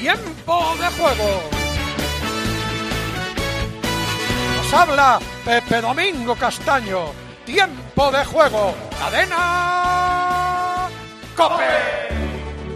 [0.00, 1.42] Tiempo de juego.
[4.56, 7.06] Nos habla Pepe Domingo Castaño.
[7.44, 8.74] Tiempo de juego.
[8.96, 10.88] Cadena.
[11.36, 11.64] Cope.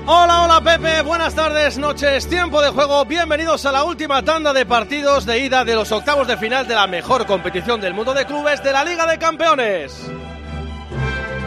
[0.05, 4.67] Hola, hola Pepe, buenas tardes, noches, tiempo de juego, bienvenidos a la última tanda de
[4.67, 8.27] partidos de ida de los octavos de final de la mejor competición del mundo de
[8.27, 10.11] clubes de la Liga de Campeones.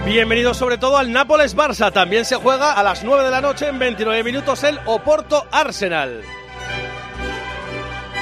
[0.06, 3.80] Bienvenidos sobre todo al Nápoles-Barça, también se juega a las 9 de la noche en
[3.80, 6.22] 29 minutos el Oporto-Arsenal.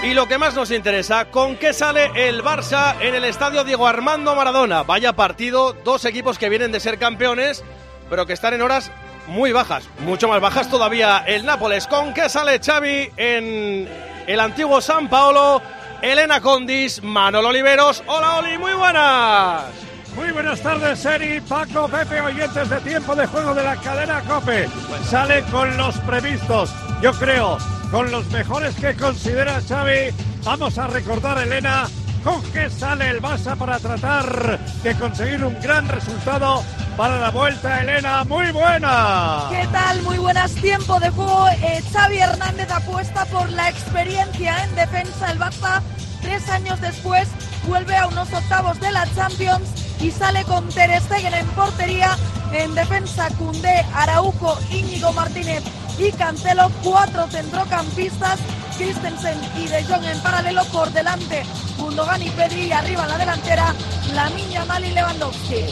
[0.02, 3.86] Y lo que más nos interesa, ¿con qué sale el Barça en el estadio Diego
[3.86, 4.84] Armando Maradona?
[4.84, 7.66] Vaya partido, dos equipos que vienen de ser campeones,
[8.10, 8.90] pero que están en horas
[9.28, 11.88] muy bajas, mucho más bajas todavía el Nápoles.
[11.88, 13.90] ¿Con qué sale Xavi en
[14.26, 15.62] el antiguo San Paolo?
[16.02, 18.04] Elena Condis, Manolo Oliveros.
[18.08, 19.93] Hola Oli, muy buenas.
[20.16, 24.68] Muy buenas tardes, Eri, Paco, Pepe, oyentes de tiempo de juego de la cadena Cope.
[25.10, 27.58] Sale con los previstos, yo creo,
[27.92, 30.14] con los mejores que considera Xavi.
[30.44, 31.88] Vamos a recordar, Elena,
[32.24, 36.64] con qué sale el Barça para tratar de conseguir un gran resultado
[36.96, 38.24] para la vuelta, Elena.
[38.24, 39.46] Muy buena.
[39.50, 40.02] ¿Qué tal?
[40.04, 40.54] Muy buenas.
[40.56, 41.48] Tiempo de juego.
[41.50, 45.32] Eh, Xavi Hernández apuesta por la experiencia en defensa.
[45.32, 45.82] El Barça,
[46.24, 47.28] tres años después,
[47.68, 49.70] vuelve a unos octavos de la Champions
[50.02, 52.18] y sale con Ter Stegen en portería.
[52.52, 55.64] En defensa, Cundé, Araujo, Íñigo Martínez
[56.00, 56.72] y Cancelo.
[56.84, 58.40] Cuatro centrocampistas.
[58.78, 61.44] Christensen y De Jong en paralelo por delante.
[61.78, 63.74] Gundogan y Pedri y arriba en la delantera.
[64.14, 65.66] La Miña Mal y Lewandowski.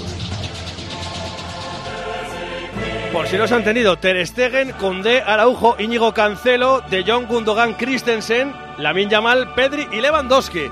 [3.12, 7.74] Por si no se han entendido, Ter Stegen, Condé, Araujo, Íñigo Cancelo, De Jong, Gundogan,
[7.74, 10.70] Christensen, Lamin Yamal, Pedri y Lewandowski.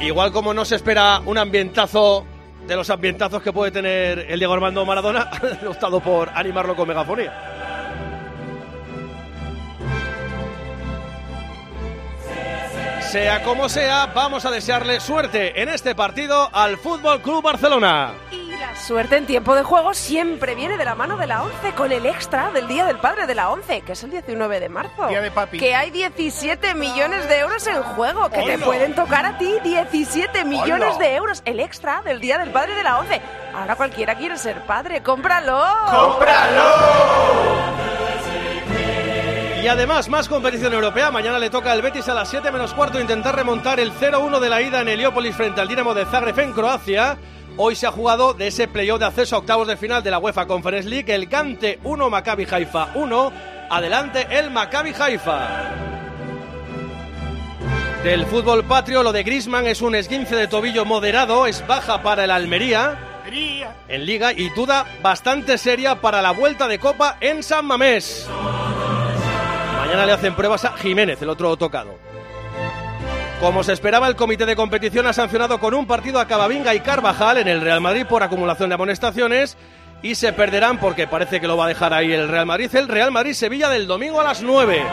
[0.00, 2.26] Igual como no se espera un ambientazo
[2.66, 5.30] de los ambientazos que puede tener el Diego Armando Maradona,
[5.60, 7.32] han optado por animarlo con megafonía.
[13.00, 18.12] Sea como sea, vamos a desearle suerte en este partido al Fútbol Club Barcelona.
[18.62, 21.90] La suerte en tiempo de juego siempre viene de la mano de la 11 con
[21.90, 25.08] el extra del Día del Padre de la 11, que es el 19 de marzo.
[25.08, 25.58] Día de papi.
[25.58, 30.44] Que hay 17 millones de euros en juego, que te pueden tocar a ti 17
[30.44, 30.98] millones ¡Hola!
[31.04, 31.42] de euros.
[31.44, 33.20] El extra del Día del Padre de la 11.
[33.52, 35.60] Ahora cualquiera quiere ser padre, cómpralo.
[39.60, 41.10] Y además, más competición europea.
[41.10, 44.48] Mañana le toca al Betis a las 7 menos cuarto intentar remontar el 0-1 de
[44.48, 47.18] la ida en Heliópolis frente al Dinamo de Zagreb en Croacia.
[47.56, 50.18] Hoy se ha jugado de ese playoff de acceso a octavos de final de la
[50.18, 51.14] UEFA Conference League.
[51.14, 53.32] El Cante 1, Maccabi Haifa 1.
[53.70, 55.70] Adelante el Maccabi Haifa.
[58.02, 62.24] Del fútbol patrio, lo de Grisman es un esguince de tobillo moderado, es baja para
[62.24, 62.98] el Almería
[63.88, 68.28] en Liga y duda bastante seria para la vuelta de Copa en San Mamés.
[69.78, 72.11] Mañana le hacen pruebas a Jiménez, el otro tocado.
[73.42, 76.80] Como se esperaba, el comité de competición ha sancionado con un partido a Cavavinga y
[76.80, 79.56] Carvajal en el Real Madrid por acumulación de amonestaciones
[80.00, 82.72] y se perderán porque parece que lo va a dejar ahí el Real Madrid.
[82.72, 84.84] El Real Madrid-Sevilla del domingo a las 9.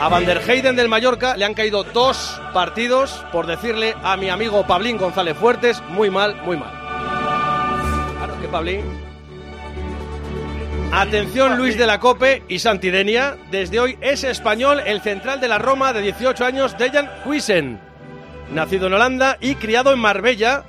[0.00, 4.30] A Van der Heyden del Mallorca le han caído dos partidos por decirle a mi
[4.30, 6.70] amigo Pablín González Fuertes muy mal, muy mal.
[8.16, 9.11] Claro que Pablín.
[10.94, 13.38] Atención Luis de la Cope y Santidenia.
[13.50, 17.80] Desde hoy es español el central de la Roma de 18 años, Dejan Huisen.
[18.52, 20.64] Nacido en Holanda y criado en Marbella.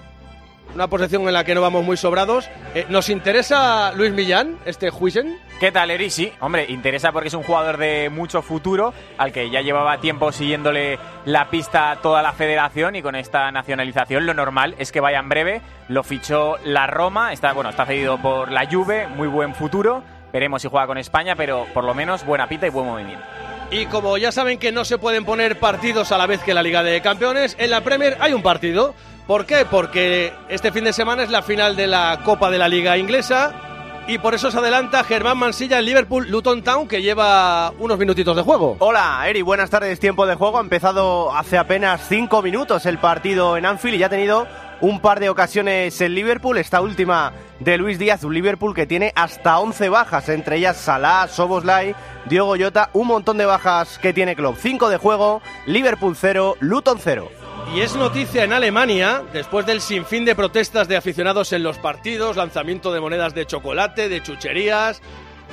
[0.74, 2.50] Una posición en la que no vamos muy sobrados.
[2.74, 5.38] Eh, ¿Nos interesa Luis Millán, este Huisen?
[5.60, 6.10] ¿Qué tal, Eri?
[6.10, 10.32] Sí, hombre, interesa porque es un jugador de mucho futuro, al que ya llevaba tiempo
[10.32, 15.20] siguiéndole la pista toda la federación y con esta nacionalización lo normal es que vaya
[15.20, 15.62] en breve.
[15.90, 20.02] Lo fichó la Roma, está, bueno, está cedido por la Juve, muy buen futuro.
[20.34, 23.24] Veremos si juega con España, pero por lo menos buena pita y buen movimiento.
[23.70, 26.64] Y como ya saben que no se pueden poner partidos a la vez que la
[26.64, 28.96] Liga de Campeones, en la Premier hay un partido.
[29.28, 29.66] ¿Por qué?
[29.70, 33.54] Porque este fin de semana es la final de la Copa de la Liga Inglesa
[34.08, 38.36] y por eso se adelanta Germán Mansilla en Liverpool Luton Town que lleva unos minutitos
[38.36, 38.76] de juego.
[38.80, 40.00] Hola, Eri, buenas tardes.
[40.00, 40.58] Tiempo de juego.
[40.58, 44.48] Ha empezado hace apenas cinco minutos el partido en Anfield y ya ha tenido
[44.84, 47.32] un par de ocasiones el Liverpool, esta última
[47.62, 51.96] de Luis Díaz, un Liverpool que tiene hasta 11 bajas, entre ellas Salah, Soboslai,
[52.26, 54.58] Diogo Jota, un montón de bajas que tiene Klopp.
[54.58, 57.32] 5 de juego, Liverpool 0, Luton 0.
[57.74, 62.36] Y es noticia en Alemania, después del sinfín de protestas de aficionados en los partidos,
[62.36, 65.02] lanzamiento de monedas de chocolate, de chucherías,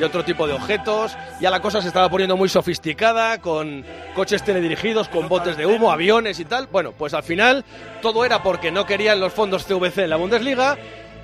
[0.01, 1.17] de otro tipo de objetos.
[1.41, 5.93] Ya la cosa se estaba poniendo muy sofisticada, con coches teledirigidos, con botes de humo,
[5.93, 6.67] aviones y tal.
[6.67, 7.65] Bueno, pues al final
[8.03, 10.77] todo era porque no querían los fondos CVC en la Bundesliga.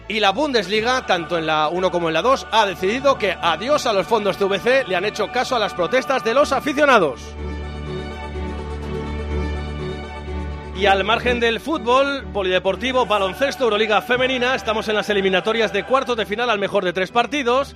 [0.08, 3.86] Y la Bundesliga, tanto en la 1 como en la 2, ha decidido que adiós
[3.86, 7.20] a los fondos CVC le han hecho caso a las protestas de los aficionados.
[10.76, 16.18] Y al margen del fútbol, polideportivo, baloncesto, Euroliga femenina, estamos en las eliminatorias de cuartos
[16.18, 17.74] de final al mejor de tres partidos.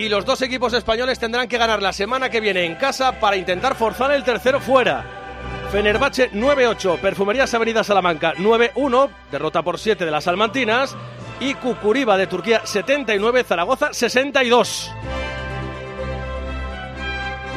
[0.00, 3.36] Y los dos equipos españoles tendrán que ganar la semana que viene en casa para
[3.36, 5.04] intentar forzar el tercero fuera.
[5.70, 10.96] Fenerbahce 9-8, Perfumerías Avenida Salamanca 9-1, derrota por 7 de las Almantinas.
[11.38, 14.90] Y Cucuriba de Turquía 79, Zaragoza 62.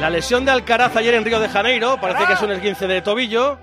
[0.01, 3.01] La lesión de Alcaraz ayer en Río de Janeiro, parece que es un esguince de
[3.01, 3.57] tobillo.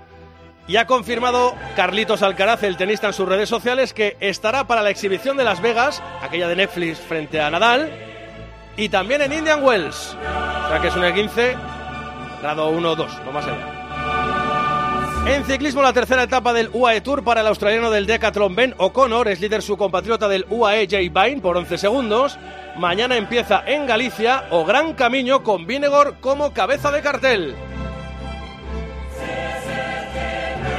[0.67, 4.89] Y ha confirmado Carlitos Alcaraz, el tenista, en sus redes sociales, que estará para la
[4.89, 8.10] exhibición de Las Vegas, aquella de Netflix frente a Nadal,
[8.77, 10.15] y también en Indian Wells.
[10.65, 11.55] O sea que es un E15,
[12.41, 13.81] grado 1-2, no más allá.
[15.27, 19.27] En ciclismo, la tercera etapa del UAE Tour para el australiano del Decathlon Ben O'Connor.
[19.27, 22.39] Es líder su compatriota del UAE Jay Vine por 11 segundos.
[22.75, 27.55] Mañana empieza en Galicia o Gran Camino con Vinegor como cabeza de cartel.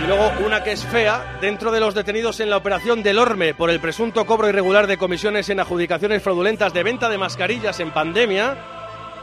[0.03, 3.55] Y luego una que es fea, dentro de los detenidos en la operación del Orme
[3.55, 7.93] por el presunto cobro irregular de comisiones en adjudicaciones fraudulentas de venta de mascarillas en
[7.93, 8.57] pandemia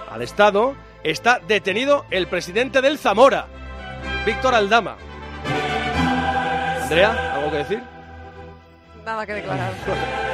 [0.10, 3.48] al Estado, está detenido el presidente del Zamora,
[4.26, 4.96] Víctor Aldama.
[6.84, 7.84] Andrea, ¿algo que decir?
[9.06, 9.74] Nada que declarar.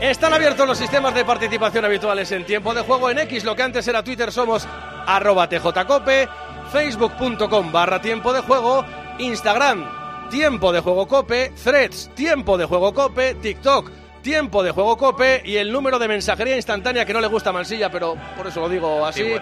[0.00, 3.62] Están abiertos los sistemas de participación habituales en tiempo de juego en X, lo que
[3.62, 4.66] antes era Twitter somos
[5.06, 6.28] arroba tjcope,
[6.74, 8.84] facebook.com barra tiempo de juego,
[9.20, 13.92] Instagram tiempo de juego cope, threads tiempo de juego cope, TikTok
[14.22, 17.52] tiempo de juego cope y el número de mensajería instantánea que no le gusta a
[17.52, 19.36] Mansilla, pero por eso lo digo así.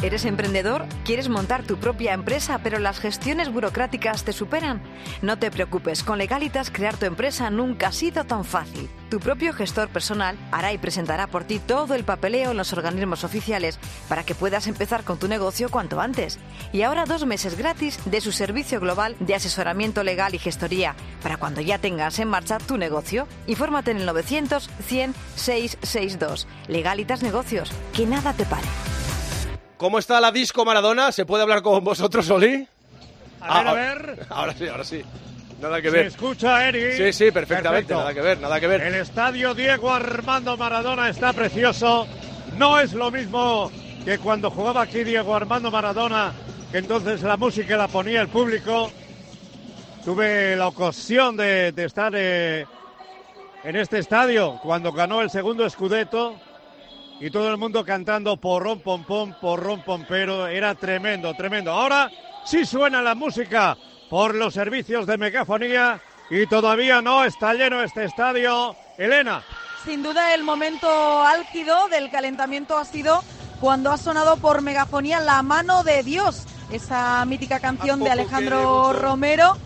[0.00, 0.86] ¿Eres emprendedor?
[1.04, 4.80] ¿Quieres montar tu propia empresa pero las gestiones burocráticas te superan?
[5.22, 8.88] No te preocupes, con Legalitas crear tu empresa nunca ha sido tan fácil.
[9.10, 13.24] Tu propio gestor personal hará y presentará por ti todo el papeleo en los organismos
[13.24, 16.38] oficiales para que puedas empezar con tu negocio cuanto antes.
[16.72, 20.94] Y ahora dos meses gratis de su servicio global de asesoramiento legal y gestoría
[21.24, 23.26] para cuando ya tengas en marcha tu negocio.
[23.48, 26.46] Infórmate en el 900 100 662.
[26.68, 27.72] Legalitas Negocios.
[27.92, 28.68] Que nada te pare.
[29.78, 31.12] ¿Cómo está la disco Maradona?
[31.12, 32.66] ¿Se puede hablar con vosotros, Oli?
[33.40, 34.26] A ver, a Ah, ver.
[34.28, 35.02] Ahora sí, ahora sí.
[35.60, 36.06] Nada que ¿Se ver.
[36.06, 36.92] escucha, Eri?
[36.96, 37.94] Sí, sí, perfectamente.
[37.94, 37.94] Perfecto.
[37.98, 38.80] Nada que ver, nada que ver.
[38.82, 42.06] El estadio Diego Armando Maradona está precioso.
[42.56, 43.70] No es lo mismo
[44.04, 46.32] que cuando jugaba aquí Diego Armando Maradona,
[46.72, 48.90] que entonces la música la ponía el público.
[50.04, 52.66] Tuve la ocasión de, de estar eh,
[53.64, 56.34] en este estadio cuando ganó el segundo Scudetto
[57.20, 60.46] y todo el mundo cantando porrón pom pom, porrón pompero.
[60.46, 61.72] Era tremendo, tremendo.
[61.72, 62.10] Ahora
[62.44, 63.76] sí suena la música
[64.08, 68.76] por los servicios de megafonía y todavía no está lleno este estadio.
[68.96, 69.42] Elena.
[69.84, 73.22] Sin duda el momento álgido del calentamiento ha sido
[73.60, 79.56] cuando ha sonado por megafonía La mano de Dios, esa mítica canción de Alejandro Romero.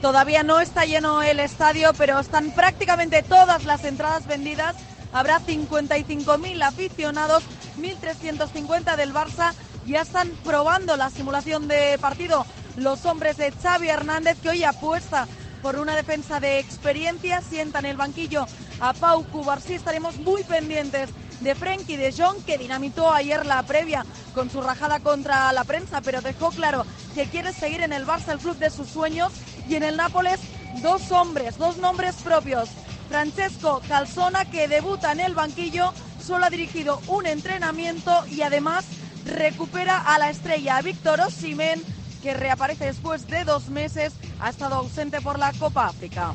[0.00, 4.76] Todavía no está lleno el estadio, pero están prácticamente todas las entradas vendidas.
[5.12, 7.42] Habrá 55.000 aficionados,
[7.78, 9.52] 1.350 del Barça.
[9.86, 12.44] Ya están probando la simulación de partido
[12.76, 15.26] los hombres de Xavi Hernández, que hoy apuesta
[15.62, 17.40] por una defensa de experiencia.
[17.40, 18.46] Sientan el banquillo
[18.80, 19.74] a Pau Cubarsí.
[19.74, 21.10] Estaremos muy pendientes
[21.40, 26.00] de Frenkie de Jong, que dinamitó ayer la previa con su rajada contra la prensa,
[26.00, 26.84] pero dejó claro
[27.14, 29.32] que quiere seguir en el Barça, el club de sus sueños,
[29.68, 30.40] y en el Nápoles
[30.82, 32.68] dos hombres, dos nombres propios.
[33.08, 38.84] Francesco Calzona, que debuta en el banquillo, solo ha dirigido un entrenamiento y además
[39.24, 41.82] recupera a la estrella Víctor Osimhen,
[42.22, 46.32] que reaparece después de dos meses, ha estado ausente por la Copa África.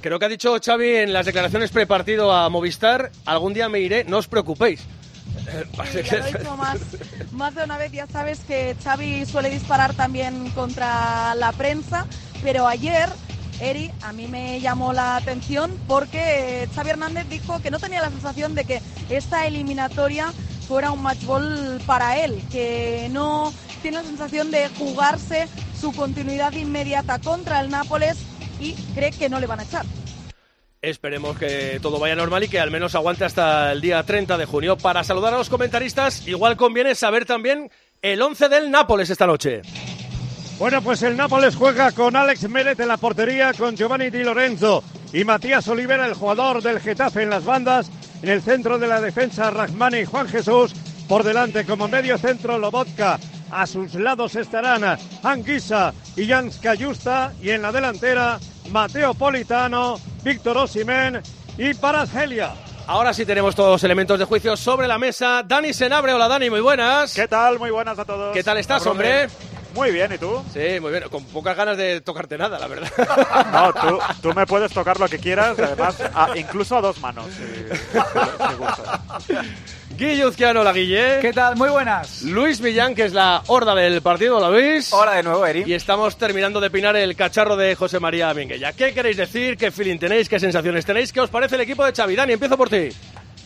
[0.00, 4.04] Creo que ha dicho Xavi en las declaraciones prepartido a Movistar, algún día me iré,
[4.04, 4.80] no os preocupéis.
[5.92, 6.78] Sí, ya lo he dicho más,
[7.32, 12.06] más de una vez, ya sabes que Xavi suele disparar también contra la prensa,
[12.42, 13.08] pero ayer
[13.60, 18.00] Eri, a mí me llamó la atención porque eh, Xavi Hernández dijo que no tenía
[18.00, 20.32] la sensación de que esta eliminatoria
[20.68, 25.48] fuera un match ball para él, que no tiene la sensación de jugarse
[25.78, 28.18] su continuidad inmediata contra el Nápoles
[28.60, 29.86] y cree que no le van a echar.
[30.80, 34.44] Esperemos que todo vaya normal y que al menos aguante hasta el día 30 de
[34.44, 34.76] junio.
[34.78, 39.62] Para saludar a los comentaristas, igual conviene saber también el 11 del Nápoles esta noche.
[40.58, 44.82] Bueno, pues el Nápoles juega con Alex Meret en la portería, con Giovanni Di Lorenzo
[45.12, 47.90] y Matías Olivera, el jugador del Getafe en las bandas.
[48.22, 50.74] En el centro de la defensa, Rahmani y Juan Jesús.
[51.08, 53.20] Por delante, como medio centro, Lobotka.
[53.52, 57.32] A sus lados estarán Anguisa y Janska Justa.
[57.40, 58.40] Y en la delantera,
[58.72, 61.22] Mateo Politano, Víctor Osimén
[61.56, 62.52] y Paracelia.
[62.88, 65.44] Ahora sí tenemos todos los elementos de juicio sobre la mesa.
[65.46, 67.14] Dani Senabre, hola Dani, muy buenas.
[67.14, 67.60] ¿Qué tal?
[67.60, 68.34] Muy buenas a todos.
[68.34, 69.28] ¿Qué tal estás, hombre?
[69.74, 70.42] Muy bien, ¿y tú?
[70.52, 71.04] Sí, muy bien.
[71.10, 72.90] Con pocas ganas de tocarte nada, la verdad.
[73.52, 77.26] No, tú, tú me puedes tocar lo que quieras, además, a- incluso a dos manos,
[77.36, 77.98] si,
[78.48, 79.00] si gustas.
[79.96, 81.18] Guille Uzquiano, la Guille.
[81.20, 81.56] ¿Qué tal?
[81.56, 82.22] Muy buenas.
[82.22, 84.92] Luis Millán, que es la horda del partido, hola Luis.
[84.92, 85.64] Hola de nuevo, Eri.
[85.66, 88.72] Y estamos terminando de pinar el cacharro de José María Minguella.
[88.72, 89.56] ¿Qué queréis decir?
[89.56, 90.28] ¿Qué feeling tenéis?
[90.28, 91.12] ¿Qué sensaciones tenéis?
[91.12, 92.14] ¿Qué os parece el equipo de Xavi?
[92.14, 92.90] Dani, empiezo por ti.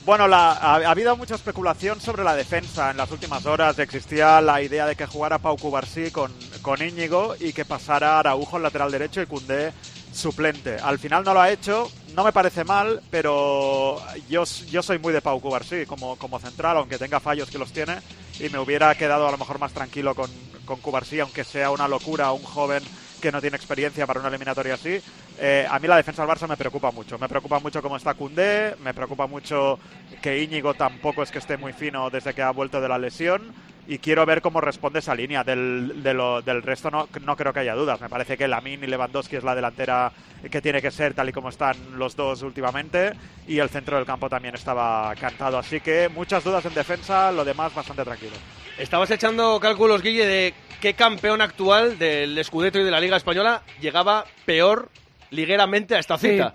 [0.04, 3.78] Bueno, la- ha, ha habido mucha especulación sobre la defensa en las últimas horas.
[3.78, 8.56] Existía la idea de que jugara Pau Cubarsí con, con Íñigo y que pasara Araujo
[8.56, 9.72] en lateral derecho y Cundé
[10.12, 10.76] suplente.
[10.76, 15.12] Al final no lo ha hecho, no me parece mal, pero yo, yo soy muy
[15.12, 17.96] de Pau Cubarsí como, como central, aunque tenga fallos que los tiene,
[18.40, 20.30] y me hubiera quedado a lo mejor más tranquilo con,
[20.66, 22.82] con Cubarsí, aunque sea una locura un joven
[23.22, 25.00] que no tiene experiencia para una eliminatoria así.
[25.38, 27.18] Eh, a mí la defensa del Barça me preocupa mucho.
[27.18, 29.78] Me preocupa mucho cómo está Cundé, me preocupa mucho
[30.20, 33.54] que Íñigo tampoco es que esté muy fino desde que ha vuelto de la lesión.
[33.88, 35.42] Y quiero ver cómo responde esa línea.
[35.42, 38.00] Del, de lo- del resto no, no creo que haya dudas.
[38.00, 40.12] Me parece que Lamin y Lewandowski es la delantera
[40.50, 43.12] que tiene que ser tal y como están los dos últimamente.
[43.48, 45.58] Y el centro del campo también estaba cantado.
[45.58, 48.36] Así que muchas dudas en defensa, lo demás bastante tranquilo.
[48.82, 53.62] Estabas echando cálculos, Guille, de qué campeón actual del Scudetto y de la Liga Española
[53.80, 54.88] llegaba peor
[55.30, 56.52] ligueramente a esta cita.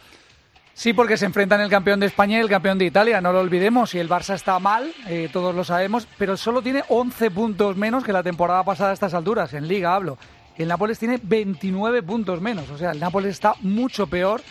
[0.73, 3.39] Sí, porque se enfrentan el campeón de España y el campeón de Italia, no lo
[3.39, 3.95] olvidemos.
[3.95, 8.03] Y el Barça está mal, eh, todos lo sabemos, pero solo tiene 11 puntos menos
[8.03, 10.17] que la temporada pasada a estas alturas, en Liga hablo.
[10.57, 14.41] El Nápoles tiene 29 puntos menos, o sea, el Nápoles está mucho peor,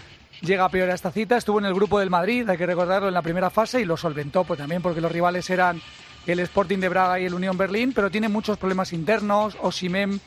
[0.41, 1.37] llega peor a esta cita.
[1.37, 3.99] Estuvo en el grupo del Madrid, hay que recordarlo, en la primera fase y lo
[3.99, 5.83] solventó, pues también porque los rivales eran
[6.27, 9.57] el Sporting de Braga y el Unión Berlín, pero tiene muchos problemas internos.
[9.61, 10.19] Osimem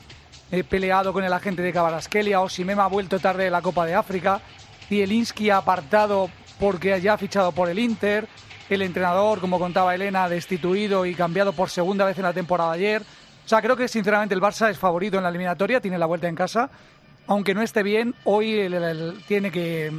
[0.50, 3.94] eh, peleado con el agente de Cabarasquelia, Osimem ha vuelto tarde de la Copa de
[3.94, 4.40] África,
[4.88, 8.26] Zielinski apartado porque ya ha fichado por el Inter,
[8.68, 13.02] el entrenador, como contaba Elena, destituido y cambiado por segunda vez en la temporada ayer.
[13.02, 16.28] O sea, creo que sinceramente el Barça es favorito en la eliminatoria, tiene la vuelta
[16.28, 16.70] en casa,
[17.26, 19.92] aunque no esté bien, hoy el- tiene que...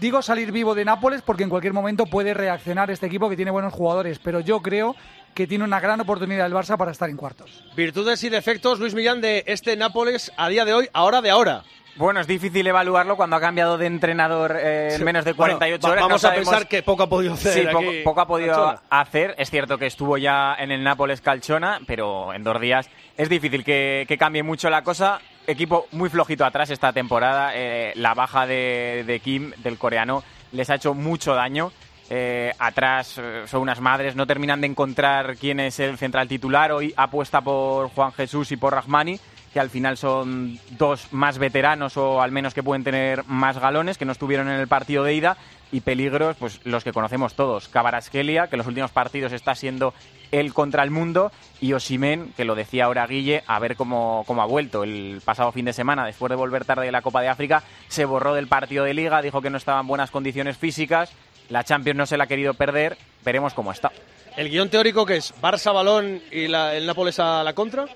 [0.00, 3.50] Digo salir vivo de Nápoles porque en cualquier momento puede reaccionar este equipo que tiene
[3.50, 4.96] buenos jugadores, pero yo creo
[5.34, 7.64] que tiene una gran oportunidad el Barça para estar en cuartos.
[7.76, 11.62] Virtudes y defectos, Luis Millán, de este Nápoles a día de hoy, ahora de ahora.
[11.96, 15.92] Bueno, es difícil evaluarlo cuando ha cambiado de entrenador eh, en menos de 48 Bueno,
[15.92, 16.02] horas.
[16.02, 17.52] Vamos No a sabemos- pensar que poco ha podido hacer.
[17.52, 18.82] Sí, poco, aquí poco ha podido Anchola.
[18.88, 19.34] hacer.
[19.36, 22.88] Es cierto que estuvo ya en el Nápoles Calchona, pero en dos días
[23.18, 25.20] es difícil que, que cambie mucho la cosa.
[25.50, 27.50] Equipo muy flojito atrás esta temporada.
[27.56, 31.72] Eh, la baja de, Kim, del coreano, les ha hecho mucho daño.
[32.08, 36.70] Eh, atrás eh, son unas madres, no terminan de encontrar quién es el central titular.
[36.70, 39.18] Hoy apuesta por Juan Jesús y por Rahmani,
[39.52, 43.98] que al final son dos más veteranos o al menos que pueden tener más galones,
[43.98, 45.36] que no estuvieron en el partido de ida.
[45.72, 47.68] Y peligros, pues los que conocemos todos.
[47.68, 49.94] Cabarasquelia, que en los últimos partidos está siendo
[50.32, 51.30] el contra el mundo.
[51.60, 54.82] Y Osimen, que lo decía ahora Guille, a ver cómo, cómo ha vuelto.
[54.82, 58.04] El pasado fin de semana, después de volver tarde de la Copa de África, se
[58.04, 61.12] borró del partido de liga, dijo que no estaba en buenas condiciones físicas.
[61.50, 62.96] La Champions no se la ha querido perder.
[63.24, 63.92] Veremos cómo está.
[64.36, 67.86] El guion teórico que es Barça balón y la- el Nápoles a la contra.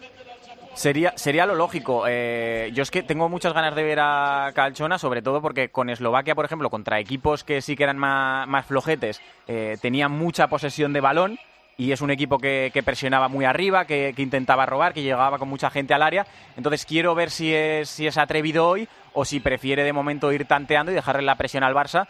[0.74, 2.04] Sería, sería lo lógico.
[2.08, 5.88] Eh, yo es que tengo muchas ganas de ver a Calchona, sobre todo porque con
[5.88, 10.48] Eslovaquia, por ejemplo, contra equipos que sí que eran más, más flojetes, eh, tenía mucha
[10.48, 11.38] posesión de balón
[11.76, 15.48] y es un equipo que, presionaba muy arriba, que, que intentaba robar, que llegaba con
[15.48, 16.26] mucha gente al área.
[16.56, 20.44] Entonces quiero ver si es, si es atrevido hoy o si prefiere de momento ir
[20.44, 22.08] tanteando y dejarle la presión al Barça,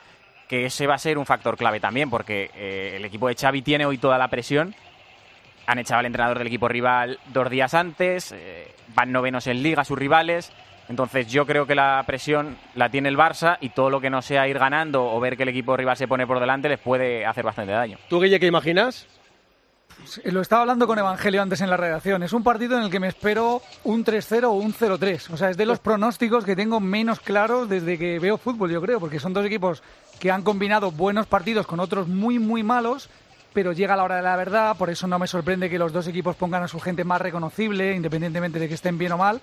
[0.49, 3.62] que ese va a ser un factor clave también, porque eh, el equipo de Xavi
[3.62, 4.75] tiene hoy toda la presión
[5.66, 9.85] han echado al entrenador del equipo rival dos días antes, eh, van novenos en liga
[9.85, 10.52] sus rivales.
[10.88, 14.21] Entonces yo creo que la presión la tiene el Barça y todo lo que no
[14.21, 17.25] sea ir ganando o ver que el equipo rival se pone por delante les puede
[17.25, 17.99] hacer bastante daño.
[18.09, 19.06] ¿Tú, Guille, qué imaginas?
[20.25, 22.23] Lo estaba hablando con Evangelio antes en la redacción.
[22.23, 25.30] Es un partido en el que me espero un 3-0 o un 0-3.
[25.30, 28.83] O sea, es de los pronósticos que tengo menos claros desde que veo fútbol, yo
[28.83, 29.83] creo, porque son dos equipos
[30.18, 33.09] que han combinado buenos partidos con otros muy, muy malos,
[33.54, 34.76] pero llega la hora de la verdad.
[34.76, 37.94] Por eso no me sorprende que los dos equipos pongan a su gente más reconocible,
[37.94, 39.40] independientemente de que estén bien o mal.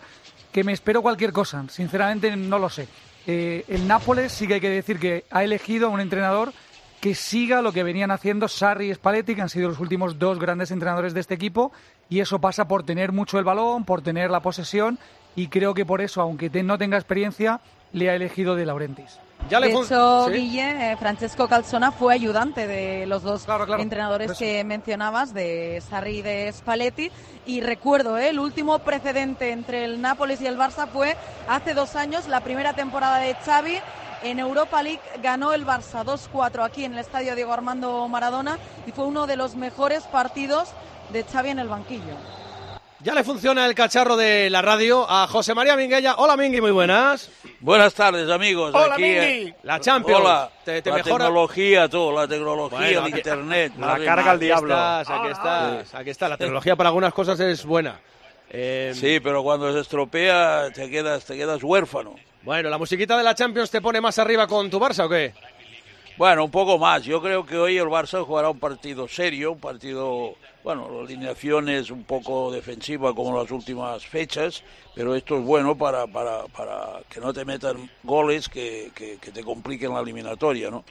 [0.51, 1.65] Que me espero cualquier cosa.
[1.69, 2.87] Sinceramente, no lo sé.
[3.25, 6.53] Eh, el Nápoles sí que hay que decir que ha elegido a un entrenador
[6.99, 10.37] que siga lo que venían haciendo Sarri y Spalletti, que han sido los últimos dos
[10.37, 11.71] grandes entrenadores de este equipo,
[12.09, 14.99] y eso pasa por tener mucho el balón, por tener la posesión,
[15.35, 17.59] y creo que por eso, aunque no tenga experiencia,
[17.91, 19.17] le ha elegido de Laurentis.
[19.49, 23.45] Ya de hecho, Guille, eh, Francesco Calzona fue ayudante de los dos
[23.79, 27.11] entrenadores que mencionabas, de Sarri y de Spalletti.
[27.45, 31.17] Y recuerdo, eh, el último precedente entre el Nápoles y el Barça fue
[31.49, 33.79] hace dos años, la primera temporada de Xavi,
[34.23, 38.91] en Europa League ganó el Barça 2-4 aquí en el estadio Diego Armando Maradona y
[38.91, 40.69] fue uno de los mejores partidos
[41.11, 42.15] de Xavi en el banquillo.
[43.03, 46.15] Ya le funciona el cacharro de la radio a José María Minguella.
[46.17, 47.31] Hola Mingui, muy buenas.
[47.59, 48.75] Buenas tardes amigos.
[48.75, 49.53] Hola Aquí, Mingui.
[49.63, 50.19] La Champions.
[50.21, 50.51] Hola.
[50.65, 53.73] la tecnología, todo, la tecnología, el internet.
[53.79, 54.73] La carga al diablo.
[54.73, 56.29] Estás, aquí estás, aquí está.
[56.29, 57.99] La tecnología para algunas cosas es buena.
[58.51, 62.15] Eh, sí, pero cuando se estropea te quedas, te quedas huérfano.
[62.43, 65.33] Bueno, ¿la musiquita de la Champions te pone más arriba con tu Barça o qué?
[66.21, 67.03] Bueno, un poco más.
[67.03, 71.67] Yo creo que hoy el Barça jugará un partido serio, un partido, bueno, la alineación
[71.67, 74.63] es un poco defensiva como las últimas fechas,
[74.93, 79.43] pero esto es bueno para, para, para que no te metan goles que, que, te
[79.43, 80.85] compliquen la eliminatoria, ¿no?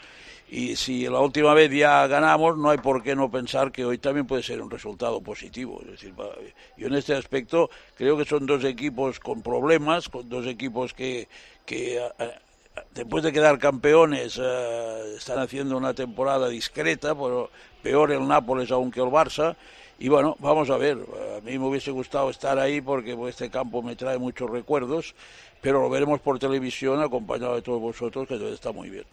[0.51, 3.99] y si la última vez ya ganamos, no hay por qué no pensar que hoy
[3.99, 5.81] también puede ser un resultado positivo.
[5.83, 6.13] Es decir,
[6.77, 11.29] yo en este aspecto creo que son dos equipos con problemas, con dos equipos que,
[11.65, 12.33] que eh,
[12.95, 17.50] después de quedar campeones eh, están haciendo una temporada discreta, pero
[17.83, 19.57] peor el Nápoles aún que el Barça.
[19.99, 20.97] Y bueno, vamos a ver,
[21.37, 25.15] a mí me hubiese gustado estar ahí porque este campo me trae muchos recuerdos,
[25.61, 29.05] pero lo veremos por televisión acompañado de todos vosotros, que está muy bien.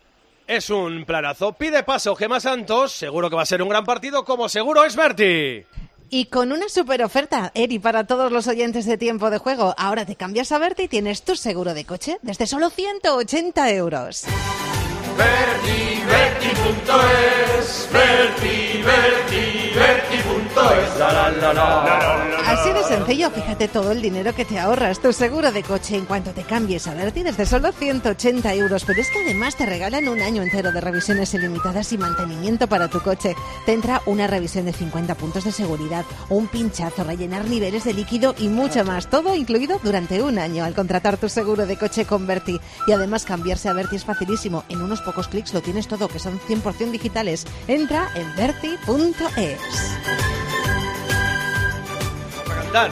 [0.47, 1.51] Es un planazo.
[1.51, 2.93] Pide paso Gema Santos.
[2.93, 5.65] Seguro que va a ser un gran partido, como seguro es Berti.
[6.09, 9.73] Y con una super oferta, Eri, para todos los oyentes de tiempo de juego.
[9.77, 14.25] Ahora te cambias a Berti y tienes tu seguro de coche desde solo 180 euros.
[20.57, 20.99] Berti.es.
[20.99, 24.99] La, la, la, Así de sencillo, fíjate todo el dinero que te ahorras.
[24.99, 28.83] Tu seguro de coche en cuanto te cambies a Berti desde solo 180 euros.
[28.85, 32.87] Pero es que además te regalan un año entero de revisiones ilimitadas y mantenimiento para
[32.87, 33.35] tu coche.
[33.65, 38.33] Te entra una revisión de 50 puntos de seguridad, un pinchazo, rellenar niveles de líquido
[38.37, 39.07] y mucho más.
[39.07, 42.59] Todo incluido durante un año al contratar tu seguro de coche con Berti.
[42.87, 44.63] Y además cambiarse a Berti es facilísimo.
[44.69, 47.45] En unos pocos clics lo tienes todo, que son 100% digitales.
[47.67, 49.59] Entra en berti.es.
[52.67, 52.91] Cantar.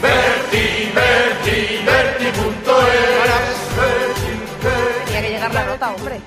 [0.00, 3.66] Berti, Berti, Berti.es.
[5.16, 6.20] Tiene que llegar la nota, hombre.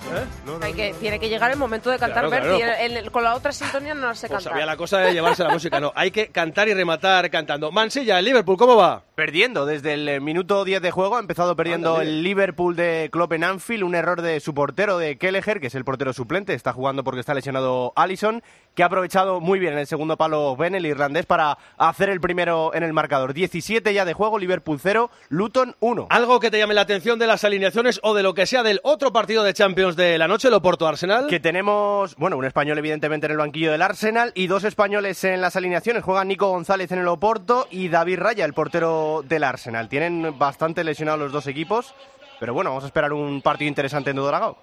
[0.63, 2.57] Hay que, tiene que llegar el momento de cantar Claro, Berti.
[2.63, 2.73] claro.
[2.81, 4.53] El- el- con la otra sintonía no sé Pues cantar.
[4.53, 5.91] había la cosa de llevarse la música, no.
[5.95, 7.71] Hay que cantar y rematar cantando.
[7.71, 9.03] Mansilla, el Liverpool, ¿cómo va?
[9.13, 13.33] Perdiendo desde el eh, minuto 10 de juego, ha empezado perdiendo el Liverpool de Klopp
[13.33, 16.73] en Anfield, un error de su portero de Kelleher, que es el portero suplente, está
[16.73, 18.41] jugando porque está lesionado Allison,
[18.73, 22.19] que ha aprovechado muy bien en el segundo palo Ben, el irlandés, para hacer el
[22.21, 23.33] primero en el marcador.
[23.35, 26.07] 17 ya de juego, Liverpool 0, Luton 1.
[26.09, 28.78] ¿Algo que te llame la atención de las alineaciones o de lo que sea del
[28.83, 31.27] otro partido de Champions de la noche, el Oporto Arsenal?
[31.27, 35.41] Que tenemos, bueno, un español evidentemente en el banquillo del Arsenal y dos españoles en
[35.41, 36.03] las alineaciones.
[36.03, 39.89] Juegan Nico González en el Oporto y David Raya, el portero del Arsenal.
[39.89, 41.93] Tienen bastante lesionados los dos equipos,
[42.39, 44.57] pero bueno, vamos a esperar un partido interesante en Dragao.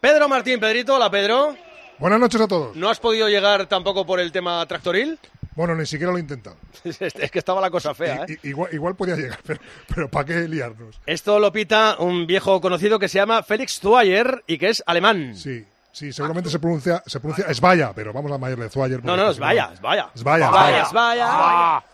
[0.00, 1.56] Pedro Martín, Pedrito, hola Pedro.
[1.98, 2.76] Buenas noches a todos.
[2.76, 5.18] ¿No has podido llegar tampoco por el tema tractoril?
[5.56, 6.56] Bueno, ni siquiera lo he intentado.
[6.84, 8.38] es que estaba la cosa fea, ¿eh?
[8.42, 9.58] igual, igual podía llegar, pero,
[9.92, 11.00] pero ¿para qué liarnos?
[11.06, 15.34] Esto lo pita un viejo conocido que se llama Félix Zuayer y que es alemán.
[15.34, 19.02] Sí, sí, seguramente se pronuncia, se pronuncia Svaya, pero vamos a llamarle Zuayer.
[19.02, 20.10] No, no, es vaya, es vaya.
[20.14, 20.50] Svaya.
[20.50, 21.26] Vaya, Svaya.
[21.26, 21.84] vaya.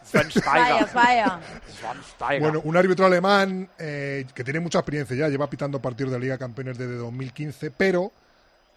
[0.44, 1.40] Vaya,
[2.18, 2.40] vaya.
[2.40, 6.37] Bueno, un árbitro alemán eh, que tiene mucha experiencia ya, lleva pitando partidos de Liga
[6.37, 8.11] Campeones desde 2015, pero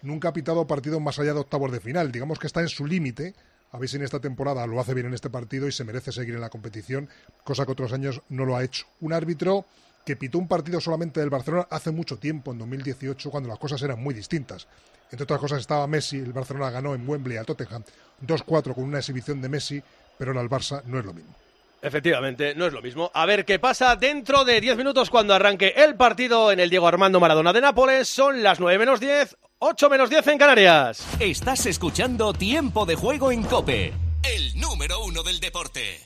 [0.02, 2.12] nunca ha pitado partidos más allá de octavos de final.
[2.12, 3.34] Digamos que está en su límite.
[3.72, 6.12] A ver si en esta temporada lo hace bien en este partido y se merece
[6.12, 7.08] seguir en la competición,
[7.44, 8.86] cosa que otros años no lo ha hecho.
[9.00, 9.66] Un árbitro
[10.04, 13.82] que pitó un partido solamente del Barcelona hace mucho tiempo, en 2018, cuando las cosas
[13.82, 14.68] eran muy distintas.
[15.10, 17.82] Entre otras cosas estaba Messi, el Barcelona ganó en Wembley al Tottenham
[18.24, 19.82] 2-4 con una exhibición de Messi,
[20.16, 21.34] pero ahora el Barça no es lo mismo.
[21.82, 23.10] Efectivamente, no es lo mismo.
[23.14, 26.88] A ver qué pasa dentro de 10 minutos cuando arranque el partido en el Diego
[26.88, 28.08] Armando Maradona de Nápoles.
[28.08, 31.06] Son las 9 menos 10, 8 menos 10 en Canarias.
[31.20, 33.92] Estás escuchando Tiempo de Juego en Cope,
[34.24, 36.00] el número uno del deporte.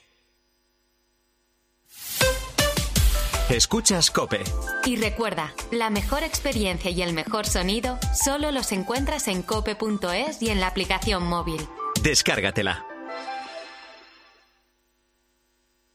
[3.48, 4.44] Escuchas Cope.
[4.84, 10.50] Y recuerda, la mejor experiencia y el mejor sonido solo los encuentras en cope.es y
[10.50, 11.60] en la aplicación móvil.
[12.00, 12.89] Descárgatela.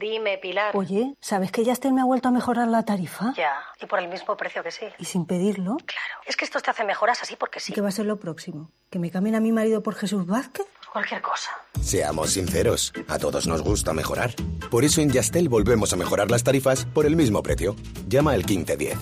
[0.00, 0.74] Dime, Pilar.
[0.74, 3.34] Oye, ¿sabes que Yastel me ha vuelto a mejorar la tarifa?
[3.36, 4.86] Ya, y por el mismo precio que sí.
[4.98, 5.76] ¿Y sin pedirlo?
[5.76, 6.14] Claro.
[6.24, 7.72] Es que esto te hace mejoras así porque sí.
[7.72, 8.70] ¿Y qué va a ser lo próximo?
[8.88, 10.66] ¿Que me cambien a mi marido por Jesús Vázquez?
[10.90, 11.50] Cualquier cosa.
[11.80, 14.34] Seamos sinceros, a todos nos gusta mejorar.
[14.70, 17.76] Por eso en Yastel volvemos a mejorar las tarifas por el mismo precio.
[18.08, 18.98] Llama al 1510.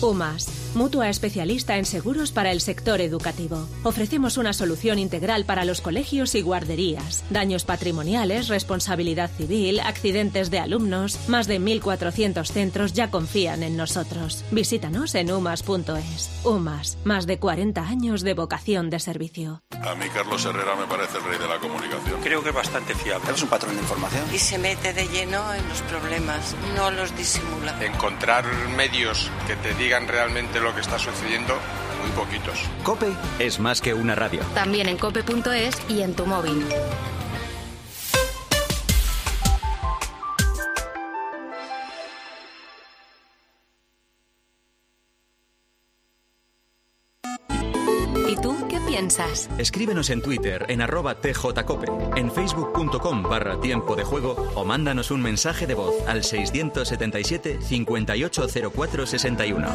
[0.00, 3.66] UMAS, mutua especialista en seguros para el sector educativo.
[3.82, 7.24] Ofrecemos una solución integral para los colegios y guarderías.
[7.30, 11.18] Daños patrimoniales, responsabilidad civil, accidentes de alumnos.
[11.28, 14.44] Más de 1.400 centros ya confían en nosotros.
[14.52, 16.30] Visítanos en umas.es.
[16.44, 19.62] UMAS, más de 40 años de vocación de servicio.
[19.82, 22.07] A mí Carlos Herrera me parece el rey de la comunicación.
[22.22, 23.32] Creo que es bastante fiable.
[23.32, 24.24] Es un patrón de información.
[24.32, 27.84] Y se mete de lleno en los problemas, no los disimula.
[27.84, 28.44] Encontrar
[28.76, 31.54] medios que te digan realmente lo que está sucediendo,
[32.00, 32.58] muy poquitos.
[32.82, 34.40] Cope es más que una radio.
[34.54, 36.64] También en cope.es y en tu móvil.
[48.28, 49.48] ¿Y tú qué piensas?
[49.56, 55.22] Escríbenos en Twitter en arroba tjcope, en facebook.com barra tiempo de juego o mándanos un
[55.22, 59.68] mensaje de voz al 677 580461.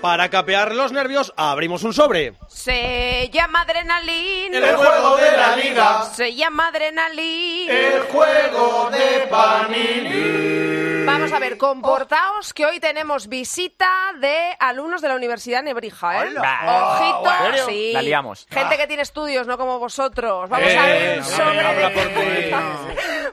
[0.00, 2.34] Para capear los nervios, abrimos un sobre.
[2.48, 4.58] Se llama Adrenalina.
[4.58, 6.04] El juego de la liga.
[6.12, 7.72] Se llama Adrenalina.
[7.72, 10.75] El juego de Panini.
[11.06, 13.88] Vamos a ver, comportaos que hoy tenemos visita
[14.20, 16.34] de alumnos de la Universidad Nebrija, ¿eh?
[16.36, 16.98] Bah.
[17.00, 17.92] Ojito, sí.
[17.92, 18.46] La liamos.
[18.50, 20.48] Gente que tiene estudios, no como vosotros.
[20.50, 22.52] Vamos a Eh, un sobre.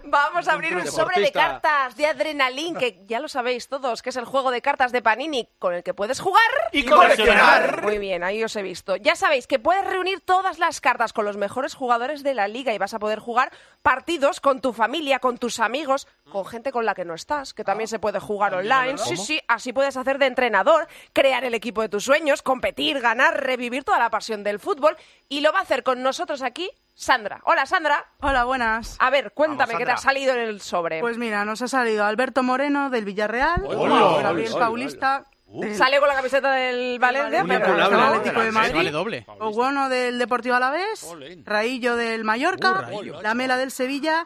[0.05, 4.09] Vamos a abrir un sobre de cartas de Adrenalin, que ya lo sabéis todos, que
[4.09, 7.83] es el juego de cartas de Panini con el que puedes jugar Y coleccionar.
[7.83, 8.95] Muy bien, ahí os he visto.
[8.97, 12.73] Ya sabéis que puedes reunir todas las cartas con los mejores jugadores de la liga
[12.73, 16.85] y vas a poder jugar partidos con tu familia, con tus amigos, con gente con
[16.85, 18.97] la que no estás, que también se puede jugar online.
[18.97, 23.41] Sí, sí, así puedes hacer de entrenador, crear el equipo de tus sueños, competir, ganar,
[23.41, 24.97] revivir toda la pasión del fútbol
[25.29, 27.41] y lo va a hacer con nosotros aquí Sandra.
[27.45, 28.05] Hola, Sandra.
[28.21, 28.95] Hola, buenas.
[28.99, 30.11] A ver, cuéntame Vamos, qué te ha Sandra.
[30.13, 30.99] salido en el sobre.
[31.01, 34.21] Pues mira, nos ha salido Alberto Moreno del Villarreal, Hola.
[34.21, 34.65] Gabriel Hola.
[34.65, 35.25] Paulista.
[35.47, 39.25] del- Sale con la camiseta del Valencia, Un pero del Atlético de Madrid, vale doble.
[39.39, 41.07] Oguono del Deportivo Alavés,
[41.45, 43.21] Raillo del Mallorca, Uh, Raillo.
[43.21, 44.25] Lamela del Sevilla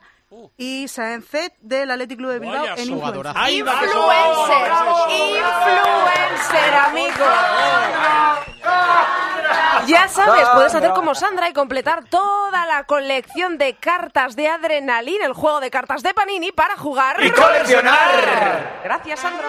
[0.57, 3.33] y Saenzet del Athletic Club de Bilbao Vaya en influencer.
[3.35, 4.71] Ahí va, Influencer,
[5.09, 7.25] influencer, amigo.
[9.87, 15.21] Ya sabes, puedes hacer como Sandra y completar toda la colección de cartas de Adrenalin,
[15.21, 18.81] el juego de cartas de Panini, para jugar Y coleccionar.
[18.83, 19.47] Gracias, Sandra.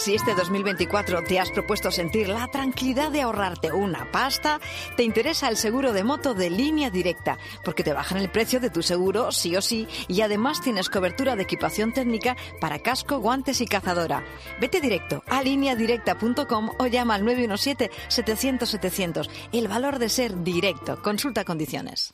[0.00, 4.58] Si este 2024 te has propuesto sentir la tranquilidad de ahorrarte una pasta,
[4.96, 7.36] te interesa el seguro de moto de línea directa,
[7.66, 11.36] porque te bajan el precio de tu seguro sí o sí y además tienes cobertura
[11.36, 14.24] de equipación técnica para casco, guantes y cazadora.
[14.58, 19.28] Vete directo a lineadirecta.com o llama al 917-700-700.
[19.52, 21.02] El valor de ser directo.
[21.02, 22.10] Consulta condiciones.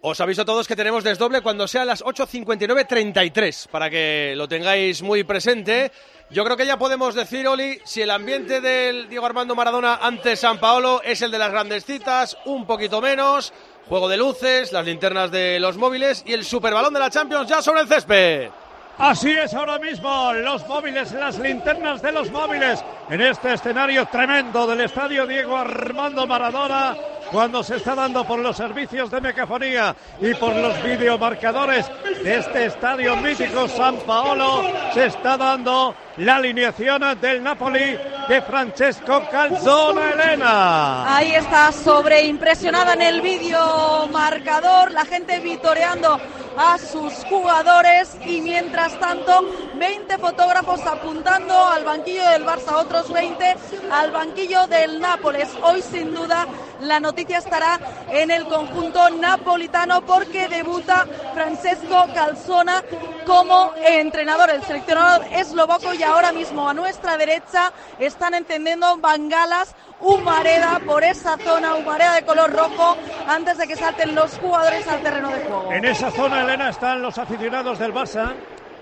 [0.00, 5.02] Os aviso a todos que tenemos desdoble cuando sea las 8.59.33, para que lo tengáis
[5.02, 5.92] muy presente.
[6.30, 10.36] Yo creo que ya podemos decir, Oli, si el ambiente del Diego Armando Maradona ante
[10.36, 13.52] San Paolo es el de las grandes citas, un poquito menos,
[13.88, 17.62] juego de luces, las linternas de los móviles y el superbalón de la Champions ya
[17.62, 18.50] sobre el césped.
[18.98, 24.66] Así es ahora mismo, los móviles, las linternas de los móviles, en este escenario tremendo
[24.66, 26.96] del estadio Diego Armando Maradona,
[27.30, 31.88] cuando se está dando por los servicios de mecafonía y por los videomarcadores
[32.24, 37.96] de este estadio mítico San Paolo, se está dando la alineación del Napoli
[38.28, 41.16] de Francesco Calzona Elena.
[41.16, 46.18] Ahí está sobreimpresionada en el vídeo marcador, la gente vitoreando
[46.58, 49.32] a sus jugadores y mientras tanto
[49.78, 53.56] 20 fotógrafos apuntando al banquillo del Barça, otros 20
[53.90, 55.48] al banquillo del Nápoles.
[55.62, 56.46] Hoy sin duda
[56.80, 62.82] la noticia estará en el conjunto napolitano porque debuta Francesco Calzona
[63.26, 64.50] como entrenador.
[64.50, 71.36] El seleccionador eslovaco y ahora mismo a nuestra derecha están encendiendo bangalas humareda por esa
[71.38, 75.72] zona, humareda de color rojo, antes de que salten los jugadores al terreno de juego.
[75.72, 78.32] En esa zona, Elena, están los aficionados del Barça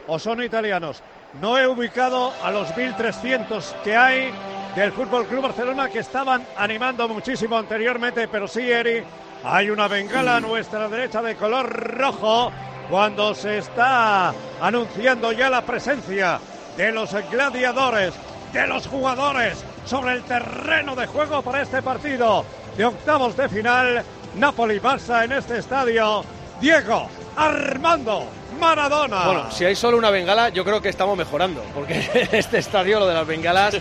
[0.07, 1.03] o son italianos.
[1.41, 4.33] No he ubicado a los 1.300 que hay
[4.75, 9.03] del Fútbol Club Barcelona que estaban animando muchísimo anteriormente, pero sí, Eri,
[9.45, 12.51] hay una bengala a nuestra derecha de color rojo
[12.91, 16.39] cuando se está anunciando ya la presencia
[16.77, 18.15] de los gladiadores,
[18.53, 22.45] de los jugadores sobre el terreno de juego para este partido
[22.77, 24.05] de octavos de final.
[24.37, 26.23] Napoli-Barça en este estadio.
[26.61, 29.27] Diego Armando Maradona.
[29.27, 33.07] Bueno, si hay solo una bengala, yo creo que estamos mejorando, porque este estadio lo
[33.07, 33.77] de las bengalas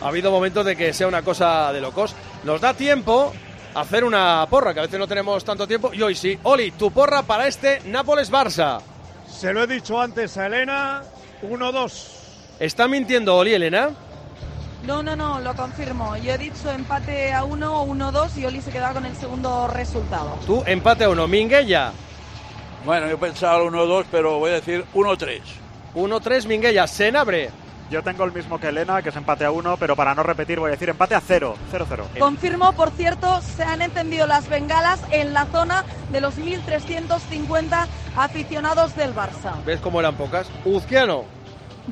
[0.00, 2.14] ha habido momentos de que sea una cosa de locos.
[2.44, 3.32] Nos da tiempo
[3.74, 6.38] a hacer una porra, que a veces no tenemos tanto tiempo, y hoy sí.
[6.42, 8.80] Oli, tu porra para este Nápoles-Barça.
[9.28, 11.02] Se lo he dicho antes a Elena,
[11.42, 12.16] 1-2.
[12.58, 13.90] ¿Está mintiendo Oli, Elena?
[14.86, 16.16] No, no, no, lo confirmo.
[16.16, 20.38] Yo he dicho empate a 1, 1-2 y Oli se queda con el segundo resultado.
[20.46, 21.26] Tú, empate a 1.
[21.26, 21.92] Minguella.
[22.86, 25.40] Bueno, yo pensaba 1-2, pero voy a decir 1-3.
[25.96, 26.86] 1-3, Minguella.
[26.86, 27.50] Senabre.
[27.90, 30.60] Yo tengo el mismo que Elena, que es empate a 1, pero para no repetir
[30.60, 31.56] voy a decir empate a 0.
[31.72, 32.18] 0-0.
[32.20, 38.94] Confirmo, por cierto, se han encendido las bengalas en la zona de los 1.350 aficionados
[38.94, 39.64] del Barça.
[39.64, 40.48] ¿Ves cómo eran pocas?
[40.64, 41.24] Uzquiano.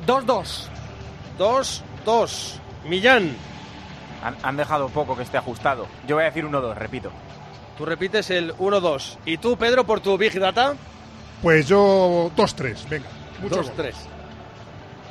[0.07, 0.67] 2-2.
[1.37, 2.59] 2-2.
[2.85, 3.35] Millán.
[4.23, 5.87] Han, han, dejado poco que esté ajustado.
[6.07, 7.11] Yo voy a decir 1-2, repito.
[7.77, 9.17] Tú repites el 1-2.
[9.25, 10.75] ¿Y tú, Pedro, por tu Big Data?
[11.41, 13.07] Pues yo 2-3, venga.
[13.43, 13.93] 2-3.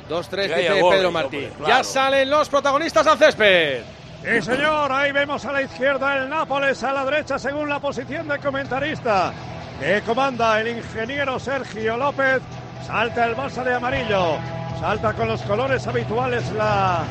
[0.09, 1.37] 2-3 dice Pedro Martí.
[1.37, 1.67] Hombre, claro.
[1.67, 3.83] Ya salen los protagonistas al césped.
[4.23, 8.27] Sí, señor, ahí vemos a la izquierda el Nápoles, a la derecha según la posición
[8.27, 9.31] de comentarista.
[9.79, 12.41] Que comanda el ingeniero Sergio López.
[12.85, 14.37] Salta el Barça de amarillo.
[14.79, 17.03] Salta con los colores habituales la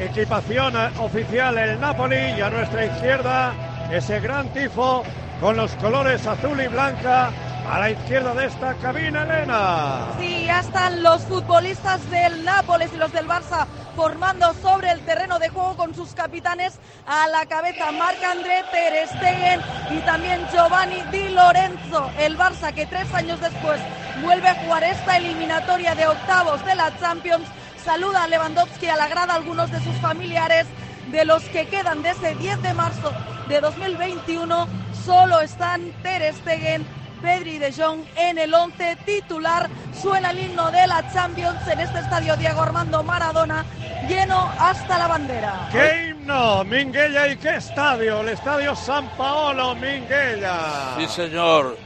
[0.00, 3.52] equipación oficial el Napoli y a nuestra izquierda
[3.90, 5.02] ese gran tifo
[5.40, 7.30] con los colores azul y blanca
[7.70, 10.06] a la izquierda de esta cabina, Elena.
[10.18, 15.38] Sí, ya están los futbolistas del Nápoles y los del Barça formando sobre el terreno
[15.38, 21.30] de juego con sus capitanes a la cabeza Marc-André Ter Stegen y también Giovanni Di
[21.30, 22.10] Lorenzo.
[22.18, 23.80] El Barça que tres años después
[24.22, 27.48] vuelve a jugar esta eliminatoria de octavos de la Champions.
[27.84, 30.66] Saluda a Lewandowski a la grada algunos de sus familiares
[31.10, 33.12] de los que quedan desde 10 de marzo
[33.48, 34.68] de 2021.
[35.04, 36.86] Solo están Ter Stegen,
[37.22, 39.68] Pedri de Jong en el 11 titular.
[40.00, 43.64] Suena el himno de la Champions en este estadio Diego Armando Maradona,
[44.08, 45.68] lleno hasta la bandera.
[45.72, 46.64] ¡Qué himno!
[46.64, 50.94] Minguella y qué estadio, el estadio San Paolo, Minguella.
[50.98, 51.78] Sí, señor.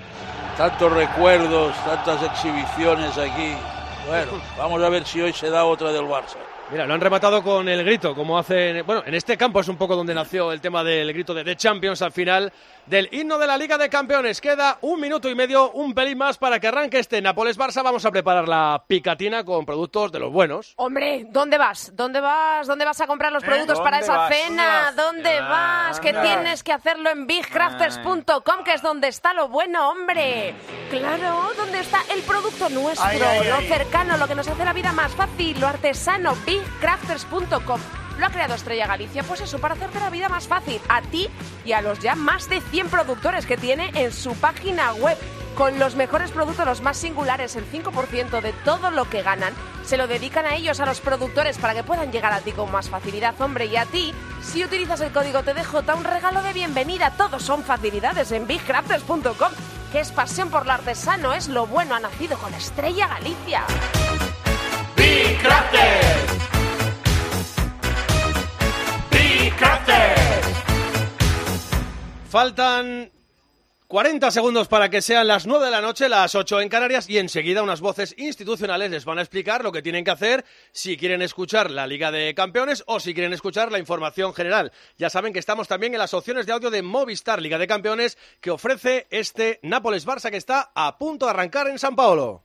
[0.57, 3.55] Tantos recuerdos, tantas exhibiciones aquí.
[4.07, 6.37] Bueno, vamos a ver si hoy se da otra del Barça.
[6.71, 8.87] Mira, lo han rematado con el grito, como hacen.
[8.87, 11.57] Bueno, en este campo es un poco donde nació el tema del grito de The
[11.57, 12.53] Champions al final
[12.91, 14.41] del himno de la Liga de Campeones.
[14.41, 17.83] Queda un minuto y medio, un pelín más para que arranque este Nápoles-Barça.
[17.85, 20.75] Vamos a preparar la picatina con productos de los buenos.
[20.77, 21.93] Hombre, ¿dónde vas?
[21.95, 22.67] ¿Dónde vas?
[22.67, 23.83] ¿Dónde vas a comprar los productos ¿Eh?
[23.83, 24.35] para esa vas?
[24.35, 24.93] cena?
[24.97, 26.01] ¿Dónde Ah, vas?
[26.01, 30.55] Que tienes que hacerlo en bigcrafters.com, que es donde está lo bueno, hombre.
[30.91, 33.69] Claro, donde está el producto nuestro, Ay, ay, lo ay.
[33.69, 37.81] cercano, lo que nos hace la vida más fácil, lo artesano, bigcrafters.com.
[38.21, 41.31] Lo ha creado Estrella Galicia, pues eso, para hacerte la vida más fácil, a ti
[41.65, 45.17] y a los ya más de 100 productores que tiene en su página web.
[45.57, 49.55] Con los mejores productos, los más singulares, el 5% de todo lo que ganan,
[49.87, 52.71] se lo dedican a ellos, a los productores, para que puedan llegar a ti con
[52.71, 53.65] más facilidad, hombre.
[53.67, 57.13] Y a ti, si utilizas el código TDJ, un regalo de bienvenida.
[57.17, 59.53] Todos son facilidades en bigcrafters.com,
[59.93, 63.65] que es pasión por lo artesano, es lo bueno, ha nacido con Estrella Galicia.
[64.95, 66.60] Big Crafters.
[72.31, 73.11] Faltan
[73.91, 77.19] 40 segundos para que sean las 9 de la noche, las 8 en Canarias, y
[77.19, 81.23] enseguida unas voces institucionales les van a explicar lo que tienen que hacer si quieren
[81.23, 84.71] escuchar la Liga de Campeones o si quieren escuchar la información general.
[84.97, 88.17] Ya saben que estamos también en las opciones de audio de Movistar Liga de Campeones
[88.41, 92.45] que ofrece este Nápoles-Barça que está a punto de arrancar en San Paolo.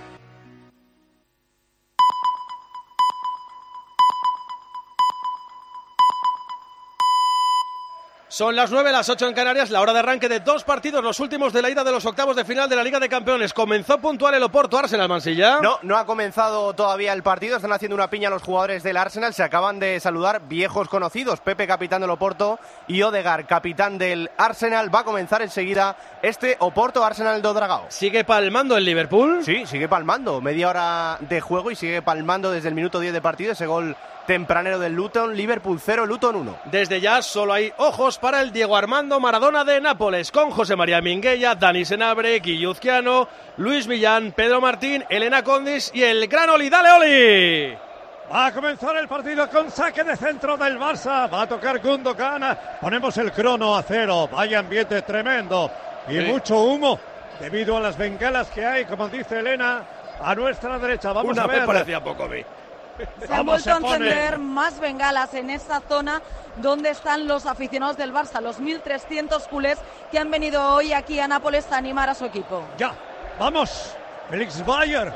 [8.41, 11.19] Son las 9, las 8 en Canarias, la hora de arranque de dos partidos, los
[11.19, 13.53] últimos de la ida de los octavos de final de la Liga de Campeones.
[13.53, 15.59] Comenzó puntual el Oporto Arsenal Mansilla.
[15.61, 19.35] No, no ha comenzado todavía el partido, están haciendo una piña los jugadores del Arsenal,
[19.35, 24.91] se acaban de saludar viejos conocidos, Pepe capitán del Oporto y Odegar capitán del Arsenal.
[24.91, 27.85] Va a comenzar enseguida este Oporto Arsenal do Dragao.
[27.89, 29.45] ¿Sigue palmando el Liverpool?
[29.45, 33.21] Sí, sigue palmando, media hora de juego y sigue palmando desde el minuto 10 de
[33.21, 33.95] partido ese gol
[34.27, 36.57] tempranero del Luton, Liverpool 0, Luton 1.
[36.65, 41.01] Desde ya solo hay ojos para el Diego Armando Maradona de Nápoles, con José María
[41.01, 46.69] Minguella, Dani Senabre, Guilluzquiano, Luis Millán, Pedro Martín, Elena Condis y el gran Oli.
[46.69, 47.77] ¡Dale, Oli!
[48.33, 51.29] Va a comenzar el partido con saque de centro del Barça.
[51.33, 52.57] Va a tocar Gundogan.
[52.79, 54.29] Ponemos el crono a cero.
[54.31, 55.69] Vaya ambiente tremendo.
[56.07, 56.19] Y Sí.
[56.21, 56.97] mucho humo
[57.41, 59.83] debido a las bengalas que hay, como dice Elena,
[60.23, 61.11] a nuestra derecha.
[61.11, 61.65] Vamos Una a vez ver.
[61.65, 62.41] parecía poco mí.
[63.19, 66.21] Se han ¿Cómo vuelto se a encender más bengalas en esa zona
[66.57, 69.79] donde están los aficionados del Barça, los 1.300 culés
[70.11, 72.63] que han venido hoy aquí a Nápoles a animar a su equipo.
[72.77, 72.93] Ya,
[73.39, 73.95] vamos.
[74.31, 75.11] Félix Bayer.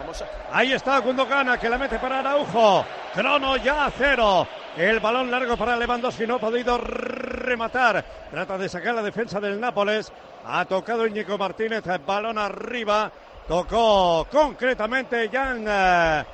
[0.52, 2.86] Ahí está Gundogan que la mete para Araujo.
[3.14, 4.46] Crono ya a cero.
[4.76, 8.04] El balón largo para Lewandowski no ha podido rematar.
[8.30, 10.12] Trata de sacar la defensa del Nápoles.
[10.46, 11.84] Ha tocado Íñigo Martínez.
[12.06, 13.10] Balón arriba.
[13.48, 16.26] Tocó concretamente Jan eh,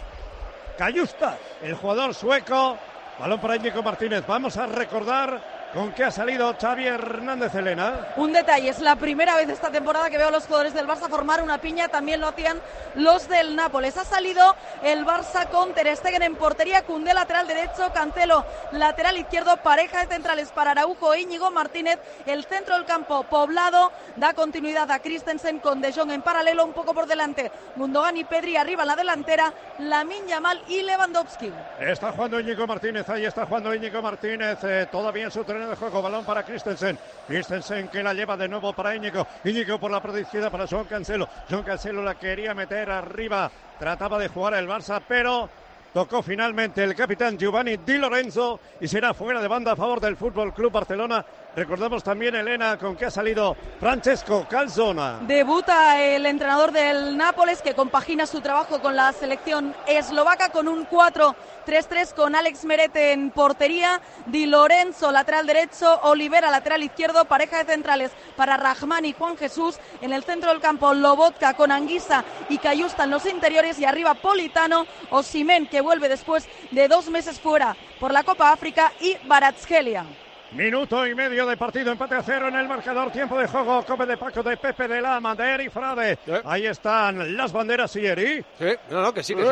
[0.82, 2.76] Cayusta, el jugador sueco.
[3.20, 4.26] Balón para Íñigo Martínez.
[4.26, 8.08] Vamos a recordar con qué ha salido Xavi Hernández Elena.
[8.18, 11.10] Un detalle, es la primera vez esta temporada que veo a los jugadores del Barça
[11.10, 12.60] formar una piña, también lo hacían
[12.96, 13.98] los del Nápoles.
[13.98, 19.58] Ha salido el Barça con Ter Stegen en portería, Cundé lateral derecho, Cancelo lateral izquierdo,
[19.58, 24.92] pareja de centrales para Araujo e Íñigo Martínez, el centro del campo poblado, da continuidad
[24.92, 28.84] a Christensen con De Jong en paralelo, un poco por delante, Gundogan y Pedri arriba
[28.84, 31.52] en la delantera, Lamin Yamal y Lewandowski.
[31.80, 36.02] Está jugando Íñigo Martínez, ahí está jugando Íñigo Martínez, eh, todavía en su de juego,
[36.02, 36.98] balón para Christensen,
[37.28, 40.86] Christensen que la lleva de nuevo para Íñigo, Íñigo por la parte izquierda para John
[40.86, 45.50] Cancelo, John Cancelo la quería meter arriba, trataba de jugar el Barça, pero
[45.94, 50.18] tocó finalmente el capitán Giovanni Di Lorenzo y será fuera de banda a favor del
[50.18, 51.26] Fútbol Club Barcelona.
[51.54, 55.20] Recordamos también, Elena, con que ha salido Francesco Calzona.
[55.24, 60.88] Debuta el entrenador del Nápoles que compagina su trabajo con la selección eslovaca con un
[60.88, 67.74] 4-3-3 con Alex Merete en portería, Di Lorenzo lateral derecho, Olivera lateral izquierdo, pareja de
[67.74, 72.60] centrales para Rahman y Juan Jesús, en el centro del campo Lobotka con Anguisa y
[72.60, 77.76] Cayusta en los interiores y arriba Politano, Osimen que vuelve después de dos meses fuera
[78.00, 80.06] por la Copa África y Baratskelia.
[80.52, 84.06] Minuto y medio de partido, empate a cero en el marcador, tiempo de juego, cope
[84.06, 86.20] de Paco, de Pepe, de Lama, de Eri Frade.
[86.44, 88.44] Ahí están las banderas y Eri.
[88.60, 89.50] Sí, no, no, que sí, que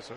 [0.00, 0.12] sí.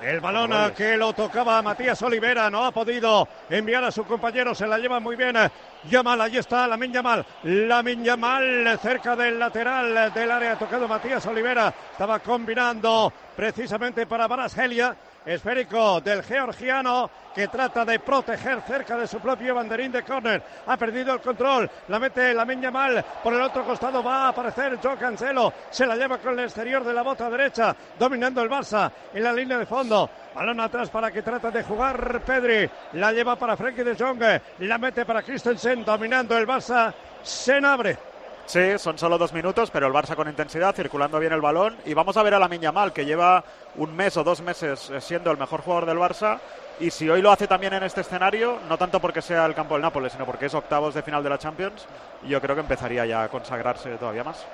[0.00, 4.66] El balón que lo tocaba Matías Olivera no ha podido enviar a su compañero, se
[4.66, 5.36] la lleva muy bien.
[5.36, 5.50] eh,
[5.90, 7.24] Yamal, ahí está, Lamin Yamal.
[7.44, 11.72] Lamin Yamal cerca del lateral del área, ha tocado Matías Olivera.
[11.92, 14.96] Estaba combinando precisamente para Barasgelia.
[15.24, 20.42] Esférico del georgiano que trata de proteger cerca de su propio banderín de córner.
[20.66, 21.70] Ha perdido el control.
[21.88, 23.04] La mete la miña mal.
[23.22, 25.52] Por el otro costado va a aparecer Joe Cancelo.
[25.70, 27.74] Se la lleva con el exterior de la bota derecha.
[27.98, 30.10] Dominando el Barça en la línea de fondo.
[30.34, 32.68] Balón atrás para que trata de jugar Pedri.
[32.94, 34.22] La lleva para Frenkie de Jong.
[34.60, 35.84] La mete para Christensen.
[35.84, 36.92] Dominando el Barça.
[37.22, 38.11] Se abre.
[38.46, 41.76] Sí, son solo dos minutos, pero el Barça con intensidad, circulando bien el balón.
[41.86, 43.42] Y vamos a ver a la Mal, que lleva
[43.76, 46.38] un mes o dos meses eh, siendo el mejor jugador del Barça.
[46.80, 49.74] Y si hoy lo hace también en este escenario, no tanto porque sea el campo
[49.74, 51.86] del Nápoles, sino porque es octavos de final de la Champions,
[52.26, 54.44] yo creo que empezaría ya a consagrarse todavía más.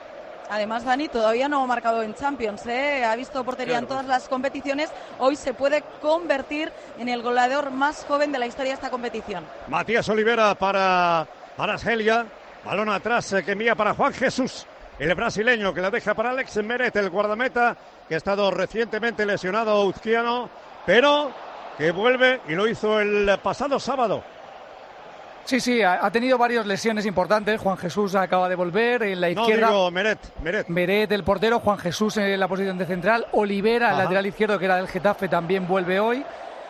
[0.50, 3.04] Además, Dani todavía no ha marcado en Champions, ¿eh?
[3.04, 4.00] ha visto portería en Claro.
[4.02, 4.90] todas las competiciones.
[5.18, 9.44] Hoy se puede convertir en el goleador más joven de la historia de esta competición.
[9.68, 12.24] Matías Olivera para, para Argelia.
[12.64, 14.66] Balón atrás eh, que envía para Juan Jesús.
[14.98, 17.76] El brasileño que la deja para Alex Meret, el guardameta
[18.08, 20.50] que ha estado recientemente lesionado Uzquiano,
[20.84, 21.30] pero
[21.76, 24.24] que vuelve y lo hizo el pasado sábado.
[25.44, 27.58] Sí, sí, ha, tenido varias lesiones importantes.
[27.58, 29.68] Juan Jesús acaba de volver en la No izquierda.
[29.68, 30.68] digo Meret, Meret.
[30.68, 34.66] Meret, el portero, Juan Jesús en la posición de central, Olivera, el lateral izquierdo, que
[34.66, 36.22] era del Getafe, también vuelve hoy.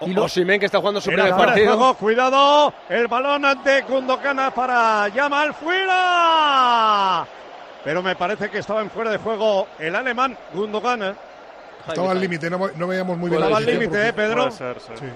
[0.02, 1.76] Y lo- Osimhen que está jugando su primer fuera de partido.
[1.76, 7.26] juego, cuidado, el balón de Gundogan para Yamal fuera.
[7.84, 11.02] Pero me parece que estaba en fuera de juego el alemán Gundogan.
[11.02, 11.14] ¿eh?
[11.88, 14.50] Estaba al límite, no, no veíamos muy bien Estaba al límite, ¿eh, Pedro?
[14.50, 14.92] Ser, sí.
[14.96, 15.06] Sí.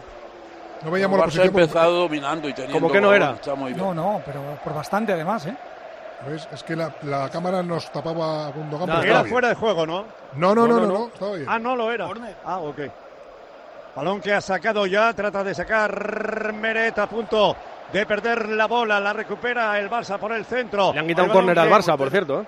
[0.85, 1.49] No veíamos la posición.
[1.49, 2.81] porque- empezado dominando y teniendo.
[2.81, 3.33] Como que no era.
[3.33, 3.85] Está muy bien.
[3.85, 5.55] No, no, pero por bastante además, ¿eh?
[6.29, 6.49] ¿Ves?
[6.53, 8.89] Es que la, la cámara nos tapaba a Gundogan.
[8.89, 9.33] No, era estaba bien.
[9.33, 10.05] fuera de juego, ¿no?
[10.35, 11.47] No, no, no, no, no, estaba bien.
[11.49, 12.09] Ah, no lo era.
[12.45, 12.79] Ah, ok.
[13.95, 17.55] Balón que ha sacado ya, trata de sacar Meret a punto
[17.93, 20.95] de perder la bola, la recupera el Barça por el centro.
[20.95, 22.41] Le han quitado El un córner al Barça, por cierto.
[22.41, 22.47] ¿eh?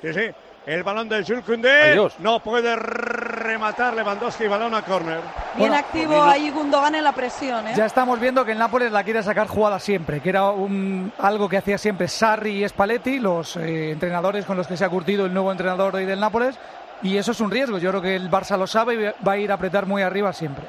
[0.00, 0.30] Sí, sí.
[0.66, 1.92] El balón de Jules Koundé.
[1.92, 2.14] Adiós.
[2.20, 5.20] No puede rematar Lewandowski, balón a córner.
[5.56, 7.74] Bien Bueno, activo ahí Gundogan en la presión, ¿eh?
[7.76, 11.50] Ya estamos viendo que el Nápoles la quiere sacar jugada siempre, que era un, algo
[11.50, 15.26] que hacía siempre Sarri y Spalletti, los eh, entrenadores con los que se ha curtido
[15.26, 16.58] el nuevo entrenador hoy del Nápoles,
[17.02, 17.78] y eso es un riesgo.
[17.78, 20.32] Yo creo que el Barça lo sabe y va a ir a apretar muy arriba
[20.32, 20.64] siempre.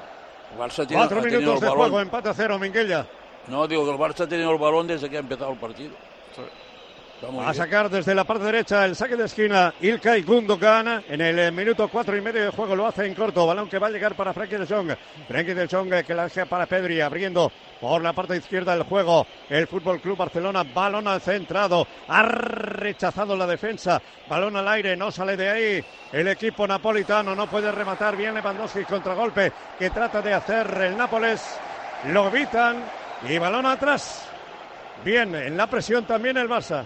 [0.53, 3.05] El Barça tiene, Cuatro minutos de juego, empate a cero, Minguella.
[3.47, 5.93] No, digo que el Barça ha tenido el balón desde que ha empezado el partido.
[7.31, 11.03] Muy a sacar desde la parte derecha el saque de esquina Ilkay Gundogan.
[11.07, 13.47] En el eh, minuto cuatro y medio de juego lo hace en corto.
[13.47, 14.91] Balón que va a llegar para Frenkie de Jong.
[15.27, 18.83] Frenkie de Jong eh, que la deja para Pedri abriendo por la parte izquierda del
[18.83, 19.25] juego.
[19.49, 21.87] El Fútbol Club Barcelona balón al centrado.
[22.07, 24.01] Ha rechazado la defensa.
[24.29, 25.85] Balón al aire no sale de ahí.
[26.11, 28.15] El equipo napolitano no puede rematar.
[28.15, 31.41] Bien Lewandowski contragolpe que trata de hacer el Nápoles.
[32.07, 32.83] Lo evitan
[33.27, 34.27] y balón atrás.
[35.03, 36.85] Bien en la presión también el Barça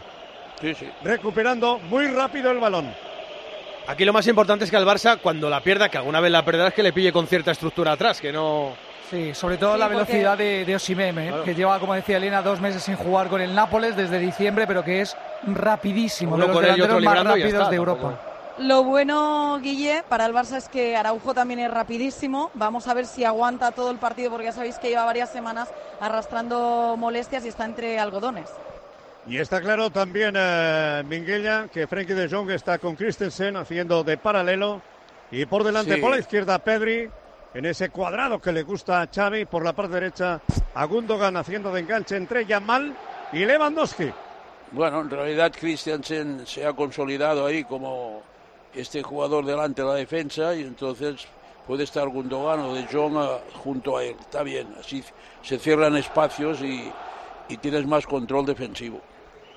[0.62, 0.90] Sí, sí.
[1.04, 2.94] recuperando muy rápido el balón.
[3.88, 6.46] Aquí lo más importante es que al Barça, cuando la pierda, que alguna vez la
[6.46, 8.74] perderá, es que le pille con cierta estructura atrás, que no...
[9.10, 11.28] Sí, sobre todo Sí, la porque- velocidad de, de Osimhen, ¿eh?
[11.30, 11.44] Claro.
[11.44, 14.84] que lleva, como decía Elena, dos meses sin jugar con el Nápoles desde diciembre, pero
[14.84, 17.78] que es rapidísimo, Uno de los con él y otro delanteros más rápidos está, de
[17.78, 17.92] tampoco.
[18.08, 18.22] Europa.
[18.60, 22.52] Lo bueno, Guille, para el Barça es que Araujo también es rapidísimo.
[22.54, 25.70] Vamos a ver si aguanta todo el partido, porque ya sabéis que lleva varias semanas
[26.00, 28.50] arrastrando molestias y está entre algodones.
[29.28, 34.18] Y está claro también eh, Minguella que Frenkie de Jong está con Christensen haciendo de
[34.18, 34.82] paralelo
[35.32, 36.02] y por delante Sí.
[36.02, 37.08] por la izquierda Pedri
[37.54, 40.42] en ese cuadrado que le gusta a Xavi por la parte derecha
[40.74, 42.96] a Gundogan haciendo de enganche entre Yamal
[43.34, 44.12] y Lewandowski.
[44.72, 48.22] Bueno, en realidad Christiansen se ha consolidado ahí como
[48.74, 51.28] este jugador delante de la defensa y entonces
[51.68, 54.16] puede estar Gundogan o De Jong eh, junto a él.
[54.20, 55.04] Está bien, así
[55.44, 56.92] se cierran espacios y,
[57.50, 59.02] y tienes más control defensivo.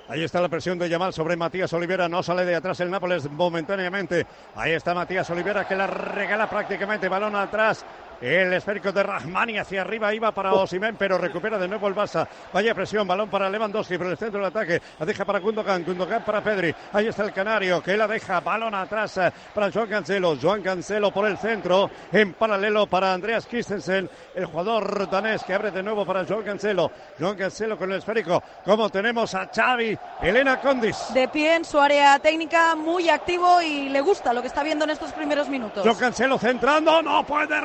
[0.09, 2.09] Ahí está la presión de Yamal sobre Matías Olivera.
[2.09, 4.25] No sale de atrás el Nápoles momentáneamente.
[4.55, 7.07] Ahí está Matías Olivera que la regala prácticamente.
[7.07, 7.85] Balón atrás.
[8.23, 12.25] El esférico de Rahmani hacia arriba iba para Osimhen, pero recupera de nuevo el Barça.
[12.53, 14.81] Vaya presión, balón para Lewandowski por el centro del ataque.
[14.97, 16.73] La deja para Gundogan, Gundogan para Pedri.
[16.93, 20.37] Ahí está el Canario que la deja, balón atrás eh, para Joan Cancelo.
[20.41, 25.71] Joan Cancelo por el centro, en paralelo para Andreas Christensen, el jugador danés que abre
[25.71, 26.91] de nuevo para Joan Cancelo.
[27.19, 31.13] Joan Cancelo con el esférico, como tenemos a Xavi, Elena Condis.
[31.13, 34.85] De pie en su área técnica, muy activo y le gusta lo que está viendo
[34.85, 35.83] en estos primeros minutos.
[35.83, 37.59] Joan Cancelo centrando, no puede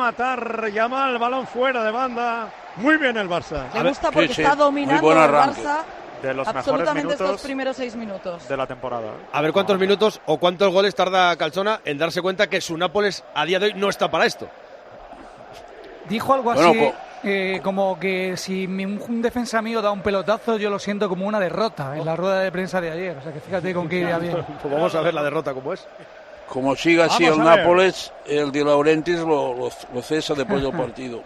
[0.00, 0.70] rematar.
[0.72, 2.48] Yamal, balón fuera de banda.
[2.76, 3.72] Muy bien el Barça.
[3.74, 5.18] Le gusta porque está dominando el.
[5.18, 5.78] Barça
[6.22, 8.48] De los absolutamente mejores estos primeros seis minutos.
[8.48, 9.08] de la temporada.
[9.32, 13.24] A ver cuántos minutos o cuántos goles tarda Calzona en darse cuenta que su Nápoles
[13.34, 14.48] a día de hoy no está para esto.
[16.08, 16.94] Dijo algo Bueno, así, co-
[17.24, 21.38] eh, como que si un defensa mío da un pelotazo, yo lo siento como una
[21.38, 23.16] derrota en la rueda de prensa de ayer.
[23.16, 24.44] O sea que fíjate con qué iría bien.
[24.60, 25.86] Pues vamos a ver la derrota como es.
[26.50, 27.44] Como siga así Vamos el.
[27.44, 31.22] Nápoles, el de Laurentiis lo, lo- lo cesa después del partido.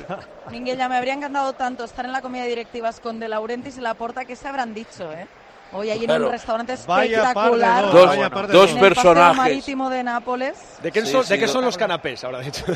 [0.50, 3.78] Miguel, ya me habría encantado tanto estar en la comida de directivas con De Laurentiis
[3.78, 5.26] y Laporta que se habrán dicho, ¿eh?
[5.72, 6.26] Hoy allí en Claro.
[6.26, 7.82] un restaurante Vaya par de espectacular.
[7.84, 9.36] dos, Dos, vaya par de dos en el paseo personajes.
[9.36, 10.56] marítimo de Nápoles.
[10.82, 12.22] ¿De qué, Sí, son, sí, ¿de qué son los canapés?
[12.24, 12.64] Ahora dicho.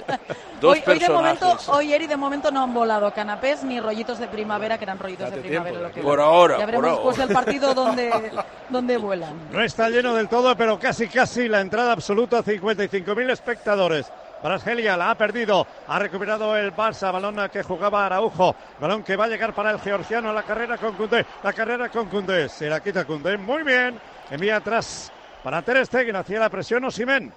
[0.60, 4.18] Dos hoy, hoy de momento, hoy Eri de momento no han volado canapés ni rollitos
[4.18, 5.70] de primavera, que eran rollitos Date de primavera.
[5.78, 6.26] tiempo, lo que Por van.
[6.28, 7.26] ahora, Ya por veremos después ahora.
[7.26, 8.30] del partido donde,
[8.68, 9.34] donde vuelan.
[9.50, 14.12] No está lleno del todo, pero casi casi la entrada absoluta, 55.000 espectadores.
[14.42, 19.24] Brasgelia la ha perdido, ha recuperado el Barça, balón que jugaba Araujo, balón que va
[19.24, 22.80] a llegar para el georgiano, la carrera con Cundé, la carrera con Cundé, se la
[22.80, 25.12] quita Cundé, muy bien, envía atrás
[25.42, 27.32] para Ter Stegen, hacia la presión Osimen,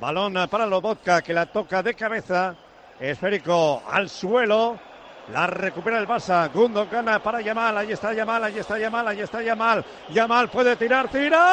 [0.00, 2.54] balón para Lobotka que la toca de cabeza,
[2.98, 4.78] esférico al suelo,
[5.32, 6.50] la recupera el Barça.
[6.52, 7.76] Gundogan para Yamal.
[7.78, 9.84] Ahí está Yamal, ahí está Yamal, ahí está Yamal.
[10.10, 11.52] Yamal puede tirar, tira.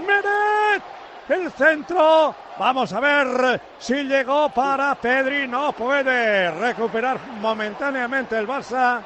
[0.00, 0.95] Meret.
[1.28, 2.34] El centro.
[2.58, 5.48] Vamos a ver si llegó para Pedri.
[5.48, 9.00] No puede recuperar momentáneamente el Barça.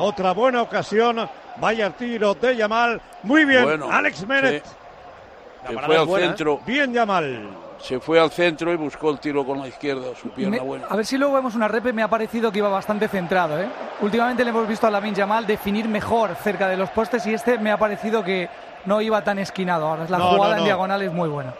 [0.00, 1.28] Otra buena ocasión.
[1.58, 3.00] Vaya tiro de Yamal.
[3.22, 3.64] Muy bien.
[3.64, 4.64] Bueno, Alex Meret.
[4.64, 5.74] sí.
[5.74, 6.28] Parada fue al buena, ¿eh?
[6.28, 6.60] centro.
[6.64, 7.48] Bien Yamal.
[7.78, 10.86] se fue al centro y buscó el tiro con la izquierda, su pierna Me- buena.
[10.88, 13.60] a ver si luego vemos una repe, me ha parecido que iba bastante centrado.
[13.60, 13.68] ¿eh?
[14.00, 17.58] Últimamente le hemos visto a Lamin Yamal definir mejor cerca de los postes y este
[17.58, 18.48] me ha parecido que
[18.86, 19.86] no iba tan esquinado.
[19.88, 21.52] Ahora la No, jugada no, en diagonal es muy buena.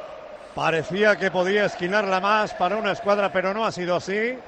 [0.56, 4.38] Parecía que podía esquinarla más para una escuadra, pero no ha sido así.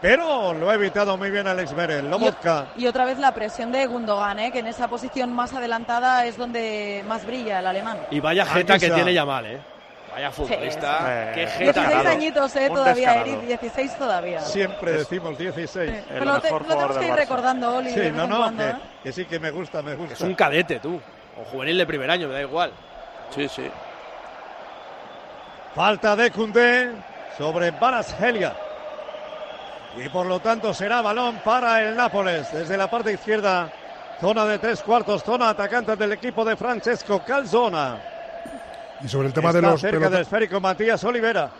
[0.00, 2.08] Pero lo ha evitado muy bien Alex Merel.
[2.10, 2.68] Lobotka.
[2.76, 4.50] Y otra vez la presión de Gundogan, ¿eh?
[4.50, 7.98] que en esa posición más adelantada es donde más brilla el alemán.
[8.10, 9.58] Y vaya jeta que tiene Yamal, ¿eh?
[10.10, 10.98] Vaya futbolista.
[11.06, 11.80] Eh, Qué jeta.
[11.82, 12.70] 16 añitos, ¿eh?
[12.72, 13.20] Todavía.
[13.20, 14.40] Eric, 16 todavía.
[14.40, 15.90] Siempre decimos 16.
[15.90, 15.96] Sí.
[16.08, 17.88] Pero lo, te- lo tenemos que ir recordando, Oli.
[17.88, 18.74] de Sí, vez no, en no, cuando, que, ¿eh?
[19.02, 20.14] que sí que me gusta, me gusta.
[20.14, 20.98] Es un cadete, tú.
[21.38, 22.72] O juvenil de primer año, me da igual.
[23.34, 23.68] Sí, sí.
[25.74, 26.92] Falta de Cundé
[27.36, 27.72] sobre
[28.20, 28.56] Helia
[29.96, 32.52] Y por lo tanto será balón para el Nápoles.
[32.52, 33.70] Desde la parte izquierda,
[34.20, 38.00] zona de tres cuartos, zona atacante del equipo de Francesco Calzona.
[39.02, 41.50] Y sobre el tema Está de los cerca del esférico Matías Olivera.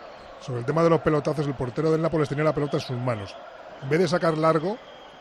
[0.41, 2.97] sobre el tema de los pelotazos, el portero del Nápoles tenía la pelota en sus
[2.97, 3.35] manos.
[3.81, 4.77] En vez de sacar largo,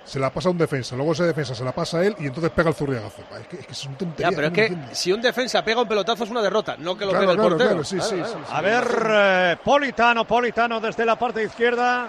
[0.09, 0.97] se la pasa a un defensa.
[0.97, 3.23] Luego ese defensa se la pasa a él y entonces pega el zurriagazo.
[3.41, 4.35] Es que, es que son Ya, tonterías.
[4.35, 4.89] pero es que entiendo.
[4.93, 7.39] si un defensa pega un pelotazo es una derrota, no que lo Claro, pegue el
[7.49, 7.69] portero.
[7.71, 8.33] claro, sí, Claro, sí, claro.
[8.33, 8.53] sí, sí.
[8.55, 12.09] A ver, eh, Politano, Politano desde la parte izquierda.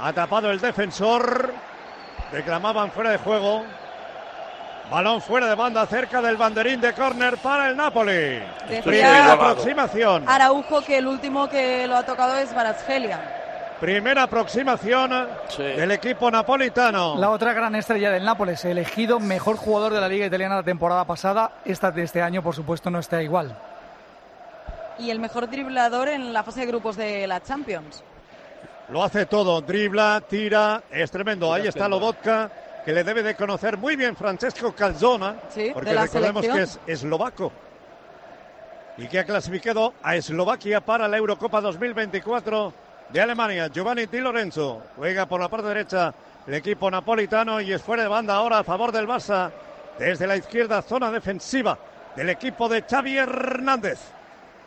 [0.00, 1.52] Ha tapado el defensor.
[2.32, 3.64] Reclamaban fuera de juego.
[4.90, 8.12] Balón fuera de banda cerca del banderín de córner para el Napoli.
[8.68, 10.28] Decía Primera aproximación.
[10.28, 13.39] Araujo que el último que lo ha tocado es Barazgelia.
[13.80, 15.10] Primera aproximación
[15.56, 17.16] del equipo napolitano.
[17.16, 21.06] La otra gran estrella del Nápoles, elegido mejor jugador de la Liga Italiana la temporada
[21.06, 23.56] pasada, esta de este año, por supuesto, no está igual.
[24.98, 28.04] Y el mejor driblador en la fase de grupos de la Champions.
[28.90, 31.50] Lo hace todo, dribla, tira, es tremendo.
[31.50, 32.50] Ahí está Lobotka,
[32.84, 37.50] que le debe de conocer muy bien Francesco Calzona, Sí, porque recordemos que es eslovaco.
[38.98, 43.68] Y que ha clasificado a Eslovaquia para la Eurocopa 2024 de Alemania.
[43.68, 46.14] Giovanni Di Lorenzo juega por la parte derecha
[46.46, 49.50] el equipo napolitano y es fuera de banda ahora a favor del Barça.
[49.98, 51.78] Desde la izquierda, zona defensiva
[52.16, 53.98] del equipo de Xavi Hernández.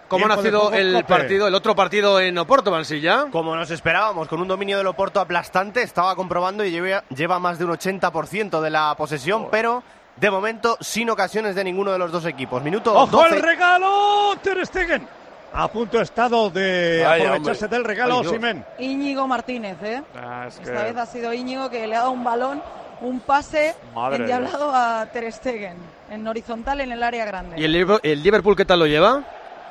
[0.08, 1.04] ¿Cómo ha juego, el Cope.
[1.06, 3.28] partido, el otro partido en Oporto, Mansilla?
[3.32, 7.58] Como nos esperábamos, con un dominio del Oporto aplastante, estaba comprobando y lleva, lleva más
[7.58, 9.82] de un 80% de la posesión, pero
[10.18, 12.62] de momento sin ocasiones de ninguno de los dos equipos.
[12.62, 13.36] Minuto ¡Ojo 12.
[13.38, 14.36] el regalo!
[14.44, 15.08] Ter Stegen.
[15.56, 17.78] A punto estado de Ay, aprovecharse hombre.
[17.78, 18.28] del regalo Ay.
[18.30, 18.66] Simen.
[18.80, 20.02] Íñigo Martínez, ¿eh?
[20.16, 22.62] Ah, es Esta que- vez ha sido Íñigo que le ha dado un balón,
[23.02, 25.78] un pase Madre endiablado a Ter Stegen,
[26.10, 27.60] en horizontal en el área grande.
[27.60, 29.22] ¿Y el, Liverpool- el Liverpool qué tal lo lleva?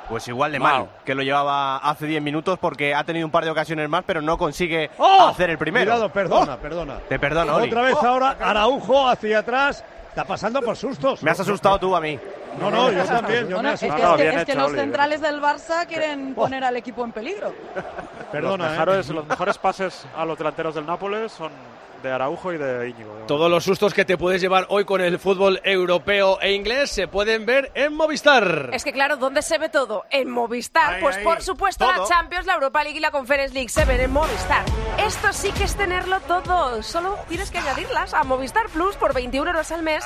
[0.09, 0.73] Pues igual de Mal.
[0.81, 4.05] mal que lo llevaba hace 10 minutos porque ha tenido un par de ocasiones más,
[4.07, 5.29] pero no consigue ¡Oh!
[5.29, 5.91] hacer el primero.
[5.91, 6.99] Cuidado, perdona, perdona.
[7.09, 7.69] Te perdono, Oli.
[7.69, 9.83] Otra vez Oh, ahora Araujo hacia atrás.
[10.11, 11.23] Está pasando por sustos.
[11.23, 12.19] Me has asustado tú a mí.
[12.59, 13.49] No, no, yo también.
[13.49, 16.77] Yo me es que, es que- es que los centrales del Barça quieren poner al
[16.77, 17.53] equipo en peligro.
[18.31, 18.71] Perdona, los, ¿eh?
[18.79, 21.51] mejores, los mejores pases a los delanteros del Nápoles son
[22.03, 23.13] de Araujo y de Íñigo.
[23.29, 27.07] Todos los sustos que te puedes llevar hoy con el fútbol europeo e inglés se
[27.07, 28.71] pueden ver en Movistar.
[28.73, 30.05] Es que claro, ¿dónde se ve todo?
[30.11, 30.99] En Movistar.
[30.99, 32.09] pues ahí, por supuesto la todo.
[32.09, 34.65] Champions, la Europa League y la Conference League se ven en Movistar.
[34.99, 36.83] Esto sí que es tenerlo todo.
[36.83, 40.05] Solo tienes que añadirlas a Movistar Plus por 21 euros al mes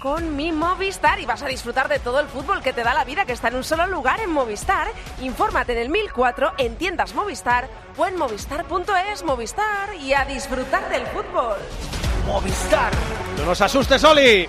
[0.00, 3.04] con mi Movistar y vas a disfrutar de todo el fútbol que te da la
[3.04, 4.88] vida que está en un solo lugar en Movistar.
[5.20, 11.06] Infórmate en el 1004 en tiendas Movistar o en movistar.es Movistar y a disfrutar del
[11.08, 11.58] fútbol.
[12.26, 12.90] Movistar.
[13.38, 14.48] No nos asustes, Oli.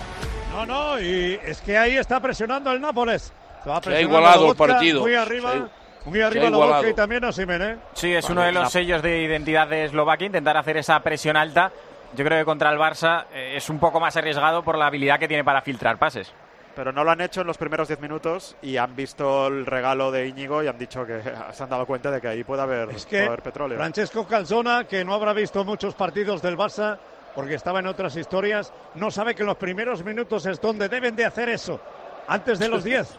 [0.52, 3.32] No, no, y es que ahí está presionando el Nápoles.
[3.62, 5.00] Se ha igualado el partido.
[5.02, 5.68] Muy arriba,
[6.06, 6.88] muy arriba igualado.
[6.88, 7.76] y también Osimhen, ¿eh?
[7.94, 10.98] Sí, es Vale, uno de los la- sellos de identidad de Eslovaquia, intentar hacer esa
[11.00, 11.70] presión alta.
[12.14, 15.18] Yo creo que contra el Barça eh, es un poco más arriesgado por la habilidad
[15.18, 16.32] que tiene para filtrar pases.
[16.74, 20.10] Pero no lo han hecho en los primeros 10 minutos y han visto el regalo
[20.10, 22.90] de Íñigo y han dicho que se han dado cuenta de que ahí puede haber,
[22.90, 23.78] Es puede que haber petróleo.
[23.78, 26.98] Francesco Calzona, que no habrá visto muchos partidos del Barça
[27.34, 31.16] porque estaba en otras historias, no sabe que en los primeros minutos es donde deben
[31.16, 31.80] de hacer eso,
[32.28, 33.18] antes de los 10.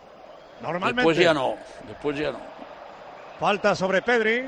[0.62, 1.00] Normalmente.
[1.02, 1.56] Después ya no.
[1.88, 2.38] Después ya no.
[3.40, 4.44] Falta sobre Pedri.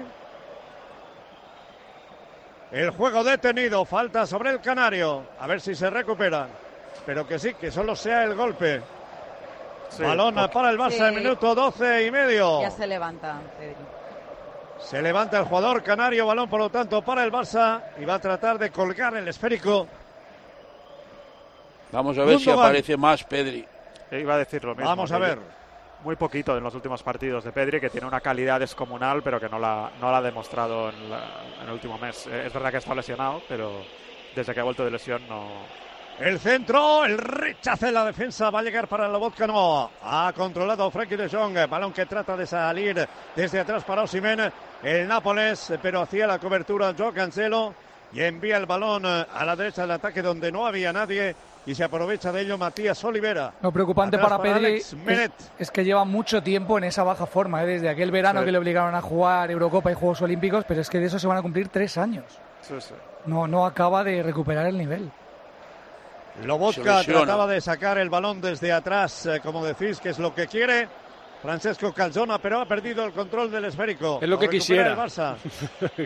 [2.72, 5.24] El juego detenido, falta sobre el Canario.
[5.40, 6.48] A ver si se recupera.
[7.04, 8.82] Pero que sí, que solo sea el golpe.
[9.90, 11.14] Sí, Balona para el Barça, Sí.
[11.14, 12.60] minuto 12 y medio.
[12.62, 13.74] Ya se levanta, Pedri.
[14.80, 18.18] Se levanta el jugador canario, balón por lo tanto para el Barça y va a
[18.18, 19.86] tratar de colgar el esférico.
[21.92, 23.64] Vamos a ver si aparece más Pedri.
[24.10, 24.88] Iba a decir lo mismo.
[24.88, 25.38] Vamos a ver.
[26.04, 29.48] Muy poquito en los últimos partidos de Pedri, que tiene una calidad descomunal, pero que
[29.48, 32.26] no la, no la ha demostrado en, la- en el último mes.
[32.28, 33.82] Eh, Es verdad que está lesionado, pero
[34.34, 35.48] desde que ha vuelto de lesión no,
[36.20, 39.90] El centro, el rechace la defensa va a llegar para Lobotka, no.
[40.02, 44.52] Ha controlado Frankie de Jong, balón que trata de salir desde atrás para Osimen.
[44.82, 47.74] El Nápoles, pero hacía la cobertura Joe Cancelo
[48.12, 51.34] y envía el balón a la derecha del ataque donde no había nadie
[51.66, 53.52] y se aprovecha de ello Matías Olivera.
[53.60, 54.82] Lo preocupante Atrás para Pedri
[55.58, 57.66] es, que lleva mucho tiempo en esa baja forma, ¿eh?
[57.66, 58.46] desde aquel verano Sí.
[58.46, 61.26] que le obligaron a jugar Eurocopa y Juegos Olímpicos, pero es que de eso se
[61.26, 62.24] van a cumplir tres años.
[62.62, 62.94] Sí, sí.
[63.26, 65.10] No, no acaba de recuperar el nivel.
[66.44, 70.46] Lobotka trataba de sacar el balón desde atrás, eh, como decís, que es lo que
[70.46, 70.88] quiere.
[71.40, 74.18] Francesco Calzona, pero ha perdido el control del esférico.
[74.20, 74.90] Es lo que recupera quisiera.
[74.92, 75.36] el Barça.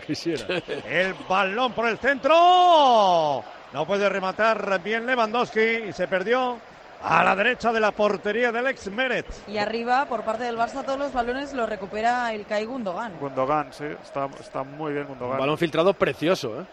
[0.06, 0.44] Quisiera.
[0.88, 3.42] El balón por el centro.
[3.72, 6.58] No puede rematar bien Lewandowski y se perdió
[7.02, 9.26] a la derecha de la portería del ex Meret.
[9.48, 13.12] Y arriba, por parte del Barça, todos los balones los recupera el Kai Gundogan.
[13.18, 15.34] Gundogan, sí, está, está muy bien Gundogan.
[15.34, 16.64] Un balón filtrado precioso, ¿eh?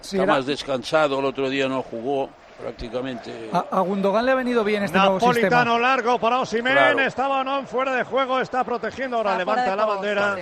[0.00, 3.50] Sí, Está era- más descansado, el otro día no jugó prácticamente.
[3.52, 5.78] a, a Gundogan le ha venido bien este nuevo Napolitano sistema.
[5.78, 6.72] largo para Osimen.
[6.72, 7.00] Claro.
[7.00, 9.18] Estaba o no fuera de juego, está protegiendo.
[9.18, 10.36] Ahora levanta la bandera.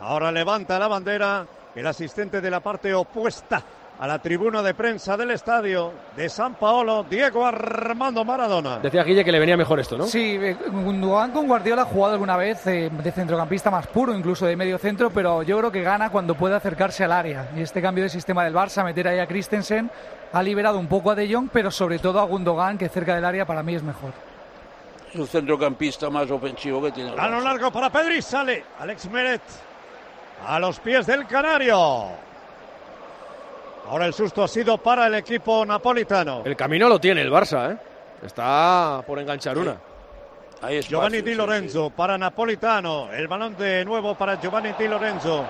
[0.00, 3.60] Ahora levanta la bandera el asistente de la parte opuesta
[3.98, 8.78] a la tribuna de prensa del estadio de San Paolo, Diego Armando Maradona.
[8.80, 10.04] Decía Guille que le venía mejor esto, ¿no?
[10.04, 14.46] Sí, eh, Gundogan con Guardiola ha jugado alguna vez eh, de centrocampista más puro, incluso
[14.46, 17.50] de medio centro, pero yo creo que gana cuando puede acercarse al área.
[17.56, 19.90] Y este cambio de sistema del Barça, meter ahí a Christensen,
[20.32, 23.24] ha liberado un poco a De Jong, pero sobre todo a Gundogan, que cerca del
[23.24, 24.12] área para mí es mejor.
[25.12, 27.10] Es el centrocampista más ofensivo que tiene.
[27.10, 27.44] el Balón Barça.
[27.44, 29.42] largo para Pedri, sale Alex Meret
[30.44, 32.08] a los pies del Canario.
[33.88, 36.42] Ahora el susto ha sido para el equipo napolitano.
[36.44, 37.78] El camino lo tiene el Barça, ¿eh?
[38.24, 39.76] Está por enganchar una.
[40.62, 41.34] Hay espacio, Giovanni Di sí.
[41.36, 43.12] Lorenzo para Napolitano.
[43.12, 45.44] El balón de nuevo para Giovanni Di Lorenzo.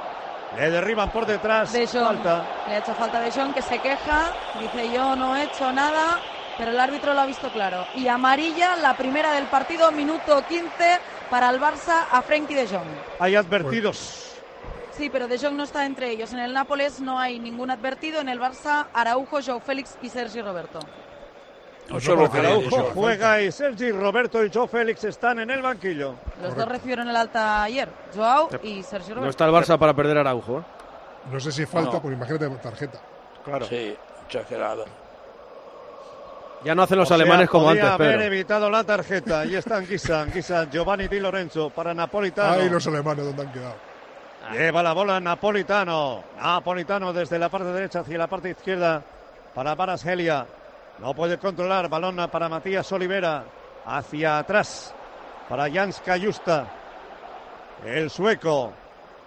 [0.57, 1.72] Le derriban por detrás.
[1.72, 1.87] De.
[1.87, 2.45] Falta.
[2.66, 4.32] Le ha hecho falta de Jong, que se queja.
[4.61, 6.18] Dice, yo no he hecho nada,
[6.59, 7.87] pero el árbitro lo ha visto claro.
[7.95, 10.70] Y amarilla, la primera del partido, minuto 15,
[11.30, 12.89] para el Barça, a Frenkie de Jong.
[13.20, 14.34] Hay advertidos.
[14.97, 16.32] Sí, pero De Jong no está entre ellos.
[16.32, 18.20] En el Nápoles no hay ningún advertido.
[18.20, 20.78] En el Barça, Araujo, Joe Félix y Sergi Roberto.
[21.90, 26.14] No solo Araujo juega y Sergi Roberto y Joe Félix están en el banquillo.
[26.40, 29.24] Los dos recibieron el alta ayer, Joao y Sergi Roberto.
[29.24, 30.62] No está el Barça para perder a Araujo, ¿eh?
[31.30, 32.01] No sé si falta, No.
[32.03, 32.99] porque imagínate tarjeta.
[33.45, 33.66] Claro.
[33.66, 33.95] Sí,
[34.26, 34.84] exagerado.
[36.64, 38.22] Ya no hacen los O sea, alemanes como antes, haber Pedro.
[38.22, 39.40] evitado la tarjeta.
[39.40, 42.55] Ahí están Guisa, Guisa, Giovanni Di Lorenzo para Napolitano.
[42.62, 43.74] Ay, los alemanes, ¿dónde han quedado?
[44.53, 46.22] Lleva la bola Napolitano.
[46.36, 49.03] Napolitano desde la parte derecha hacia la parte izquierda
[49.55, 50.47] para Varas Helia.
[50.99, 51.88] No puede controlar.
[51.88, 53.45] Balón para Matías Olivera.
[53.86, 54.95] Hacia atrás
[55.49, 56.66] para Jans Cayusta.
[57.84, 58.72] El sueco.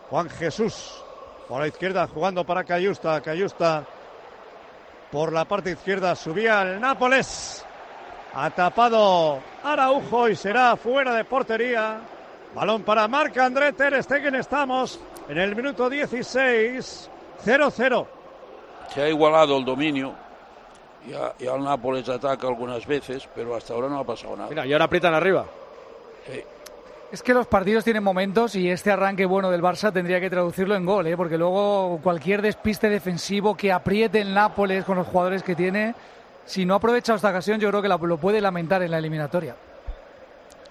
[0.09, 1.03] Juan Jesús.
[1.47, 3.22] Por la izquierda jugando para Cayusta.
[3.22, 3.86] Cayusta
[5.11, 7.65] por la parte izquierda subía al Nápoles.
[8.34, 12.01] Ha tapado Araujo y será fuera de portería.
[12.55, 14.35] Balón para Marc André Ter Stegen.
[14.35, 17.09] Estamos en el minuto 16.
[17.45, 18.07] 0-0.
[18.93, 20.13] Se ha igualado el dominio.
[21.07, 24.49] Ya, ya el Nápoles ataca algunas veces, pero hasta ahora no ha pasado nada.
[24.49, 25.45] Mira, y ahora aprietan arriba.
[26.25, 26.43] Sí.
[27.11, 30.75] Es que los partidos tienen momentos y este arranque bueno del Barça tendría que traducirlo
[30.75, 31.15] en gol, ¿eh?
[31.15, 35.95] porque luego cualquier despiste defensivo que apriete el Nápoles con los jugadores que tiene,
[36.43, 39.55] si no aprovecha esta ocasión, yo creo que lo puede lamentar en la eliminatoria.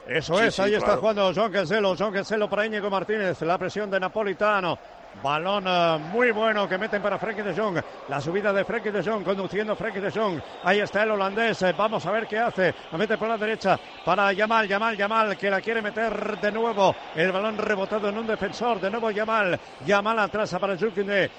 [0.09, 3.59] Eso Sí, es, sí, ahí está jugando John Cancelo, John Cancelo para Íñigo Martínez, la
[3.59, 4.79] presión de Napolitano.
[5.23, 7.81] Balón eh, muy bueno que meten para Frenkie de Jong.
[8.09, 10.39] La subida de Frenkie de Jong, conduciendo Frenkie de Jong.
[10.63, 11.63] Ahí está el holandés.
[11.63, 12.75] eh, Vamos a ver qué hace.
[12.93, 16.95] La mete por la derecha para Yamal, Yamal, Yamal, que la quiere meter de nuevo.
[17.15, 18.79] El balón rebotado en un defensor.
[18.79, 19.59] De nuevo Yamal.
[19.87, 20.77] Yamal atrás para.
[20.77, 21.31] Jules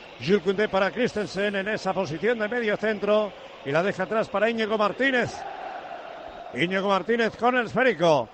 [0.44, 3.32] Koundé para Christensen en esa posición de medio centro.
[3.64, 5.32] Y la deja atrás para Íñigo Martínez.
[6.56, 8.28] Íñigo Martínez con el esférico.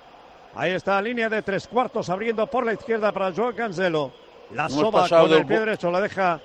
[0.55, 4.11] Ahí está línea de tres cuartos abriendo por la izquierda para Joao Cancelo.
[4.53, 6.39] La Hemos soba con el pie derecho, la deja.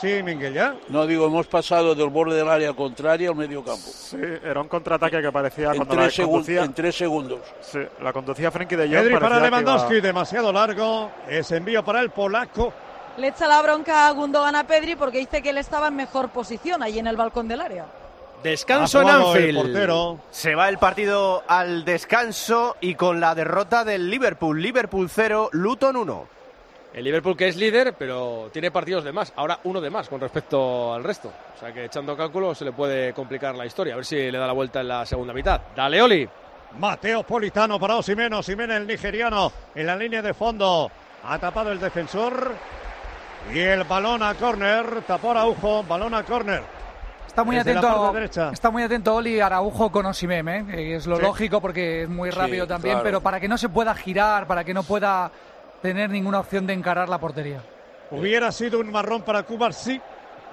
[0.00, 0.74] Sí, Miguel, ¿ya?
[0.88, 3.82] No digo, hemos pasado del borde del área contraria al medio campo.
[3.92, 6.64] Sí, era un contraataque que parecía En cuando la tres, segun- conducía.
[6.64, 7.40] en tres segundos.
[7.60, 8.96] Sí, la conducía Frenkie de Jong.
[9.04, 11.10] Pedri para Lewandowski, iba- demasiado largo.
[11.28, 12.72] Ese envío para el polaco.
[13.18, 16.30] Le echa la bronca a Gundogan a Pedri porque dice que él estaba en mejor
[16.30, 17.84] posición allí en el balcón del área.
[18.42, 19.56] Descanso en Anfield.
[19.56, 20.20] portero.
[20.30, 24.60] Se va el partido al descanso y con la derrota del Liverpool.
[24.60, 26.26] Liverpool 0, Luton 1.
[26.94, 29.32] El Liverpool que es líder, pero tiene partidos de más.
[29.36, 31.32] Ahora uno de más con respecto al resto.
[31.56, 33.94] O sea que echando cálculos se le puede complicar la historia.
[33.94, 35.60] A ver si le da la vuelta en la segunda mitad.
[35.74, 36.28] Dale, Oli.
[36.78, 38.40] Mateo Politano para Osimeno.
[38.40, 40.90] Osimeno el nigeriano en la línea de fondo.
[41.24, 42.52] Ha tapado el defensor.
[43.54, 45.02] Y el balón a córner.
[45.06, 45.84] Tapó Araujo.
[45.84, 46.81] Balón a córner.
[47.32, 50.64] Está muy Desde atento, está muy atento Oli Araujo con Osimem, ¿eh?
[50.70, 51.22] que es lo Sí.
[51.22, 53.04] lógico porque es muy Sí, rápido también, claro.
[53.04, 55.30] pero para que no se pueda girar, para que no pueda
[55.80, 57.62] tener ninguna opción de encarar la portería.
[58.10, 59.98] Hubiera sido un marrón para Cubarsí.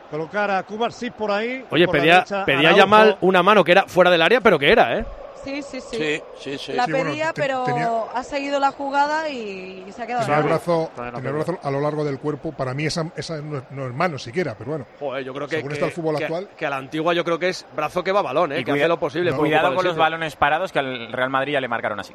[0.10, 1.66] Colocar a Cubarsí por ahí.
[1.70, 2.78] Oye, por pedía, pedía Araujo.
[2.78, 5.06] ya mal una mano que era fuera del área, pero que era, ¿eh?
[5.44, 5.98] Sí, sí, sí.
[5.98, 6.74] Sí, sí, sí.
[6.74, 10.26] La bueno, pedía, te- pero tenía- ha seguido la jugada y, y se ha quedado.
[10.26, 12.52] Tenía el brazo, tenía el a lo largo del cuerpo.
[12.52, 14.86] Para mí esa, esa no, es, no es mano siquiera, pero bueno.
[15.00, 16.50] Joder, yo creo que, Según que- está el fútbol que- actual.
[16.58, 18.60] que a la antigua yo creo que es brazo que va a balón, ¿eh?
[18.60, 19.32] Y que cuida- hace lo posible.
[19.34, 22.14] Cuidado con los balones parados que al Real Madrid ya le marcaron así.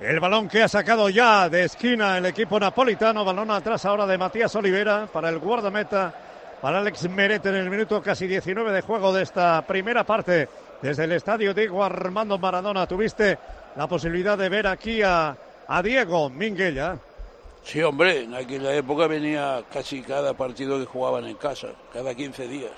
[0.00, 3.24] El balón que ha sacado ya de esquina el equipo napolitano.
[3.24, 6.12] Balón atrás ahora de Matías Olivera para el guardameta.
[6.60, 10.48] Para Alex Meret en el minuto casi 19 de juego de esta primera parte.
[10.82, 13.38] Desde el estadio Diego Armando Maradona tuviste
[13.76, 16.98] la posibilidad de ver aquí a, a Diego Minguella.
[17.62, 22.46] Sí, hombre, en aquella época venía casi cada partido que jugaban en casa, cada 15
[22.46, 22.70] días.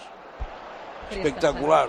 [1.11, 1.89] Espectacular.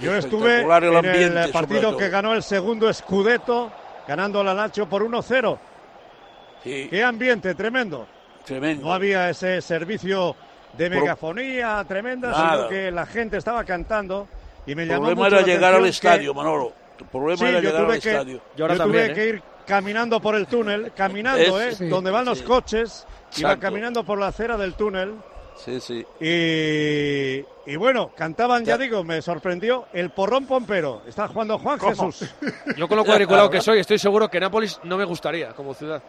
[0.00, 3.70] Yo estuve Espectacular el en ambiente, el sobre partido que ganó el segundo Scudetto,
[4.06, 5.58] ganando la Lazio por 1-0.
[6.62, 8.06] Qué ambiente tremendo.
[8.44, 8.86] Tremendo.
[8.86, 10.36] No había ese servicio
[10.76, 12.56] de Pro- megafonía tremenda, Nada.
[12.56, 14.26] sino que la gente estaba cantando
[14.66, 16.72] y me El llamó problema mucho era la llegar al atención que- estadio, Manolo.
[16.98, 18.40] El problema Sí, era yo llegar al tuve que, estadio.
[18.56, 21.76] yo tuve que ir caminando por el túnel, caminando, Es- ¿eh?
[21.84, 22.44] sí, donde van los sí.
[22.44, 23.06] coches,
[23.36, 23.60] iba Exacto.
[23.62, 25.14] caminando por la acera del túnel
[25.56, 26.04] Sí, sí.
[26.20, 31.02] y, y bueno, cantaban, ya digo, me sorprendió el porrón pompero.
[31.06, 32.10] Está jugando Juan ¿Cómo?
[32.10, 32.28] Jesús.
[32.76, 36.02] Yo con lo cuadriculado que soy, estoy seguro que Nápoles no me gustaría como ciudad.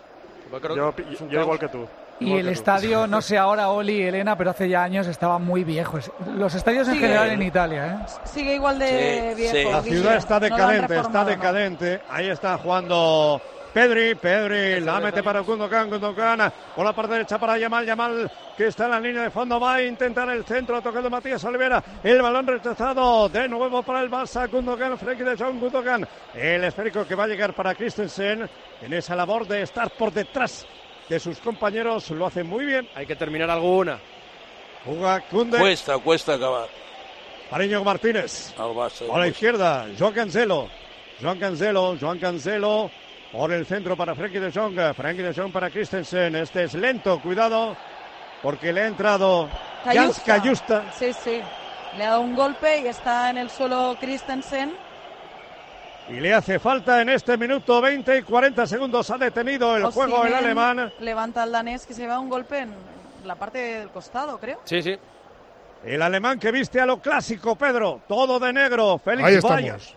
[0.76, 0.94] Yo,
[1.30, 1.88] yo igual que tú.
[2.20, 5.64] Y el estadio, no sé ahora Oli y Elena, pero hace ya años estaba muy
[5.64, 6.00] viejo.
[6.38, 8.12] Los estadios en general en Italia, ¿eh?
[8.24, 9.72] Sigue igual de viejo.
[9.72, 12.02] La ciudad está No decadente, está decadente.
[12.10, 13.42] Ahí está jugando
[13.76, 18.68] Pedri, Pedri, la mete para Gundogan, Gundogan, por la parte derecha para Yamal, Yamal que
[18.68, 22.22] está en la línea de fondo, va a intentar el centro, tocando Matías Olivera, el
[22.22, 27.16] balón rechazado, de nuevo para el Barça, Gundogan, Frenkie de Jong, Gundogan, el esférico que
[27.16, 28.50] va a llegar para Christensen,
[28.82, 30.66] en esa labor de estar por detrás
[31.10, 32.88] de sus compañeros, lo hace muy bien.
[32.96, 34.00] Hay que terminar alguna.
[34.86, 35.58] Juga Kunde.
[35.58, 36.70] Cuesta, cuesta acabar.
[37.50, 38.54] Para Íñigo Martínez.
[38.58, 39.14] Al Barça.
[39.14, 40.70] A la izquierda, Joan Cancelo.
[41.22, 42.90] Joan Cancelo, Joan Cancelo.
[43.36, 44.96] Por el centro para Frenkie de Jong.
[44.96, 46.38] Frenkie de Jong para Christensen.
[46.38, 47.76] Este es lento, cuidado.
[48.42, 49.50] Porque le ha entrado
[49.84, 50.86] Jans Cayusta.
[50.98, 51.42] Sí, sí.
[51.98, 54.74] Le ha dado un golpe y está en el suelo Christensen.
[56.08, 59.12] Y le hace falta en este minuto 20 y 40 segundos.
[59.12, 60.94] Ha detenido el juego el alemán.
[61.02, 62.74] Levanta al danés que se va un golpe en
[63.26, 64.62] la parte del costado, creo.
[64.64, 64.96] Sí, sí.
[65.84, 68.00] El alemán que viste a lo clásico, Pedro.
[68.08, 68.98] Todo de negro.
[68.98, 69.96] Félix Ahí estamos.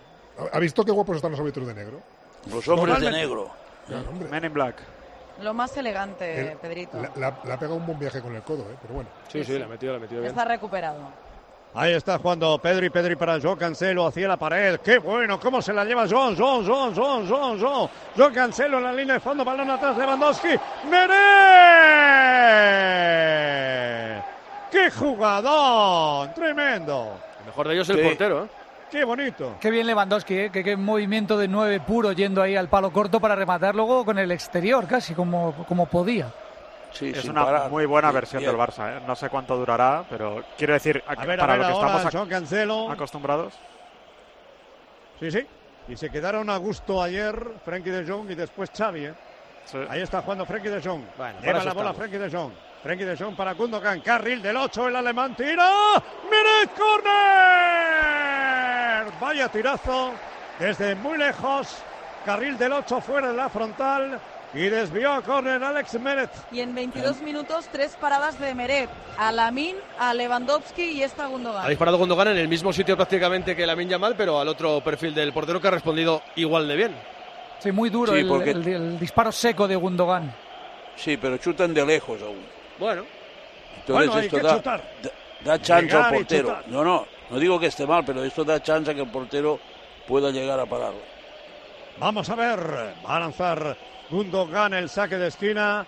[0.53, 2.03] ¿Ha visto qué guapos están los árbitros de negro?
[2.51, 3.51] Los hombres de negro.
[3.87, 4.29] Claro, hombre.
[4.29, 4.77] Men in Black.
[5.43, 6.99] Lo más elegante, El- Pedrito.
[7.01, 8.77] La, la- le ha pegado un buen viaje con el codo, ¿eh?
[8.83, 9.09] pero bueno.
[9.29, 10.31] Sí, sí, la ha metido, la ha metido bien.
[10.33, 10.99] Está recuperado.
[11.75, 14.81] Ahí está jugando Pedri, Pedri para Joan Cancelo hacia la pared.
[14.81, 17.89] Qué bueno, cómo se la lleva Joan, Joan, Joan, Joan, Joan, Joan.
[18.17, 20.49] Joan Cancelo en la línea de fondo, balón atrás de Lewandowski.
[22.99, 24.25] ¡Meret!
[24.71, 26.29] ¡Qué jugador!
[26.35, 27.19] Tremendo.
[27.41, 28.09] El mejor de ellos es el Sí.
[28.09, 28.49] portero, ¿eh?
[28.91, 29.57] Qué bonito.
[29.61, 30.51] Qué bien Lewandowski, ¿eh?
[30.51, 34.19] qué, qué movimiento de nueve puro yendo ahí al palo corto para rematar luego con
[34.19, 36.33] el exterior, casi como, como podía.
[36.91, 37.71] Sí, es una parar.
[37.71, 38.97] muy buena versión del Barça.
[38.97, 39.01] ¿eh?
[39.07, 41.73] No sé cuánto durará, pero quiero decir, a- A ver, a para ver lo que
[41.85, 42.91] ahora estamos ac- Cancelo.
[42.91, 43.53] acostumbrados.
[45.21, 45.47] Sí, sí.
[45.89, 47.35] Y se quedaron a gusto ayer
[47.65, 49.05] Frenkie de Jong y después Xavi.
[49.07, 49.15] ¿eh?
[49.91, 51.03] Ahí está jugando Frenkie de Jong.
[51.19, 51.93] Bueno, Lleva la bola.
[51.93, 52.53] Frenkie de Jong.
[52.83, 54.01] Frenkie de Jong para Gundogan.
[54.01, 55.69] Carril del 8, el alemán tira.
[56.31, 58.58] ¡Meret Corner!
[59.21, 60.13] Vaya tirazo
[60.59, 61.69] desde muy lejos.
[62.25, 64.21] Carril del 8 fuera de la frontal.
[64.55, 66.31] Y desvió a córner Alex Meret.
[66.51, 68.89] Y en 22 minutos, tres paradas de Meret.
[69.19, 71.67] A Lamin, a Lewandowski y esta Gundogan.
[71.67, 75.15] Ha disparado Gundogan en el mismo sitio prácticamente que la Yamal, pero al otro perfil
[75.15, 76.95] del portero que ha respondido igual de bien.
[77.59, 80.33] Sí, muy duro Sí, el, porque- el- el disparo seco de Gundogan.
[80.97, 82.43] Sí, pero chutan de lejos aún.
[82.79, 83.03] Bueno.
[83.81, 84.83] Entonces Bueno, hay esto que da, chutar.
[85.03, 85.11] da,
[85.45, 86.59] da chance Llegar al portero.
[86.69, 89.59] No, no, no digo que esté mal, pero esto da chance a que el portero
[90.07, 91.01] pueda llegar a pararlo.
[91.99, 92.61] Vamos a ver,
[93.05, 93.77] va a lanzar
[94.11, 95.87] Gundogan el saque de esquina,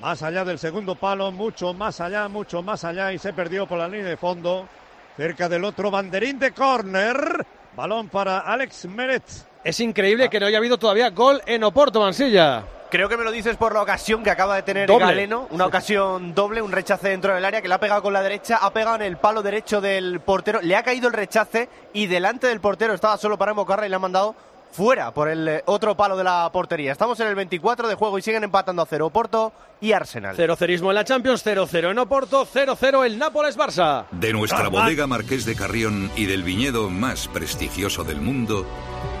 [0.00, 3.78] más allá del segundo palo, mucho más allá, mucho más allá y se perdió por
[3.78, 4.68] la línea de fondo,
[5.16, 7.44] cerca del otro banderín de córner,
[7.76, 9.47] balón para Alex Meret.
[9.64, 12.64] Es increíble que no haya habido todavía gol en Oporto, Mansilla.
[12.90, 15.04] Creo que me lo dices por la ocasión que acaba de tener Doble.
[15.04, 18.22] Galeno, una ocasión doble, un rechace dentro del área que le ha pegado con la
[18.22, 22.06] derecha, ha pegado en el palo derecho del portero, le ha caído el rechace y
[22.06, 24.34] delante del portero estaba solo para invocarla y le ha mandado
[24.72, 26.92] fuera por el eh, otro palo de la portería.
[26.92, 30.34] Estamos en el 24 de juego y siguen empatando a cero Oporto y Arsenal.
[30.36, 34.06] Cero cerismo en la Champions, 0-0 en Oporto, 0-0 el Nápoles-Barça.
[34.10, 38.66] De nuestra bodega Marqués de Carrión y del viñedo más prestigioso del mundo,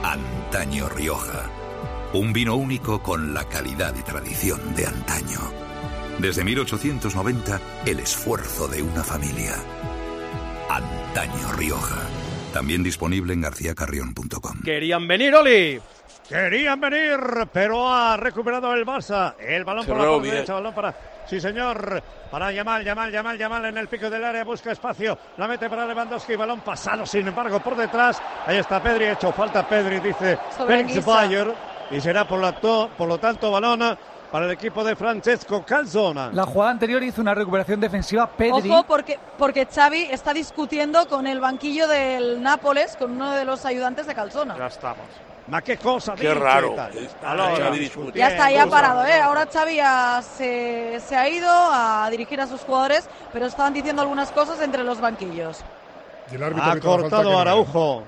[0.02, 1.50] Antaño Rioja.
[2.12, 5.40] Un vino único con la calidad y tradición de antaño.
[6.18, 9.56] Desde 1890, el esfuerzo de una familia.
[10.70, 12.08] Antaño Rioja.
[12.52, 14.62] También disponible en garcíacarrión.com.
[14.64, 15.80] Querían venir, Oli.
[16.28, 17.18] Querían venir,
[17.52, 19.34] pero ha recuperado el Barça.
[19.38, 20.94] El balón por la parte derecha, balón para.
[21.26, 22.02] Sí, señor.
[22.30, 25.16] Para Yamal, Yamal, Yamal, Yamal en el pico del área, busca espacio.
[25.38, 28.20] La mete para Lewandowski, balón pasado, sin embargo, por detrás.
[28.46, 30.38] Ahí está Pedri, hecho falta Pedri, dice
[30.86, 31.00] Guisa.
[31.10, 31.54] Bayer.
[31.90, 33.96] Y será por, la to- por lo tanto balón
[34.30, 36.28] para el equipo de Francesco Calzona.
[36.34, 38.70] La jugada anterior hizo una recuperación defensiva Pedri.
[38.70, 43.64] Ojo, porque, porque Xavi está discutiendo con el banquillo del Nápoles, con uno de los
[43.64, 44.54] ayudantes de Calzona.
[44.58, 45.06] Ya estamos.
[45.48, 46.72] Ma qué cosa, Qué dice, raro.
[46.72, 46.96] y tal.
[46.98, 48.18] Está Allora, Xavi discutiendo.
[48.18, 49.20] Ya está, ya ha parado, ¿eh?
[49.20, 49.78] Ahora Xavi
[50.36, 54.84] se, se ha ido a dirigir a sus jugadores, pero estaban diciendo algunas cosas entre
[54.84, 55.60] los banquillos.
[56.30, 57.38] Y el árbitro Ha cortado no.
[57.38, 58.04] Araujo.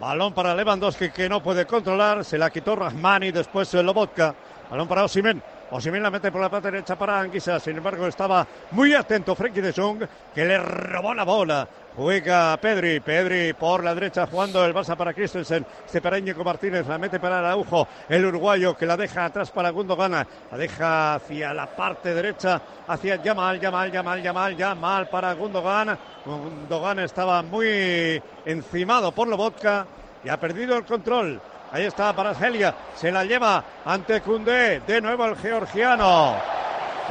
[0.00, 2.24] Balón para Lewandowski que no puede controlar.
[2.24, 4.34] Se la quitó Rahmani, después Lobotka.
[4.68, 5.40] Balón para Osimen.
[5.76, 7.58] Osimen la mete por la parte derecha para Anguisa.
[7.58, 11.68] Sin embargo, estaba muy atento Frenkie de Jong, que le robó la bola.
[11.96, 13.00] Juega Pedri.
[13.00, 15.66] Pedri por la derecha jugando el Barça para Christensen.
[15.84, 16.86] Este para Íñigo Martínez.
[16.86, 17.88] La mete para Araujo.
[18.08, 20.12] El uruguayo que la deja atrás para Gundogan.
[20.12, 22.62] La deja hacia la parte derecha.
[22.86, 25.98] Hacia Yamal, Yamal, Yamal, Yamal, Yamal para Gundogan.
[26.24, 29.88] Gundogan estaba muy encimado por Lobotka
[30.22, 31.40] y ha perdido el control.
[31.74, 32.32] Ahí está para.
[32.34, 34.78] Se la lleva ante Koundé.
[34.86, 36.36] De nuevo el georgiano.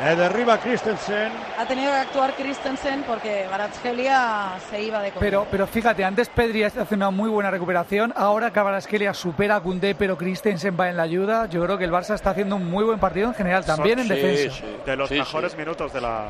[0.01, 1.33] Le derriba Christensen.
[1.59, 5.19] Ha tenido que actuar Christensen porque Baratsgelia se iba de comer.
[5.19, 9.95] Pero, pero fíjate, antes Pedri hace una muy buena recuperación, ahora Cabarasquelia supera a Koundé,
[9.95, 11.45] pero Christensen va en la ayuda.
[11.47, 14.07] Yo creo que el Barça está haciendo un muy buen partido en general, también en
[14.07, 14.55] Sí, defensa.
[14.57, 14.77] sí.
[14.85, 15.57] De los Sí, mejores sí.
[15.57, 16.25] minutos de la,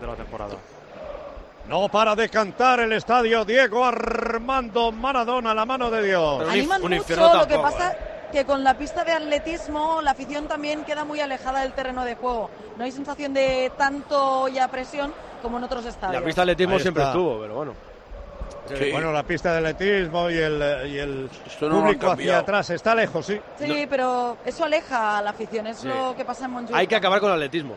[0.00, 0.54] de la temporada.
[1.68, 6.48] No para de cantar el estadio Diego Armando Maradona, la mano de Dios.
[6.48, 7.94] Animan mucho, lo que pasa
[8.32, 12.14] que con la pista de atletismo la afición también queda muy alejada del terreno de
[12.14, 12.48] juego.
[12.78, 15.12] No hay sensación de tanto ya presión
[15.42, 16.20] como en otros estadios.
[16.22, 17.12] La pista de atletismo Ahí siempre está.
[17.12, 17.74] estuvo, pero bueno.
[18.74, 18.90] Sí.
[18.92, 21.30] Bueno, la pista de atletismo y el, y el
[21.62, 23.38] no público hacia atrás está lejos, sí.
[23.58, 25.88] Sí, pero eso aleja a la afición, es Sí.
[25.88, 26.78] lo que pasa en Montjuic.
[26.78, 27.74] Hay que acabar con el atletismo.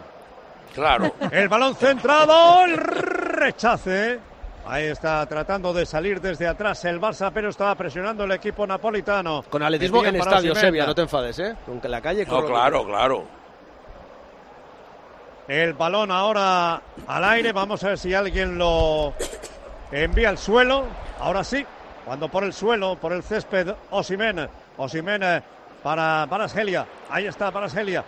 [0.74, 1.15] Claro.
[1.32, 4.19] El balón centrado, el rechace.
[4.65, 9.43] Ahí está tratando de salir desde atrás el Barça, pero estaba presionando el equipo napolitano.
[9.49, 10.53] Con atletismo en estadio.
[10.55, 11.55] Sevilla, no te enfades, ¿eh?
[11.65, 12.26] Con la calle...
[12.26, 13.26] No, claro, claro.
[15.47, 17.51] El balón ahora al aire.
[17.51, 19.13] Vamos a ver si alguien lo
[19.91, 20.86] envía al suelo.
[21.19, 21.65] Ahora sí.
[22.05, 24.47] Cuando por el suelo, por el césped, Osimen.
[24.78, 25.41] Osimen eh,
[25.84, 26.86] para Barasgelia.
[27.09, 28.03] Ahí está Barasgelia.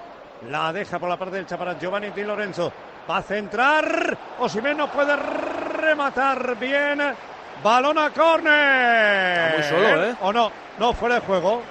[0.50, 2.72] La deja por la parte derecha para Giovanni Di Lorenzo.
[3.10, 4.18] Va a centrar.
[4.40, 7.00] Osimen no puede rematar bien.
[7.64, 9.56] Balón a córner.
[9.62, 10.16] Está muy solo, ¿eh?
[10.22, 10.52] ¿O no?
[10.80, 11.62] No, fuera de juego.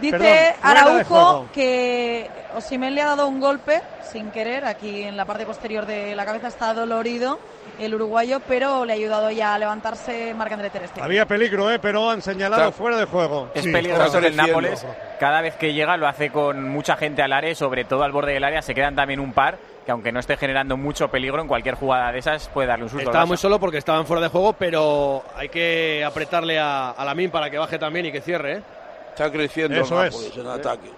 [0.00, 1.48] Dice Perdón, de Araujo juego.
[1.52, 6.14] que Osimhen le ha dado un golpe sin querer, aquí en la parte posterior de
[6.16, 7.38] la cabeza está dolorido
[7.78, 11.04] el uruguayo, pero le ha ayudado ya a levantarse Marc-André Ter Stegen.
[11.04, 11.78] Había peligro, ¿eh?
[11.78, 13.48] pero han señalado fuera de juego.
[13.54, 14.36] Es Sí, peligroso el.
[14.36, 14.84] Nápoles.
[15.18, 18.32] Cada vez que llega lo hace con mucha gente al área, sobre todo al borde
[18.32, 18.60] del área.
[18.62, 22.12] Se quedan también un par que, aunque no esté generando mucho peligro en cualquier jugada
[22.12, 23.08] de esas, puede darle un susto.
[23.08, 27.30] Estaba muy solo porque estaban fuera de juego, pero hay que apretarle a, a Lamin
[27.30, 28.62] para que baje también y que cierre, ¿eh?
[29.10, 30.14] Está creciendo Eso el es.
[30.14, 30.90] Nápoles en ataque.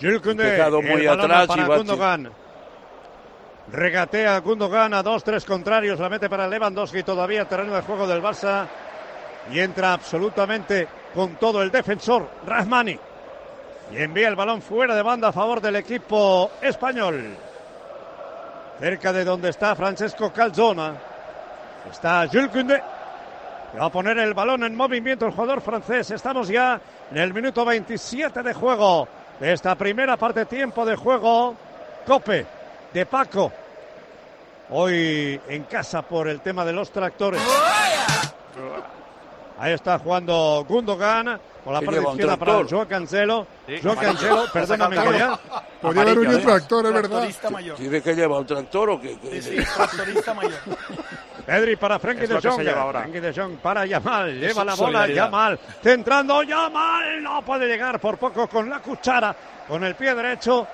[0.00, 0.20] El
[0.82, 2.30] muy atrás y Gundogan.
[3.72, 8.22] Regatea Gundogan a dos, tres contrarios, la mete para Lewandowski, todavía terreno de juego del
[8.22, 8.66] Barça.
[9.50, 12.98] Y entra absolutamente con todo el defensor, Rahmani.
[13.92, 17.36] Y envía el balón fuera de banda a favor del equipo español.
[18.80, 20.94] Cerca de donde está Francesco Calzona.
[21.90, 22.82] Está Jules Koundé.
[23.78, 26.10] Va a poner el balón en movimiento el jugador francés.
[26.10, 26.80] Estamos ya
[27.10, 29.08] en el minuto 27 de juego
[29.40, 31.54] de esta primera parte tiempo de juego.
[32.06, 32.46] Cope
[32.92, 33.52] de Paco.
[34.70, 37.40] Hoy en casa por el tema de los tractores.
[39.58, 42.64] Ahí está jugando Gundogan con la Que parte izquierda para.
[42.68, 43.46] Joao Cancelo.
[43.66, 43.96] Sí, Joao.
[43.96, 45.38] Cancelo, perdóname el ya.
[45.80, 46.38] Podría haber un ¿eh?
[46.38, 47.28] tractor, es verdad.
[47.50, 47.78] Mayor.
[47.78, 49.16] ¿Dice que lleva un tractor o qué?
[49.30, 50.58] Sí, sí, tractorista mayor.
[51.46, 52.62] Pedri para Frenkie Es de se Jong.
[52.92, 54.32] Frenkie de Jong para Yamal.
[54.34, 55.24] Lleva Es la bola solidaridad.
[55.26, 55.58] Yamal.
[55.82, 57.22] Centrando Yamal.
[57.22, 59.34] No puede llegar por poco con la cuchara.
[59.68, 60.66] Con el pie derecho.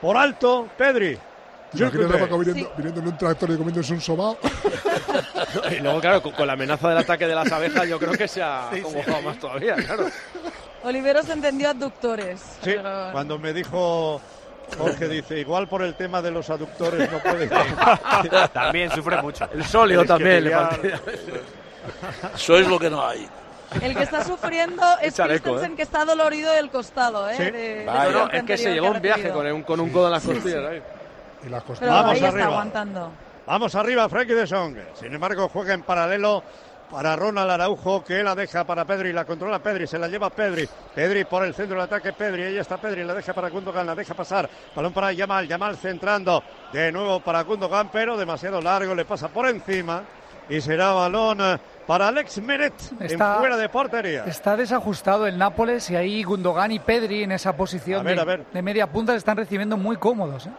[0.00, 0.68] Por alto.
[0.76, 1.18] Pedri.
[1.72, 2.26] Jules Imagínate a Koundé.
[2.26, 4.38] Paco viniendo, viniendo en un tractor y comiéndose un sobao.
[5.70, 8.28] Y luego, claro, con, con la amenaza del ataque de las abejas, yo creo que
[8.28, 8.82] se ha Sí, sí.
[8.82, 10.06] congojado más todavía, claro.
[10.84, 12.40] Oliveros entendió abductores.
[12.62, 14.20] Sí, pero- cuando me dijo
[14.78, 17.48] Jorge, dice, igual por el tema de los aductores no puede
[18.52, 19.48] También sufre mucho.
[19.52, 20.52] El sóleo también le.
[22.34, 23.28] Eso es lo que no hay.
[23.80, 25.76] El que está sufriendo es Chaleco, Christensen, ¿eh?
[25.76, 27.34] que está dolorido del costado, ¿eh?
[27.36, 27.44] Sí.
[27.44, 30.12] de- de No, es que se llevó un viaje con un, con un codo en
[30.12, 30.64] las costillas.
[30.70, 30.82] ahí.
[31.44, 32.46] Y las Pero Vamos ahí está arriba.
[32.46, 33.10] aguantando.
[33.46, 34.76] Vamos arriba, Frankie de Jong.
[34.98, 36.42] Sin embargo, juega en paralelo
[36.90, 40.68] para Ronald Araujo, que la deja para Pedri, la controla Pedri, se la lleva Pedri.
[40.94, 43.94] Pedri por el centro del ataque, Pedri, ahí está Pedri, la deja para Gundogan, la
[43.94, 44.48] deja pasar.
[44.74, 46.42] Balón para Yamal, Yamal centrando.
[46.72, 50.02] De nuevo para Gundogan, pero demasiado largo, le pasa por encima.
[50.48, 51.58] Y será balón eh,
[51.88, 54.24] para Alex Meret Está- en fuera de portería.
[54.26, 58.20] Está desajustado el Nápoles y ahí Gundogan y Pedri en esa posición A ver, de,
[58.22, 58.46] a ver.
[58.52, 60.46] de media punta se están recibiendo muy cómodos.
[60.46, 60.50] ¿eh?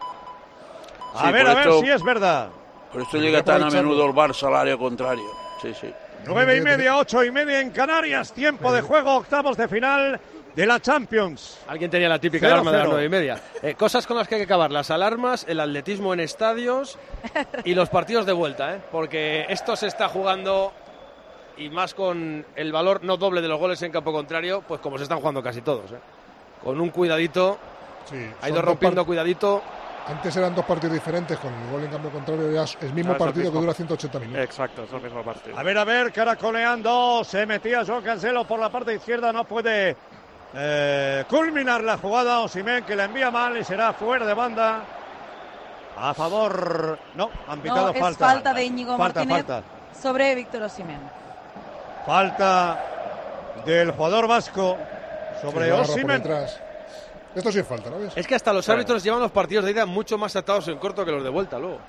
[1.15, 2.49] A Sí, ver, a ver esto- si es verdad.
[2.91, 5.23] Por esto llega tan a menudo el Barça al área contrario.
[5.61, 5.93] Sí, sí.
[6.27, 8.33] Nueve y media, ocho y media en Canarias.
[8.33, 10.19] Tiempo de juego, octavos de final
[10.53, 11.59] de la Champions.
[11.67, 13.41] Alguien tenía la típica Cero, alarma de las nueve y media.
[13.61, 16.99] Eh, cosas con las que hay que acabar, las alarmas, el atletismo en estadios
[17.63, 18.81] y los partidos de vuelta, ¿eh?
[18.91, 20.73] porque esto se está jugando
[21.55, 24.97] y más con el valor no doble de los goles en campo contrario, pues como
[24.97, 25.91] se están jugando casi todos.
[25.93, 25.99] ¿eh?
[26.61, 27.57] Con un cuidadito,
[28.09, 29.61] Sí, ha ido dos rompiendo cuidadito.
[30.09, 33.09] Antes eran dos partidos diferentes, con el gol en cambio contrario ya es el mismo
[33.11, 34.41] No, es el partido que dura 180 minutos.
[34.41, 35.57] Exacto, es el mismo partido.
[35.59, 37.23] A ver, a ver, caracoleando.
[37.25, 39.33] Se metía Joan Cancelo por la parte izquierda.
[39.33, 39.97] No puede
[40.53, 42.39] eh, culminar la jugada.
[42.39, 44.81] Osimen que la envía mal y será fuera de banda.
[45.97, 46.97] A favor.
[47.15, 48.25] No, han pitado No, es falta.
[48.27, 49.63] falta de Íñigo Falta, Martínez falta.
[50.01, 51.01] sobre Víctor Osimhen.
[52.05, 52.79] Falta
[53.65, 54.77] del jugador vasco
[55.41, 56.17] Sí, sobre lo agarra por Osimen.
[56.23, 56.59] detrás.
[57.37, 58.13] Esto sí es falta, ¿no ves?
[58.15, 58.79] Es que hasta los Claro.
[58.79, 61.59] árbitros llevan los partidos de ida mucho más tratados en corto que los de vuelta
[61.59, 61.79] luego.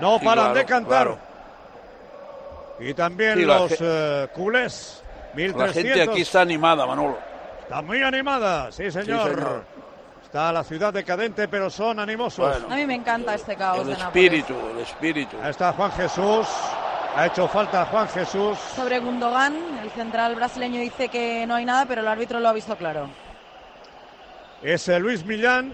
[0.00, 0.88] No Sí, paran claro, de cantar.
[1.06, 1.18] claro.
[2.80, 5.02] Y también Sí, la los ge- eh, culés.
[5.30, 5.74] La 1300.
[5.94, 7.18] gente aquí está animada, Manolo.
[7.62, 9.30] Está muy animada, sí señor.
[9.34, 9.64] señor.
[10.24, 12.60] Está la ciudad decadente, pero son animosos.
[12.60, 12.74] Bueno.
[12.74, 14.06] A mí me encanta este caos El de Nápoles.
[14.08, 15.36] espíritu, el espíritu.
[15.42, 16.46] Ahí está Juan Jesús.
[17.16, 18.58] Ha hecho falta Juan Jesús.
[18.74, 22.52] Sobre Gundogan, el central brasileño dice que no hay nada, pero el árbitro lo ha
[22.52, 23.08] visto claro.
[24.64, 25.72] Es eh, Luis Millán.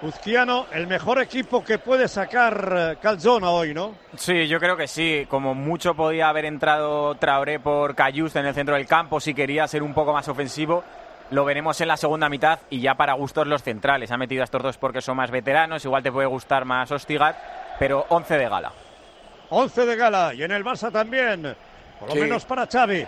[0.00, 3.96] Uzquiano, el mejor equipo que puede sacar eh, Calzona hoy, ¿no?
[4.16, 5.26] Sí, yo creo que sí.
[5.28, 9.66] Como mucho podía haber entrado Traoré por Cayus en el centro del campo si quería
[9.66, 10.84] ser un poco más ofensivo.
[11.30, 14.12] Lo veremos en la segunda mitad y ya para gustos los centrales.
[14.12, 17.36] Ha metido a estos dos porque son más veteranos, igual te puede gustar más Ostigat,
[17.80, 18.72] pero 11 de gala.
[19.50, 21.56] 11 de gala y en el Barça también.
[21.98, 22.20] Por lo Sí.
[22.20, 23.04] menos para Xavi.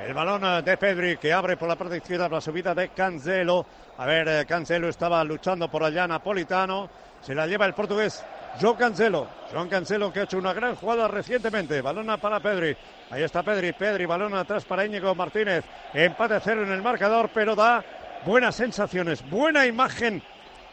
[0.00, 3.64] El balón eh, de Pedri que abre por la parte izquierda la subida de Cancelo.
[3.98, 6.88] A ver, eh, Cancelo estaba luchando por allá Napolitano.
[7.20, 8.24] Se la lleva el portugués
[8.60, 9.26] João Cancelo.
[9.52, 11.80] João Cancelo que ha hecho una gran jugada recientemente.
[11.80, 12.76] Balona para Pedri.
[13.10, 13.72] Ahí está Pedri.
[13.72, 15.64] Pedri, balón atrás para Íñigo Martínez.
[15.92, 17.84] Empate cero en el marcador, pero da
[18.24, 20.22] buenas sensaciones, buena imagen.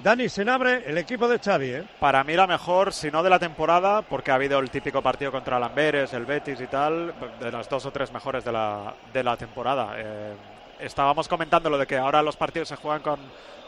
[0.04, 1.84] Dani Senabre, el equipo de Xavi, ¿eh?
[2.00, 5.32] Para mí la mejor, si no de la temporada, porque ha habido el típico partido
[5.32, 8.96] contra el Amberes, el Betis y tal, de las dos o tres mejores de la,
[9.14, 9.94] de la temporada.
[9.98, 10.34] Eh,
[10.80, 13.20] estábamos comentando lo de que ahora los partidos se juegan con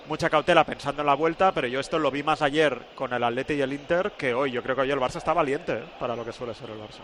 [0.08, 3.24] mucha cautela pensando en la vuelta, pero yo esto lo vi más ayer con el
[3.24, 4.52] Atleti y el Inter que hoy.
[4.52, 5.84] Yo creo que hoy el Barça está valiente ¿eh?
[6.00, 7.02] para lo que suele ser el Barça.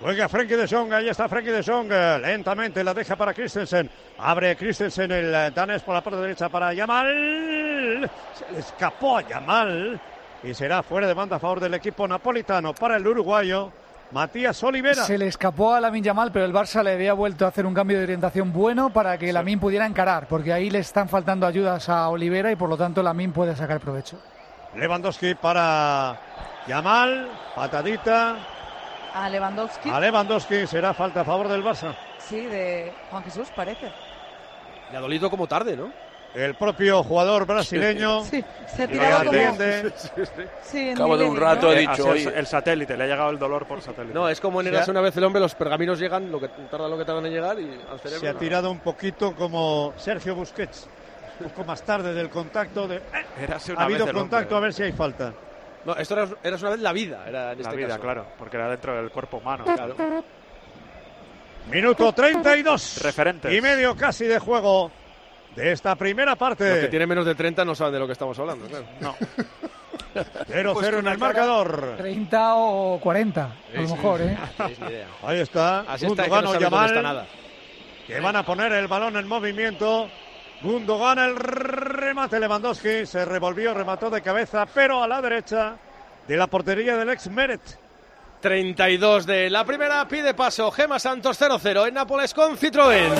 [0.00, 3.90] Juega Frenkie de Jong, ahí está Frenkie de Jong, eh, lentamente la deja para Christensen,
[4.18, 9.28] abre Christensen el eh, danés por la parte derecha para Yamal, se le escapó a
[9.28, 10.00] Yamal.
[10.40, 13.72] Y será fuera de banda a favor del equipo napolitano para el uruguayo
[14.12, 15.02] Matías Olivera.
[15.02, 17.74] Se le escapó a Lamin Yamal, pero el Barça le había vuelto a hacer un
[17.74, 21.88] cambio de orientación bueno para que Lamin pudiera encarar, porque ahí le están faltando ayudas
[21.88, 24.16] a Olivera y por lo tanto Lamin puede sacar provecho.
[24.76, 26.20] Lewandowski para
[26.68, 28.36] Yamal, patadita
[29.14, 29.90] A Lewandowski.
[29.90, 31.94] a Lewandowski, será falta a favor del Barça.
[32.18, 33.90] Sí, de Juan Jesús, parece.
[34.90, 35.90] Le ha dolido como tarde, ¿no?
[36.34, 39.38] El propio jugador brasileño Sí, se que tiraba como...
[40.62, 41.72] Sí, en Cabo de un rato ¿no?
[41.72, 44.12] ha Eh, dicho el satélite, le ha llegado el dolor por satélite.
[44.14, 46.86] No, es como en ha- una vez el hombre, los pergaminos llegan, lo que tarda
[46.86, 48.20] lo que tardan en llegar y al cerebro.
[48.20, 50.86] Se ha tirado un poquito como Sergio Busquets.
[51.40, 53.00] Un poco más tarde del contacto de...
[53.40, 55.32] Érase Ha habido contacto, hombre, a ver si hay falta.
[55.88, 58.00] No, esto era, Érase una vez la vida, era en La este vida, caso.
[58.00, 59.64] claro, porque era dentro del cuerpo humano.
[59.64, 59.96] Claro.
[61.70, 63.02] Minuto 32.
[63.02, 63.52] Referentes.
[63.54, 64.90] Y medio casi de juego
[65.56, 66.88] de esta primera Los que parte.
[66.88, 68.84] tienen menos de 30 no saben de lo que estamos hablando, claro.
[69.00, 69.16] No.
[70.50, 71.94] 0-0 en el marcador.
[71.96, 74.38] 30 o 40, a lo Sí, mejor, sí, ¿eh?
[74.80, 75.06] ni idea.
[75.22, 75.80] Ahí está.
[75.80, 77.26] Así está, que no nada.
[78.06, 80.08] que van a poner el balón en movimiento.
[80.62, 83.06] Gundogan el remate Lewandowski.
[83.06, 85.76] Se revolvió, remató de cabeza, pero a la derecha
[86.26, 87.87] de la portería del ex Meret.
[88.40, 90.70] 32 de la primera pide paso.
[90.70, 93.10] Gema Santos 0-0 en Nápoles con Citroën.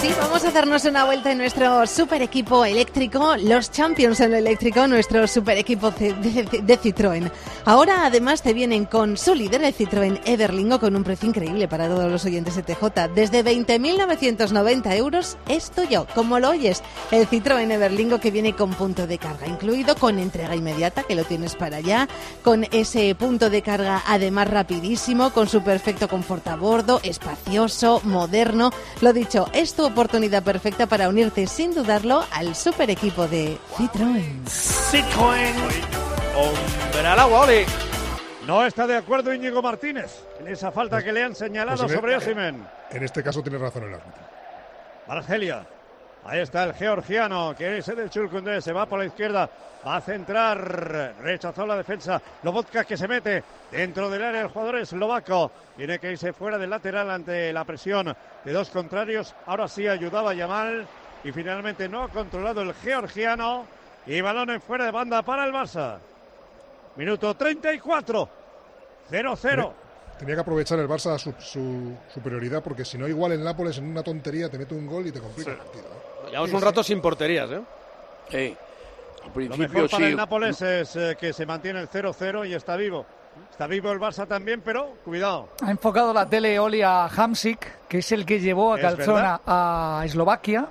[0.00, 4.36] Sí, vamos a hacernos una vuelta en nuestro super equipo eléctrico, los Champions en lo
[4.36, 7.30] eléctrico, nuestro super equipo de, de- de Citroën.
[7.64, 11.88] Ahora además te vienen con su líder, el Citroën Everlingo, con un precio increíble para
[11.88, 13.08] todos los oyentes de TJ.
[13.14, 16.82] Desde 20.990 euros es tuyo, como lo oyes.
[17.10, 21.24] El Citroën Everlingo que viene con punto de carga incluido, con entrega inmediata, que lo
[21.24, 22.08] tienes para allá,
[22.44, 28.70] con ese punto de carga además rapidísimo, con su perfecto confort a bordo, espacioso, moderno.
[29.00, 34.44] Lo dicho, es tu oportunidad perfecta para unirte sin dudarlo al super equipo de Citroën.
[34.46, 35.54] Citroën.
[36.36, 37.64] Hombre al agua, Oli.
[38.48, 41.96] No está de acuerdo Íñigo Martínez en esa falta que le han señalado Pues en-
[41.98, 42.66] sobre Osimen.
[42.90, 44.22] En este caso tiene razón el árbitro.
[45.06, 45.64] Argelia.
[46.28, 49.48] Ahí está el georgiano, que es el Chulkundé, se va por la izquierda,
[49.86, 54.76] va a centrar, rechazó la defensa, Lobotka que se mete dentro del área, el jugador
[54.76, 58.14] eslovaco, tiene que irse fuera del lateral ante la presión
[58.44, 60.86] de dos contrarios, ahora sí ayudaba Yamal
[61.24, 63.64] y finalmente no ha controlado el georgiano
[64.04, 65.96] y balón en fuera de banda para el Barça.
[66.96, 68.28] Minuto 34,
[69.10, 69.72] 0-0.
[70.18, 73.86] Tenía que aprovechar el Barça su, su superioridad porque si no igual el Nápoles en
[73.86, 76.07] una tontería te mete un gol y te complica el partido.
[76.30, 77.60] Llevamos un rato sin porterías, ¿eh?
[78.30, 78.56] Sí.
[79.22, 80.10] Al Lo principio mejor para sí.
[80.10, 83.04] el Nápoles es eh, que se mantiene el 0-0 y está vivo.
[83.50, 85.48] Está vivo el Barça también, pero cuidado.
[85.62, 90.02] Ha enfocado la tele Oli a Hamsik, que es el que llevó a Calzona a
[90.04, 90.66] Eslovaquia,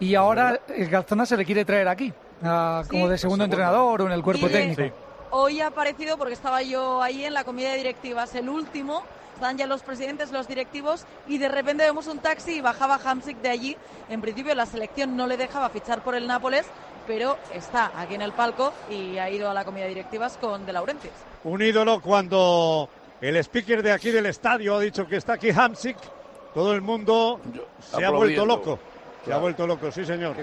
[0.00, 3.08] y ahora el Calzona se le quiere traer aquí, como Sí.
[3.08, 4.94] de segundo entrenador o en el cuerpo técnico.
[5.30, 9.02] Hoy ha aparecido porque estaba yo ahí en la comida de directivas, el último.
[9.38, 13.36] Están ya los presidentes, los directivos, y de repente vemos un taxi y bajaba Hamsik
[13.36, 13.76] de allí.
[14.08, 16.66] En principio la selección no le dejaba fichar por el Nápoles,
[17.06, 20.66] pero está aquí en el palco y ha ido a la comida de directivas con
[20.66, 21.12] De Laurentiis.
[21.44, 22.88] Un ídolo cuando
[23.20, 25.96] el speaker de aquí del estadio ha dicho que está aquí Hamsik.
[26.52, 27.40] Todo el mundo
[27.78, 28.80] se ha vuelto loco.
[29.24, 30.34] Se ha vuelto loco, sí señor.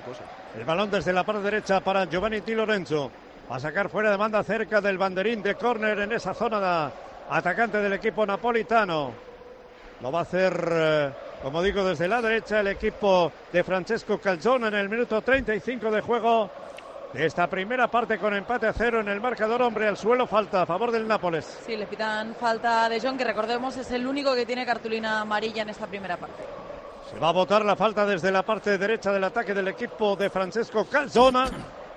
[0.58, 3.12] El balón desde la parte derecha para Giovanni Di Lorenzo.
[3.52, 6.92] Va a sacar fuera de banda cerca del banderín de córner en esa zona de
[7.30, 9.12] atacante del equipo napolitano.
[10.02, 11.12] Lo va a hacer, eh,
[11.42, 16.02] como digo, desde la derecha el equipo de Francesco Calzone en el minuto 35 de
[16.02, 16.50] juego
[17.14, 19.62] de esta primera parte con empate a cero en el marcador.
[19.62, 21.60] Hombre al suelo, falta a favor del Nápoles.
[21.66, 25.62] Sí, le pitan falta de Jong, que recordemos es el único que tiene cartulina amarilla
[25.62, 26.44] en esta primera parte.
[27.10, 30.30] Se va a votar la falta desde la parte derecha del ataque del equipo de
[30.30, 31.50] Francesco Calzona.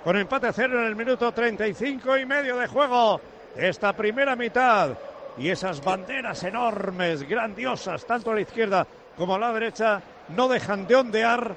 [0.03, 3.19] Con empate a cero en el minuto 35 y medio de juego
[3.55, 4.91] de esta primera mitad.
[5.39, 8.85] Y esas banderas enormes, grandiosas, tanto a la izquierda
[9.17, 10.01] como a la derecha,
[10.35, 11.55] no dejan de ondear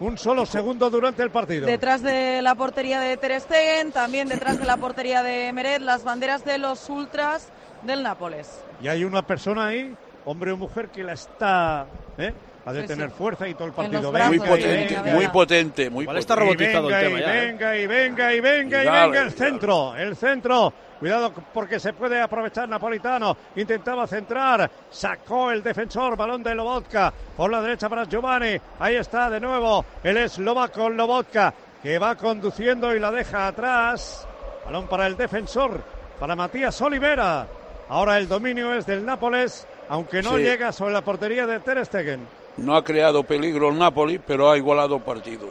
[0.00, 1.66] un solo segundo durante el partido.
[1.66, 6.02] Detrás de la portería de Ter Stegen, también detrás de la portería de Meret, las
[6.02, 7.48] banderas de los ultras
[7.82, 8.64] del Nápoles.
[8.80, 11.86] Y hay una persona ahí, hombre o mujer, que la está...
[12.18, 12.32] ¿eh?
[12.64, 13.14] Ha de Sí, tener sí.
[13.18, 14.02] fuerza y todo el partido.
[14.02, 16.64] Muy brazos, y potente, venga, muy potente, muy está potente.
[16.64, 17.34] Y robotizado el venga, tema y ya.
[17.42, 17.46] ¿eh?
[17.46, 19.30] venga, y venga, y venga, y Y dale, venga el dale.
[19.30, 20.72] centro, el centro.
[21.02, 23.36] Cuidado porque se puede aprovechar Napolitano.
[23.56, 27.12] Intentaba centrar, sacó el defensor, balón de Lobotka.
[27.36, 28.56] Por la derecha para Giovanni.
[28.78, 34.28] Ahí está de nuevo el eslovaco Lobotka que va conduciendo y la deja atrás.
[34.64, 35.82] Balón para el defensor,
[36.20, 37.48] para Matías Olivera.
[37.88, 40.44] Ahora el dominio es del Nápoles, aunque no Sí.
[40.44, 42.28] llega sobre la portería de Ter Stegen.
[42.58, 45.48] No ha creado peligro el Napoli, pero ha igualado partido.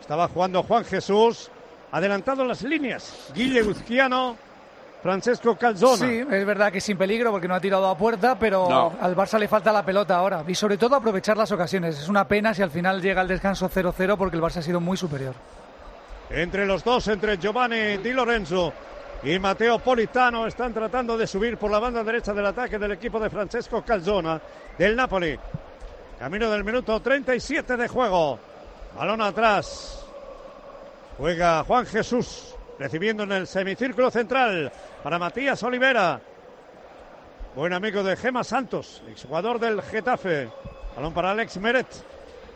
[0.00, 1.48] Estaba jugando Juan Jesús,
[1.92, 3.30] adelantado las líneas.
[3.34, 4.36] Guille Uzquiano,
[5.02, 5.96] Francesco Calzona.
[5.96, 8.92] Sí, es verdad que sin peligro porque no ha tirado a puerta, pero No.
[9.00, 10.42] al Barça le falta la pelota ahora.
[10.46, 11.98] Y sobre todo aprovechar las ocasiones.
[12.00, 14.80] Es una pena si al final llega el descanso 0-0 porque el Barça ha sido
[14.80, 15.34] muy superior.
[16.30, 18.72] Entre los dos, entre Giovanni Di Lorenzo
[19.22, 23.20] y Mateo Politano, están tratando de subir por la banda derecha del ataque del equipo
[23.20, 24.40] de Francesco Calzona
[24.78, 25.38] del Napoli.
[26.18, 28.38] Camino del minuto 37 de juego.
[28.96, 30.01] Balón atrás.
[31.18, 36.20] Juega Juan Jesús, recibiendo en el semicírculo central para Matías Olivera.
[37.54, 40.48] Buen amigo de Gema Santos, exjugador del Getafe.
[40.96, 41.86] Balón para Alex Meret.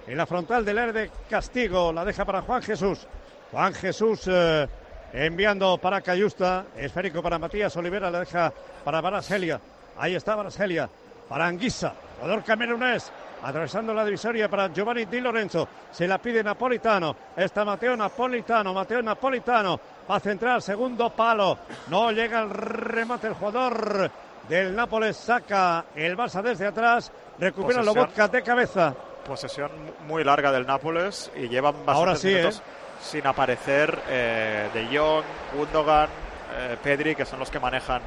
[0.07, 3.07] En la frontal del área de castigo la deja para Juan Jesús.
[3.53, 4.66] Juan Jesús eh,
[5.12, 6.66] enviando para Cayusta.
[6.77, 8.11] Esférico para Matías Olivera.
[8.11, 8.53] La deja
[8.85, 9.61] para Barashelia.
[9.99, 10.89] Ahí está Barashelia.
[11.28, 11.93] Para Anguissa.
[12.19, 13.12] Jugador camerunés.
[13.43, 15.69] Atravesando la divisoria para Giovanni Di Lorenzo.
[15.91, 17.15] Se la pide Napolitano.
[17.37, 18.73] Está Mateo Napolitano.
[18.73, 19.79] Mateo Napolitano.
[20.11, 20.63] Va a centrar.
[20.63, 21.59] Segundo palo.
[21.89, 23.29] No llega el remate.
[23.29, 24.11] El jugador
[24.49, 27.13] del Nápoles saca el Barça desde atrás.
[27.39, 27.95] Recupera Posesión.
[27.95, 28.95] Lobotka de cabeza.
[29.27, 29.71] Posesión
[30.07, 32.63] muy larga del Nápoles y llevan bastantes Ahora sí, minutos ¿eh?
[33.03, 36.09] sin aparecer eh, De Jong, Gundogan,
[36.57, 38.01] eh, Pedri, que son los que manejan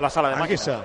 [0.00, 0.68] la sala de máquinas.
[0.68, 0.84] Anguissa.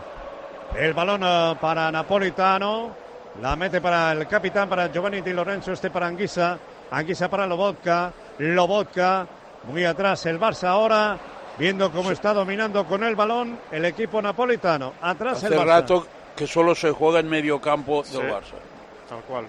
[0.77, 3.08] El balón para Napolitano.
[3.41, 6.57] La mete para el capitán, para Giovanni Di Lorenzo, este para Anguisa.
[6.91, 8.11] Anguisa para Lobotka.
[8.39, 9.27] Lobotka,
[9.71, 11.17] muy atrás el Barça ahora,
[11.57, 14.93] viendo cómo está dominando con el balón el equipo napolitano.
[15.01, 15.65] Atrás el Hace Barça.
[15.65, 18.17] rato que solo se juega en medio campo del Sí.
[18.19, 18.55] Barça.
[19.07, 19.45] Tal cual.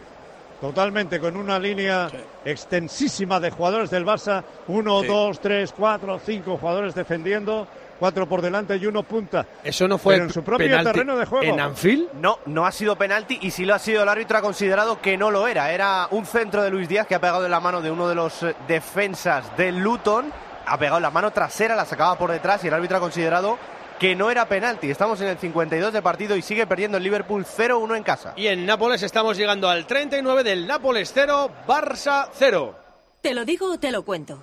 [0.60, 2.08] Totalmente, con una línea
[2.44, 4.44] extensísima de jugadores del Barça.
[4.68, 5.06] Uno, Sí.
[5.08, 7.66] dos, tres, cuatro, cinco jugadores defendiendo.
[8.00, 9.46] Cuatro por delante y uno punta.
[9.62, 11.44] Eso no fue Pero en su propio penalti terreno de juego.
[11.44, 12.08] en Anfield.
[12.14, 15.18] No, no ha sido penalti y si lo ha sido el árbitro ha considerado que
[15.18, 15.70] no lo era.
[15.70, 18.14] Era un centro de Luis Díaz que ha pegado en la mano de uno de
[18.14, 20.32] los eh, defensas del Luton.
[20.66, 23.58] Ha pegado en la mano trasera, la sacaba por detrás y el árbitro ha considerado
[23.98, 24.90] que no era penalti.
[24.90, 28.32] Estamos en el 52 de partido y sigue perdiendo el Liverpool 0-1 en casa.
[28.34, 32.74] Y en Nápoles estamos llegando al 39 del Nápoles 0, Barça 0.
[33.20, 34.42] ¿Te lo digo o te lo cuento?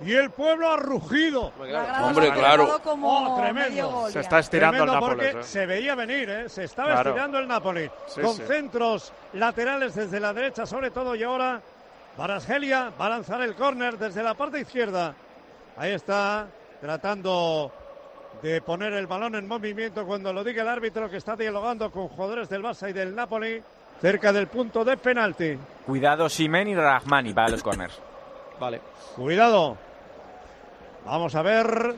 [0.00, 1.52] y el pueblo ha rugido.
[2.02, 2.80] Hombre, claro.
[2.84, 4.10] Oh, medio tremendo.
[4.10, 5.32] Se está estirando el Tremendo Nápoles.
[5.32, 5.44] porque ¿eh?
[5.48, 6.48] se veía venir, ¿eh?
[6.48, 7.10] se estaba Claro.
[7.10, 7.90] estirando el Napoli.
[8.06, 8.42] Sí, con sí.
[8.46, 11.60] centros laterales desde la derecha, sobre todo, y ahora
[12.16, 15.14] Barasgelia va a lanzar el córner desde la parte izquierda.
[15.76, 16.46] Ahí está,
[16.80, 17.72] tratando
[18.42, 22.08] de poner el balón en movimiento cuando lo diga el árbitro que está dialogando con
[22.08, 23.60] jugadores del Barça y del Napoli
[24.00, 25.58] cerca del punto de penalti.
[25.86, 27.98] Cuidado Simen y Rahmani para los corners.
[28.60, 28.80] Vale.
[29.16, 29.76] Cuidado.
[31.08, 31.94] Vamos a ver.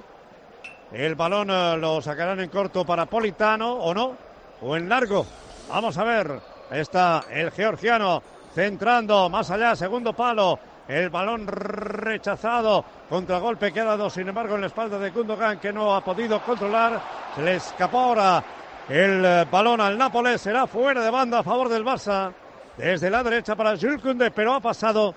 [0.93, 4.17] El balón eh, lo sacarán en corto para Politano o no.
[4.63, 5.27] O en largo.
[5.69, 6.41] Vamos a ver.
[6.71, 8.23] Está el georgiano
[8.55, 10.61] centrando más allá, segundo palo.
[10.87, 12.85] El balón rechazado.
[13.09, 16.41] Contragolpe que ha dado, sin embargo, en la espalda de Gundogan que no ha podido
[16.43, 17.03] controlar.
[17.35, 18.45] Se le escapó ahora
[18.89, 20.41] el eh, balón al Nápoles.
[20.41, 22.33] Será fuera de banda a favor del Barça.
[22.77, 25.13] Desde la derecha para Jules Koundé, pero ha pasado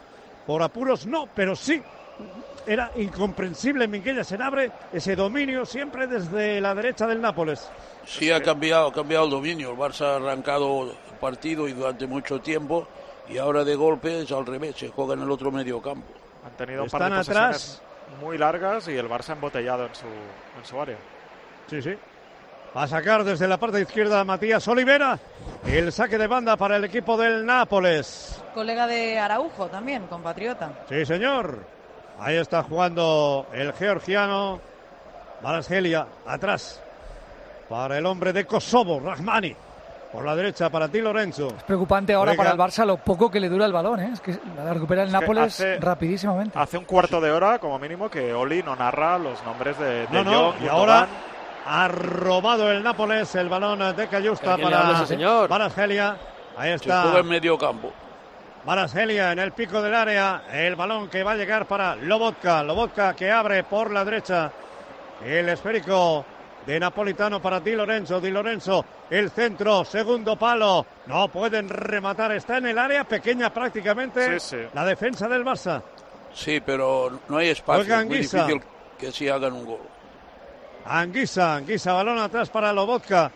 [0.48, 1.06] por apuros.
[1.06, 1.80] No, pero sí
[2.65, 7.69] era incomprensible Miguel Senabre ese dominio siempre desde la derecha del Nápoles.
[8.06, 9.72] Sí, ha cambiado, ha cambiado el dominio.
[9.72, 12.88] El Barça ha arrancado el partido y durante mucho tiempo
[13.30, 16.07] y ahora de golpe es al revés, se juega en el otro medio campo.
[16.45, 17.81] Han tenido un par Están de atrás.
[18.19, 20.98] muy largas y el Barça embotellado en su, en su área.
[21.69, 21.95] Sí, sí.
[22.76, 25.19] Va a sacar desde la parte izquierda Matías Olivera.
[25.65, 28.41] El saque de banda para el equipo del Nápoles.
[28.53, 30.72] Colega de Araujo también, compatriota.
[30.90, 31.60] Sí, señor.
[32.19, 34.60] Ahí está jugando el georgiano.
[35.41, 36.81] Barasgelia atrás.
[37.69, 39.56] Para el hombre de Kosovo, Rahmani.
[40.11, 41.48] Por la derecha para Di Lorenzo.
[41.65, 44.11] Preocupante ahora para el Barça lo poco que le dura el balón, ¿eh?
[44.14, 46.57] Es que la recupera el Es Nápoles hace- rapidísimamente.
[46.57, 50.07] Hace un cuarto de hora, como mínimo, que Oli no narra los nombres de, de
[50.11, 51.07] No, no, y ahora
[51.65, 55.49] ha robado el Nápoles el balón de Cayusta ¿A quién le habla para señor?
[55.49, 56.15] Barasgelia.
[56.57, 57.02] Ahí Se está.
[57.03, 57.91] juega en medio campo.
[58.65, 60.44] Barasgelia en el pico del área.
[60.52, 62.64] El balón que va a llegar para Lobotka.
[62.64, 64.52] Lobotka que abre por la derecha.
[65.23, 66.26] El esférico
[66.65, 68.22] de Napolitano para Di Lorenzo.
[68.22, 70.85] Di Lorenzo, el centro, segundo palo.
[71.07, 72.31] No pueden rematar.
[72.31, 74.40] Está en el área pequeña prácticamente.
[74.40, 74.68] Sí, sí.
[74.73, 75.81] La defensa del Barça.
[76.34, 77.84] Sí, pero no hay espacio.
[77.84, 78.61] Juega Es muy difícil
[78.98, 79.81] que sí hagan un gol.
[80.85, 83.30] Anguisa, Anguisa, balón atrás para Lobotka.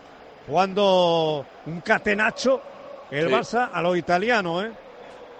[0.46, 2.62] Jugando un catenacho.
[3.10, 3.34] El Sí.
[3.34, 4.70] Barça a lo italiano, ¿eh?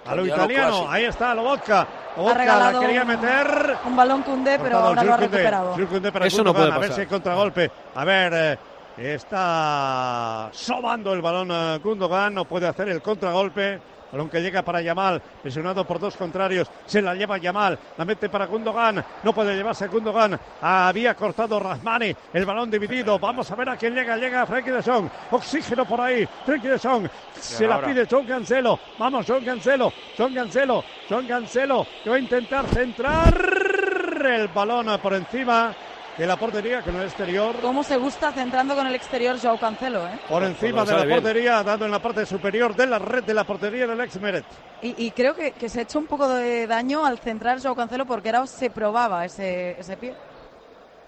[0.05, 0.89] A lo Italiano clásico.
[0.89, 1.87] Ahí está Lobotka.
[2.17, 3.77] Lobotka la regalado quería un- meter.
[3.85, 5.75] Un balón Cundé, pero ahora lo ha recuperado.
[6.11, 6.95] Para Eso no puede A ver pasar.
[6.95, 7.71] si hay contragolpe.
[7.95, 8.33] A ver,
[8.97, 12.33] eh, está sobando el balón eh, Gundogan.
[12.33, 13.79] No puede hacer el contragolpe.
[14.11, 16.69] Balón que llega para Yamal, presionado por dos contrarios.
[16.85, 19.03] Se la lleva Yamal, la mete para Gundogan.
[19.23, 20.39] No puede llevarse Gundogan.
[20.61, 22.15] Había cortado Rahmani.
[22.33, 23.19] El balón dividido.
[23.19, 24.17] Vamos a ver a quién llega.
[24.17, 25.09] Llega Frenkie de Jong.
[25.31, 26.27] Oxígeno por ahí.
[26.45, 27.07] Frenkie de Jong.
[27.33, 28.79] Se la pide John Cancelo.
[28.97, 29.91] Vamos, John Cancelo.
[30.17, 30.83] John Cancelo.
[31.09, 31.85] John Cancelo.
[32.03, 33.33] Que va a intentar centrar
[34.25, 35.73] el balón por encima
[36.19, 37.55] de la portería con el exterior.
[37.61, 40.19] Cómo se gusta centrando con el exterior Joao Cancelo, ¿eh?
[40.27, 41.19] Por encima Pues de lo la bien.
[41.21, 44.43] portería, dando en la parte superior de la red de la portería del ex Meret.
[44.81, 47.75] Y, y creo que, que se ha hecho un poco de daño al centrar Joao
[47.75, 50.13] Cancelo porque era se probaba ese, ese pie.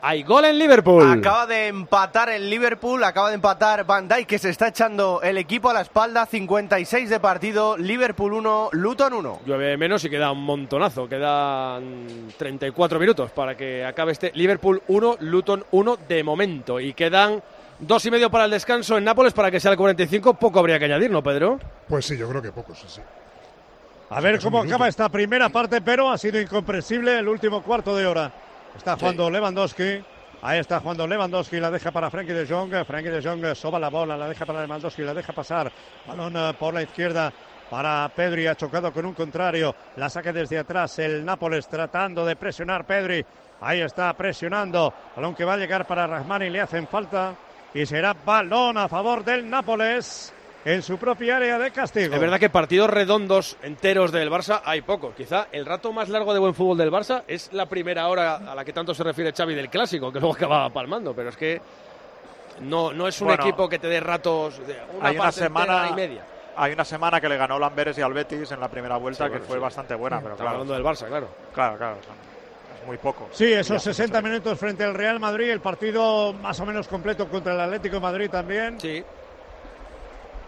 [0.03, 1.07] Hay gol en Liverpool.
[1.07, 5.37] Acaba de empatar el Liverpool, acaba de empatar Van Dijk que se está echando el
[5.37, 9.41] equipo a la espalda, 56 de partido, Liverpool 1, Luton 1.
[9.45, 11.07] Llueve menos y queda un montonazo.
[11.07, 16.79] Quedan 34 minutos para que acabe este Liverpool 1, Luton 1 de momento.
[16.79, 17.43] Y quedan
[17.77, 20.33] dos y medio para el descanso en Nápoles para que sea el 45.
[20.33, 21.59] Poco habría que añadir, ¿no, Pedro?
[21.87, 23.01] Pues sí, yo creo que pocos, sí, sí.
[24.09, 28.07] A ver cómo acaba esta primera parte, pero ha sido incomprensible el último cuarto de
[28.07, 28.31] hora.
[28.75, 30.03] Está jugando Lewandowski.
[30.43, 32.83] Ahí está jugando Lewandowski, la deja para Frankie de Jong.
[32.85, 35.71] Frankie de Jong soba la bola, la deja para Lewandowski, la deja pasar.
[36.07, 37.31] Balón eh, por la izquierda
[37.69, 39.75] para Pedri, ha chocado con un contrario.
[39.97, 43.23] La saca desde atrás el Nápoles tratando de presionar Pedri.
[43.61, 44.91] Ahí está presionando.
[45.15, 47.35] Balón que va a llegar para Rahmani, le hacen falta.
[47.73, 50.33] Y será balón a favor del Nápoles
[50.65, 52.13] en su propia área de castigo.
[52.13, 55.15] Es verdad que partidos redondos enteros del Barça hay pocos.
[55.15, 58.55] Quizá el rato más largo de buen fútbol del Barça es la primera hora a
[58.55, 61.61] la que tanto se refiere Xavi del clásico, que luego acaba palmando, pero es que
[62.61, 65.39] no, no es un Bueno, equipo que te dé ratos de una hay una parte
[65.39, 66.25] semana y media.
[66.55, 69.29] Hay una semana que le ganó Lamberes y al Betis en la primera vuelta Sí,
[69.29, 69.61] bueno, que fue sí.
[69.61, 70.61] bastante buena, pero estamos claro.
[70.61, 71.27] hablando del Barça, claro.
[71.53, 71.95] Claro, claro.
[72.79, 73.29] Es muy poco.
[73.31, 77.27] Sí, esos Ya, 60 minutos frente al Real Madrid, el partido más o menos completo
[77.29, 78.79] contra el Atlético de Madrid también.
[78.79, 79.01] Sí.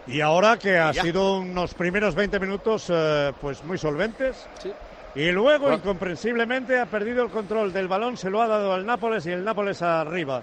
[0.06, 1.02] Y ahora que ha Ya.
[1.02, 4.46] sido unos primeros 20 minutos eh, pues muy solventes.
[4.62, 4.72] Sí.
[5.14, 5.76] Y luego, Bueno.
[5.78, 9.44] incomprensiblemente, ha perdido el control del balón, se lo ha dado al Nápoles y el
[9.44, 10.42] Nápoles arriba.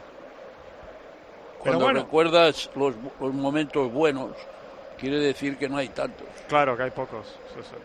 [1.64, 4.32] Pero Cuando bueno, recuerdas los, los momentos buenos,
[4.98, 6.26] quiere decir que no hay tantos.
[6.48, 7.28] Claro que hay pocos.
[7.54, 7.76] sí, sí.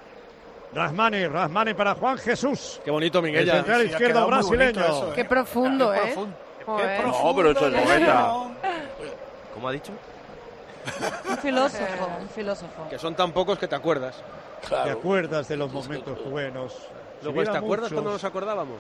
[1.77, 2.81] Para Juan Jesús.
[2.85, 3.51] Qué bonito, El Miguel.
[3.51, 4.81] central Sí, ha izquierdo brasileño.
[4.85, 5.13] eso, ¿eh?
[5.15, 6.01] Qué profundo, Qué ¿eh?
[6.13, 6.37] profundo.
[6.67, 8.33] No, pero eso es Poeta.
[9.55, 9.93] ¿Cómo ha dicho?
[11.29, 12.89] Un filósofo, un filósofo.
[12.89, 14.17] Que son tan pocos que te acuerdas.
[14.69, 16.73] ¿Te acuerdas de los momentos buenos?
[16.73, 18.79] Si Luego, hubiera ¿te acuerdas muchos, cuando nos acordábamos?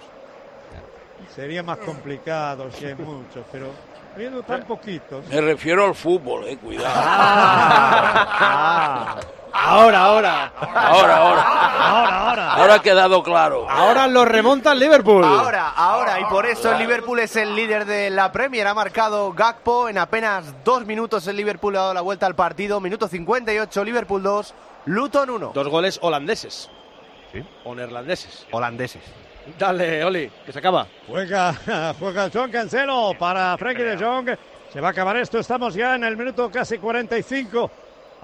[1.34, 3.70] Sería más complicado si hay muchos, pero
[4.14, 5.26] habiendo tan poquitos.
[5.28, 6.94] Me refiero al fútbol, eh, cuidado.
[6.96, 9.20] Ah.
[9.64, 10.52] Ahora, ahora.
[10.60, 11.42] Ahora, ahora.
[11.42, 12.52] Ahora, ahora.
[12.52, 13.68] Ahora ha quedado claro.
[13.68, 15.24] Ahora lo remonta el Liverpool.
[15.24, 18.66] Ahora, ahora, y por eso el Liverpool es el líder de la Premier.
[18.66, 21.26] Ha marcado Gakpo en apenas dos minutos.
[21.26, 22.80] El Liverpool ha dado la vuelta al partido.
[22.80, 24.54] Minuto 58, Liverpool 2,
[24.86, 25.50] Luton 1.
[25.54, 26.70] Dos goles holandeses.
[27.32, 27.42] Sí.
[27.64, 28.46] O neerlandeses.
[28.52, 29.02] Holandeses.
[29.58, 30.86] Dale, Oli, que se acaba.
[31.06, 31.54] Juega,
[31.98, 34.30] juega John Cancelo para Frankie de Jong.
[34.72, 35.38] Se va a acabar esto.
[35.38, 37.70] Estamos ya en el minuto casi 45.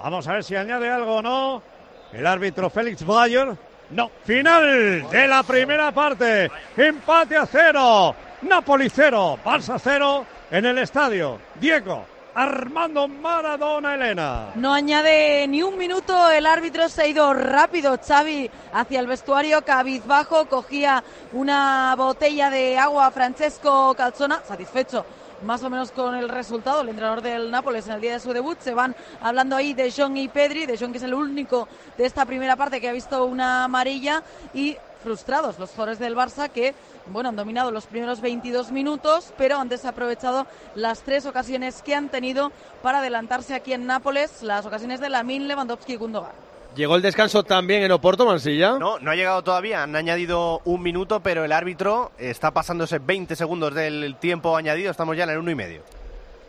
[0.03, 1.63] Vamos a ver si añade algo o no.
[2.11, 3.55] El árbitro Félix Bayer.
[3.91, 4.11] No.
[4.25, 6.51] Final de la primera parte.
[6.75, 8.13] Empate a cero.
[8.41, 9.39] Napoli cero.
[9.45, 11.39] Barça cero en el estadio.
[11.55, 12.05] Diego
[12.35, 14.51] Armando Maradona Elena.
[14.55, 19.63] No añade ni un minuto, el árbitro se ha ido rápido, Xavi, hacia el vestuario,
[19.63, 25.05] cabizbajo, cogía una botella de agua, Francesco Calzona, satisfecho
[25.43, 28.33] más o menos con el resultado, el entrenador del Nápoles en el día de su
[28.33, 31.67] debut, se van hablando ahí de John y Pedri, de John que es el único
[31.97, 36.49] de esta primera parte que ha visto una amarilla y frustrados los jugadores del Barça
[36.49, 36.73] que
[37.07, 42.09] bueno, han dominado los primeros 22 minutos, pero han desaprovechado las tres ocasiones que han
[42.09, 42.51] tenido
[42.81, 46.52] para adelantarse aquí en Nápoles, las ocasiones de Lamin, Lewandowski y Gundogan.
[46.75, 48.79] Llegó el descanso también en Oporto, Mansilla.
[48.79, 49.83] No, no ha llegado todavía.
[49.83, 54.89] Han añadido un minuto, pero el árbitro está pasándose 20 segundos del tiempo añadido.
[54.89, 55.83] Estamos ya en el uno y medio.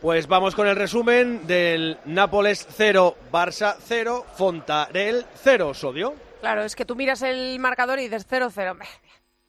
[0.01, 6.15] Pues vamos con el resumen del Nápoles 0, Barça 0, Fontarel 0, Sodio.
[6.41, 8.77] Claro, es que tú miras el marcador y dices 0-0.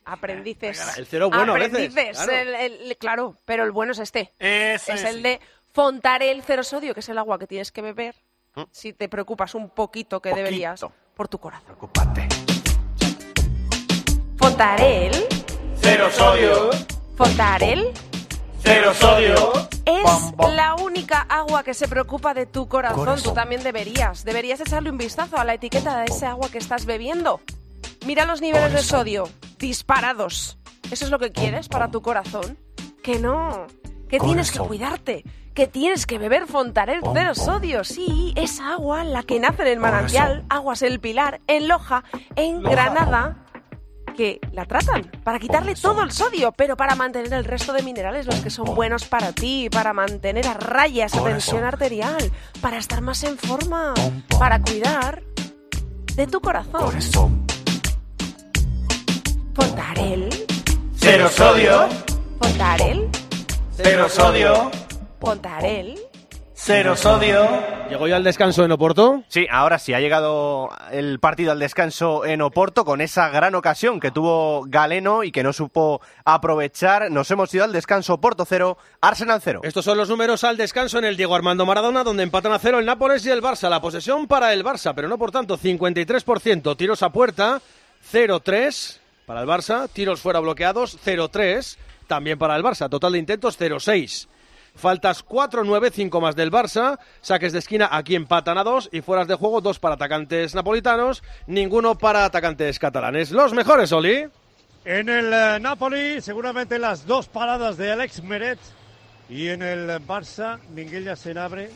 [0.06, 0.98] Aprendices.
[0.98, 2.18] El cero bueno a veces, Aprendices.
[2.24, 2.32] claro.
[2.32, 4.34] el- el- claro, pero el bueno es este.
[4.40, 5.40] Ese es el de
[5.74, 8.16] Fontarel cero sodio, que es el agua que tienes que beber
[8.56, 8.64] ¿Mm?
[8.72, 11.66] si te preocupas un poquito que deberías por tu corazón.
[11.66, 12.28] Preocupate.
[14.38, 15.12] Fontarel,
[15.82, 16.70] Cero sodio,
[17.18, 17.94] Fontarel
[18.66, 19.54] cero sodio.
[19.86, 23.00] es la única agua que se preocupa de tu corazón.
[23.00, 23.24] Corazón.
[23.24, 24.26] Tú también deberías.
[24.26, 27.42] Deberías echarle un vistazo a la etiqueta de ese agua que estás bebiendo.
[28.06, 29.30] Mira los niveles de sodio
[29.60, 30.58] disparados.
[30.92, 32.58] ¿Eso es lo que quieres para tu corazón?
[33.04, 33.68] Que no.
[34.10, 35.24] Que tienes que cuidarte.
[35.56, 37.86] Que tienes que beber Fontarel cero sodio.
[37.86, 42.04] Sí, esa agua, la que nace en el manantial, Aguas El Pilar, en Loja,
[42.36, 43.38] en Granada,
[44.18, 48.26] que la tratan para quitarle todo el sodio, pero para mantener el resto de minerales,
[48.26, 53.00] los que son buenos para ti, para mantener a raya esa tensión arterial, para estar
[53.00, 53.94] más en forma,
[54.38, 55.24] para cuidar
[56.16, 57.46] de tu corazón.
[59.54, 60.30] Fontarel,
[60.98, 61.88] Cero sodio,
[62.42, 63.10] Fontarel,
[63.78, 64.70] cero sodio,
[65.26, 65.98] Fontarel.
[66.54, 67.48] cero sodio.
[67.90, 69.24] ¿Llegó ya el descanso en Oporto?
[69.28, 74.00] Sí, ahora sí, ha llegado el partido al descanso en Oporto con esa gran ocasión
[74.00, 77.10] que tuvo Galeno y que no supo aprovechar.
[77.10, 79.62] Nos hemos ido al descanso Porto 0, Arsenal 0.
[79.64, 82.78] Estos son los números al descanso en el Diego Armando Maradona, donde empatan a cero
[82.78, 83.68] el Nápoles y el Barça.
[83.68, 86.78] La posesión para el Barça, pero no por tanto, 53%.
[86.78, 87.62] Tiros a puerta,
[88.14, 89.90] 0-3 para el Barça.
[89.92, 92.90] Tiros fuera bloqueados, 0-3 también para el Barça.
[92.90, 94.28] Total de intentos, 0-6.
[94.76, 97.00] Faltas 4-9, 5 más del Barça.
[97.22, 98.90] Saques de esquina, aquí empatan a 2.
[98.92, 103.32] Y fueras de juego, 2 para atacantes napolitanos, ninguno para atacantes catalanes.
[103.32, 104.26] Los mejores, Oli.
[104.84, 108.60] En el eh, Napoli, seguramente las dos paradas de Alex Meret.
[109.30, 111.72] Y en el Barça, Minguella Senabre.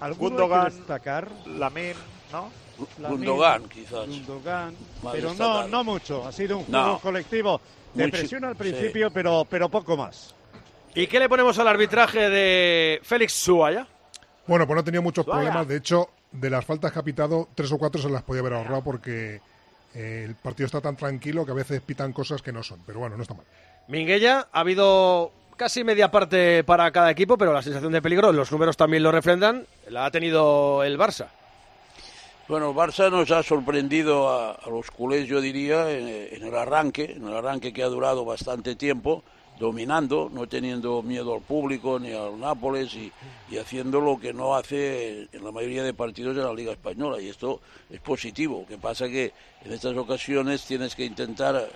[0.00, 1.28] ¿Alguno hay que Gundogan, destacar?
[1.46, 1.94] Lamin,
[2.32, 2.50] ¿no?
[2.98, 4.06] Lamin, Gundogan, quizás.
[4.06, 4.74] Gundogan,
[5.12, 6.26] pero no, no mucho.
[6.26, 6.82] Ha sido un No.
[6.82, 7.60] juego colectivo
[7.94, 8.58] de presión al sí.
[8.58, 10.34] principio, pero, pero poco más.
[10.94, 13.86] ¿Y qué le ponemos al arbitraje de Félix Suaya?
[14.46, 15.66] Bueno, pues no ha tenido muchos problemas.
[15.68, 18.54] De hecho, de las faltas que ha pitado, tres o cuatro se las podía haber
[18.54, 19.40] ahorrado porque
[19.94, 22.80] eh, el partido está tan tranquilo que a veces pitan cosas que no son.
[22.84, 23.46] Pero bueno, no está mal.
[23.86, 28.50] Minguella, ha habido casi media parte para cada equipo, pero la sensación de peligro, los
[28.50, 31.28] números también lo refrendan, la ha tenido el Barça.
[32.48, 36.56] Bueno, el Barça nos ha sorprendido a, a los culés, yo diría, en, en el
[36.56, 39.22] arranque, en el arranque que ha durado bastante tiempo,
[39.60, 43.12] dominando, no teniendo miedo al público ni al Nápoles y,
[43.50, 47.20] y haciendo lo que no hace en la mayoría de partidos de la Liga Española.
[47.20, 47.60] Y esto
[47.90, 48.60] es positivo.
[48.62, 49.32] Lo que pasa que
[49.62, 51.68] en estas ocasiones tienes que intentar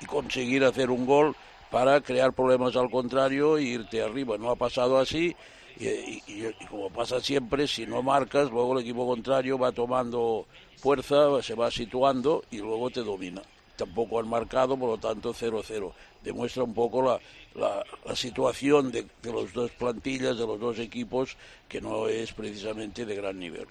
[0.00, 1.34] y conseguir hacer un gol
[1.70, 4.38] para crear problemas al contrario e irte arriba.
[4.38, 5.34] No ha pasado así
[5.78, 6.22] y
[6.70, 10.46] como pasa siempre, si no marcas, luego el equipo contrario va tomando
[10.76, 13.42] fuerza, se va situando y luego te domina.
[13.76, 15.92] Tampoco han marcado, por lo tanto 0-0.
[16.22, 17.18] Demuestra un poco la,
[17.54, 21.36] la- la situación de, de las dos plantillas, de los dos equipos,
[21.68, 23.66] que no es precisamente de gran nivel.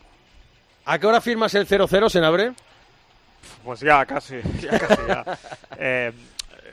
[0.86, 2.54] ¿A qué hora firmas el 0-0, Senabre?
[3.64, 5.38] Pues ya, casi, ya casi, ya.
[5.78, 6.12] Eh,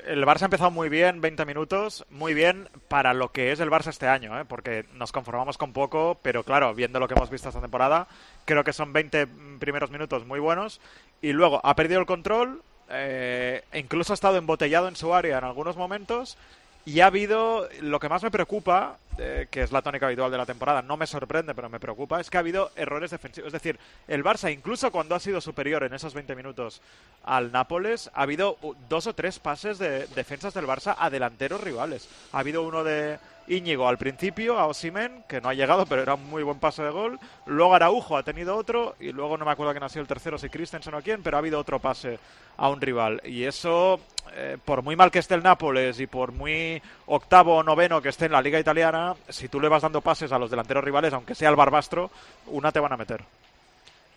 [0.06, 3.70] el Barça ha empezado muy bien, 20 minutos, muy bien para lo que es el
[3.70, 4.44] Barça este año, ¿eh?
[4.44, 8.08] porque nos conformamos con poco, pero claro, viendo lo que hemos visto esta temporada,
[8.44, 9.26] creo que son 20
[9.60, 10.80] primeros minutos muy buenos,
[11.20, 15.44] y luego ha perdido el control, eh, incluso ha estado embotellado en su área en
[15.44, 16.36] algunos momentos,
[16.84, 20.38] y ha habido, lo que más me preocupa, eh, que es la tónica habitual de
[20.38, 23.46] la temporada, no me sorprende, pero me preocupa, es que ha habido errores defensivos.
[23.46, 23.78] Es decir,
[24.08, 26.80] el Barça, incluso cuando ha sido superior en esos 20 minutos
[27.24, 32.08] al Nápoles, ha habido dos o tres pases de defensas del Barça a delanteros rivales.
[32.32, 33.18] Ha habido uno de
[33.52, 36.82] Íñigo al principio, a Osimen, que no ha llegado, pero era un muy buen pase
[36.82, 37.18] de gol.
[37.46, 40.38] Luego Araujo ha tenido otro, y luego no me acuerdo quién ha sido el tercero,
[40.38, 42.18] si Christensen o quién, pero ha habido otro pase
[42.56, 43.20] a un rival.
[43.24, 44.00] Y eso,
[44.34, 48.08] eh, por muy mal que esté el Nápoles y por muy octavo o noveno que
[48.08, 51.12] esté en la Liga Italiana, si tú le vas dando pases a los delanteros rivales,
[51.12, 52.10] aunque sea el Barbastro,
[52.46, 53.22] una te van a meter.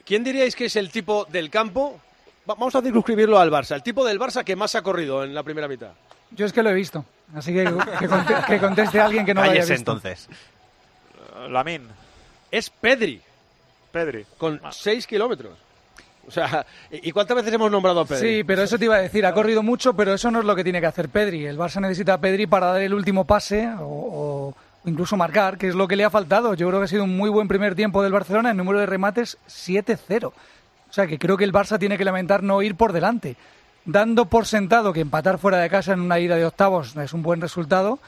[0.05, 1.99] ¿Quién diríais que es el tipo del campo?
[2.49, 3.75] Va- Vamos a circunscribirlo al Barça.
[3.75, 5.91] El tipo del Barça que más ha corrido en la primera mitad.
[6.31, 7.05] Yo es que lo he visto.
[7.35, 9.73] Así que que, conte- que conteste alguien que no lo haya visto.
[9.75, 10.27] entonces.
[11.49, 11.87] Lamin.
[12.51, 13.21] Es Pedri.
[13.91, 14.25] Pedri.
[14.37, 15.53] Con 6 kilómetros.
[16.27, 18.37] O sea, ¿y cuántas veces hemos nombrado a Pedri?
[18.37, 20.55] Sí, pero eso te iba a decir, ha corrido mucho, pero eso no es lo
[20.55, 21.45] que tiene que hacer Pedri.
[21.45, 24.55] El Barça necesita a Pedri para dar el último pase o, o
[24.85, 26.55] incluso marcar, que es lo que le ha faltado.
[26.55, 28.87] Yo creo que ha sido un muy buen primer tiempo del Barcelona, el número de
[28.87, 30.31] remates 7-0.
[30.95, 33.35] O sea que creo que el Barça tiene que lamentar no ir por delante.
[33.83, 37.21] Dando por sentado que empatar fuera de casa en una ida de octavos es un
[37.21, 37.99] buen resultado,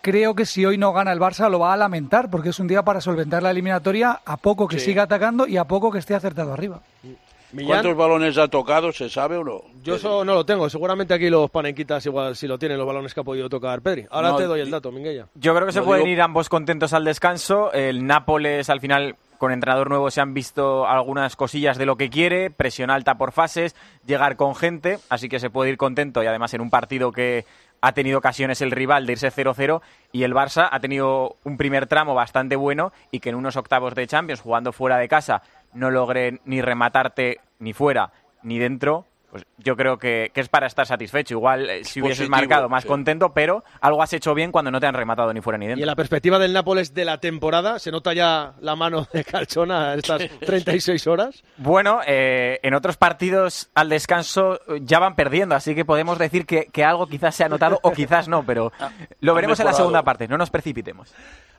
[0.00, 2.68] creo que si hoy no gana el Barça lo va a lamentar, porque es un
[2.68, 4.84] día para solventar la eliminatoria a poco que Sí.
[4.86, 6.82] siga atacando y a poco que esté acertado arriba.
[7.66, 8.92] ¿Cuántos balones ha tocado?
[8.92, 9.62] ¿Se sabe o no?
[9.82, 10.70] Yo eso no lo tengo.
[10.70, 14.06] Seguramente aquí los panenquitas igual si lo tienen los balones que ha podido tocar Pedri.
[14.10, 15.26] Ahora No, te doy el dato, Minguella.
[15.34, 17.72] Yo creo que se pueden digo- ir ambos contentos al descanso.
[17.72, 22.10] El Nápoles al final con entrenador nuevo se han visto algunas cosillas de lo que
[22.10, 23.74] quiere, presión alta por fases,
[24.06, 26.22] llegar con gente, así que se puede ir contento.
[26.22, 27.44] Y además en un partido que
[27.80, 29.80] ha tenido ocasiones el rival de irse 0-0
[30.12, 33.94] y el Barça ha tenido un primer tramo bastante bueno y que en unos octavos
[33.94, 35.42] de Champions jugando fuera de casa
[35.72, 40.66] no logre ni rematarte ni fuera ni dentro, pues yo creo que, que es para
[40.66, 41.34] estar satisfecho.
[41.34, 42.88] Igual eh, si hubieses Positivo, marcado más sí.
[42.88, 45.68] contento, pero algo has hecho bien cuando no te han rematado ni fuera ni Y
[45.68, 45.82] dentro.
[45.82, 49.94] en la perspectiva del Nápoles de la temporada, ¿se nota ya la mano de Calchona
[49.94, 51.42] estas 36 horas?
[51.56, 56.46] Bueno, eh, en otros partidos al descanso eh, ya van perdiendo, así que podemos decir
[56.46, 58.72] que, que algo quizás se ha notado o quizás no, pero
[59.20, 61.12] lo han veremos en la segunda parte, no nos precipitemos.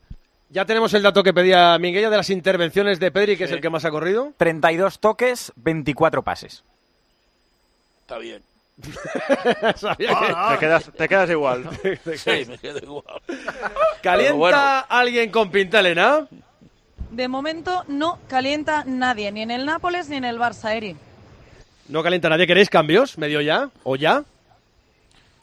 [0.52, 3.62] Ya tenemos el dato que pedía Minguella de las intervenciones de Pedri, que es el
[3.62, 4.34] que más ha corrido.
[4.38, 6.64] 32 toques, 24 pases.
[8.10, 8.42] Está bien.
[9.76, 11.70] Sabía que- Te quedas, te quedas igual.
[12.18, 13.22] Sí, me quedo igual.
[14.02, 14.58] ¿Calienta bueno.
[14.90, 16.26] alguien con Pintalena?
[17.12, 20.96] De momento no calienta nadie, ni en el Nápoles ni en el Barça, Eri.
[21.88, 22.48] ¿No calienta nadie?
[22.48, 23.16] ¿Queréis cambios?
[23.20, 23.70] ¿Medio ya?
[23.84, 24.24] ¿O ya?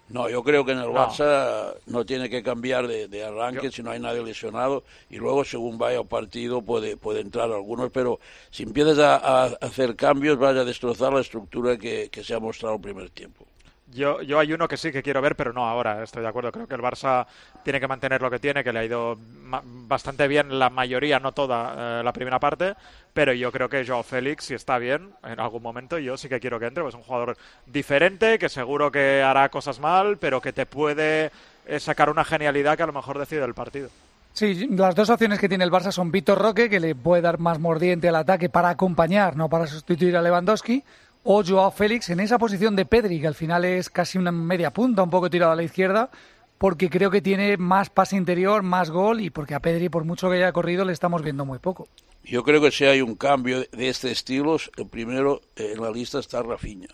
[0.09, 0.89] No, yo creo que en el.
[0.89, 5.45] Barça no tiene que cambiar de, de arranque si no hay nadie lesionado y luego
[5.45, 8.21] según vaya el partido puede, puede entrar algunos, pero
[8.51, 12.41] si empiezas a, a hacer cambios vas a destrozar la estructura que, que se ha
[12.41, 13.47] mostrado el primer tiempo.
[13.93, 16.51] Yo, hay uno que sí que quiero ver, pero no ahora, estoy de acuerdo.
[16.51, 17.27] Creo que el Barça
[17.63, 19.17] tiene que mantener lo que tiene, que le ha ido
[19.63, 22.75] bastante bien la mayoría, no toda, eh, la primera parte,
[23.15, 26.41] pero yo creo que Joao Félix, si está bien en algún momento, yo sí que
[26.41, 30.41] quiero que entre, pues es un jugador diferente, que seguro que hará cosas mal, pero
[30.41, 31.31] que te puede
[31.67, 33.89] eh, sacar una genialidad que a lo mejor decide el partido.
[34.37, 37.39] Sí, las dos opciones que tiene el Barça son Vitor Roque, que le puede dar
[37.39, 40.85] más mordiente al ataque para acompañar, no para sustituir a Lewandowski,
[41.29, 44.71] o Joao Félix en esa posición de Pedri, que al final es casi una media
[44.73, 46.09] punta, un poco tirado a la izquierda,
[46.57, 50.31] porque creo que tiene más pase interior, más gol, y porque a Pedri, por mucho
[50.31, 51.89] que haya corrido, le estamos viendo muy poco.
[52.25, 55.91] Yo creo que si hay un cambio de- este estilo, el primero eh, en la
[55.91, 56.89] lista está Rafinha.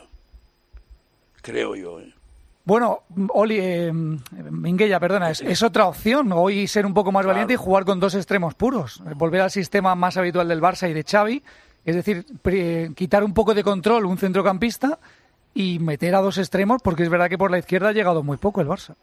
[1.42, 2.00] Creo yo.
[2.00, 2.12] ¿eh?
[2.64, 3.00] Bueno,
[3.30, 7.56] Oli, eh, Minguella, perdona, es, es otra opción hoy ser un poco más valiente y
[7.56, 11.42] jugar con dos extremos puros, volver al sistema más habitual del Barça y de Xavi,
[11.84, 14.98] es decir, pre- quitar un poco de control un centrocampista
[15.54, 18.36] y meter a dos extremos, porque es verdad que por la izquierda ha llegado muy
[18.36, 18.94] poco el Barça.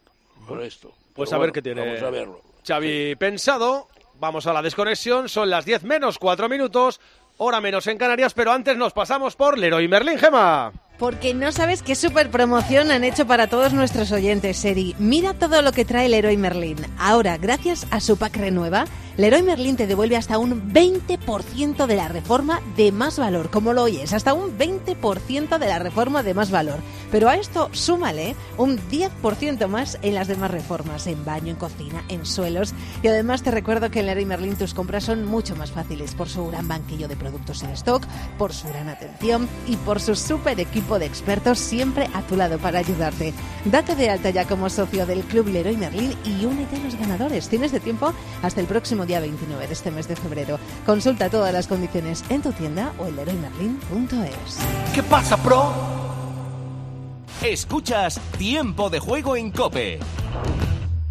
[0.47, 0.91] Por esto.
[1.13, 2.41] Pues a ver qué tiene Vamos a verlo.
[2.67, 3.87] Xavi pensado.
[4.19, 5.29] Vamos a la desconexión.
[5.29, 6.99] Son las 10 menos 4 minutos.
[7.37, 10.73] Hora menos en Canarias, pero antes nos pasamos por Leroy Merlin, Gema.
[10.99, 14.95] Porque no sabes qué super promoción han hecho para todos nuestros oyentes, Seri.
[14.99, 16.77] Mira todo lo que trae el Leroy Merlin.
[16.97, 18.83] Ahora, gracias a su pack renueva,
[19.19, 23.49] Leroy Merlin te devuelve hasta un 20% de la reforma de más valor.
[23.49, 26.79] Como lo oyes, hasta un 20% de la reforma de más valor.
[27.11, 32.03] Pero a esto súmale un 10% más en las demás reformas, en baño, en cocina,
[32.07, 32.73] en suelos.
[33.03, 36.29] Y además te recuerdo que en Leroy Merlin tus compras son mucho más fáciles por
[36.29, 38.05] su gran banquillo de productos en stock,
[38.37, 40.55] por su gran atención y por su super
[40.89, 43.33] equipo de expertos siempre a tu lado para ayudarte.
[43.65, 47.47] Date de alta ya como socio del Club Leroy Merlin y únete a los ganadores.
[47.47, 48.11] Tienes de tiempo
[48.41, 50.57] hasta el próximo día 29 de este mes de febrero.
[50.87, 54.57] Consulta todas las condiciones en tu tienda o en leroymerlin.es.
[54.95, 55.71] ¿Qué pasa, pro?
[57.43, 59.99] Escuchas Tiempo de Juego en Cope.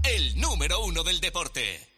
[0.02, 1.97] El número uno del deporte.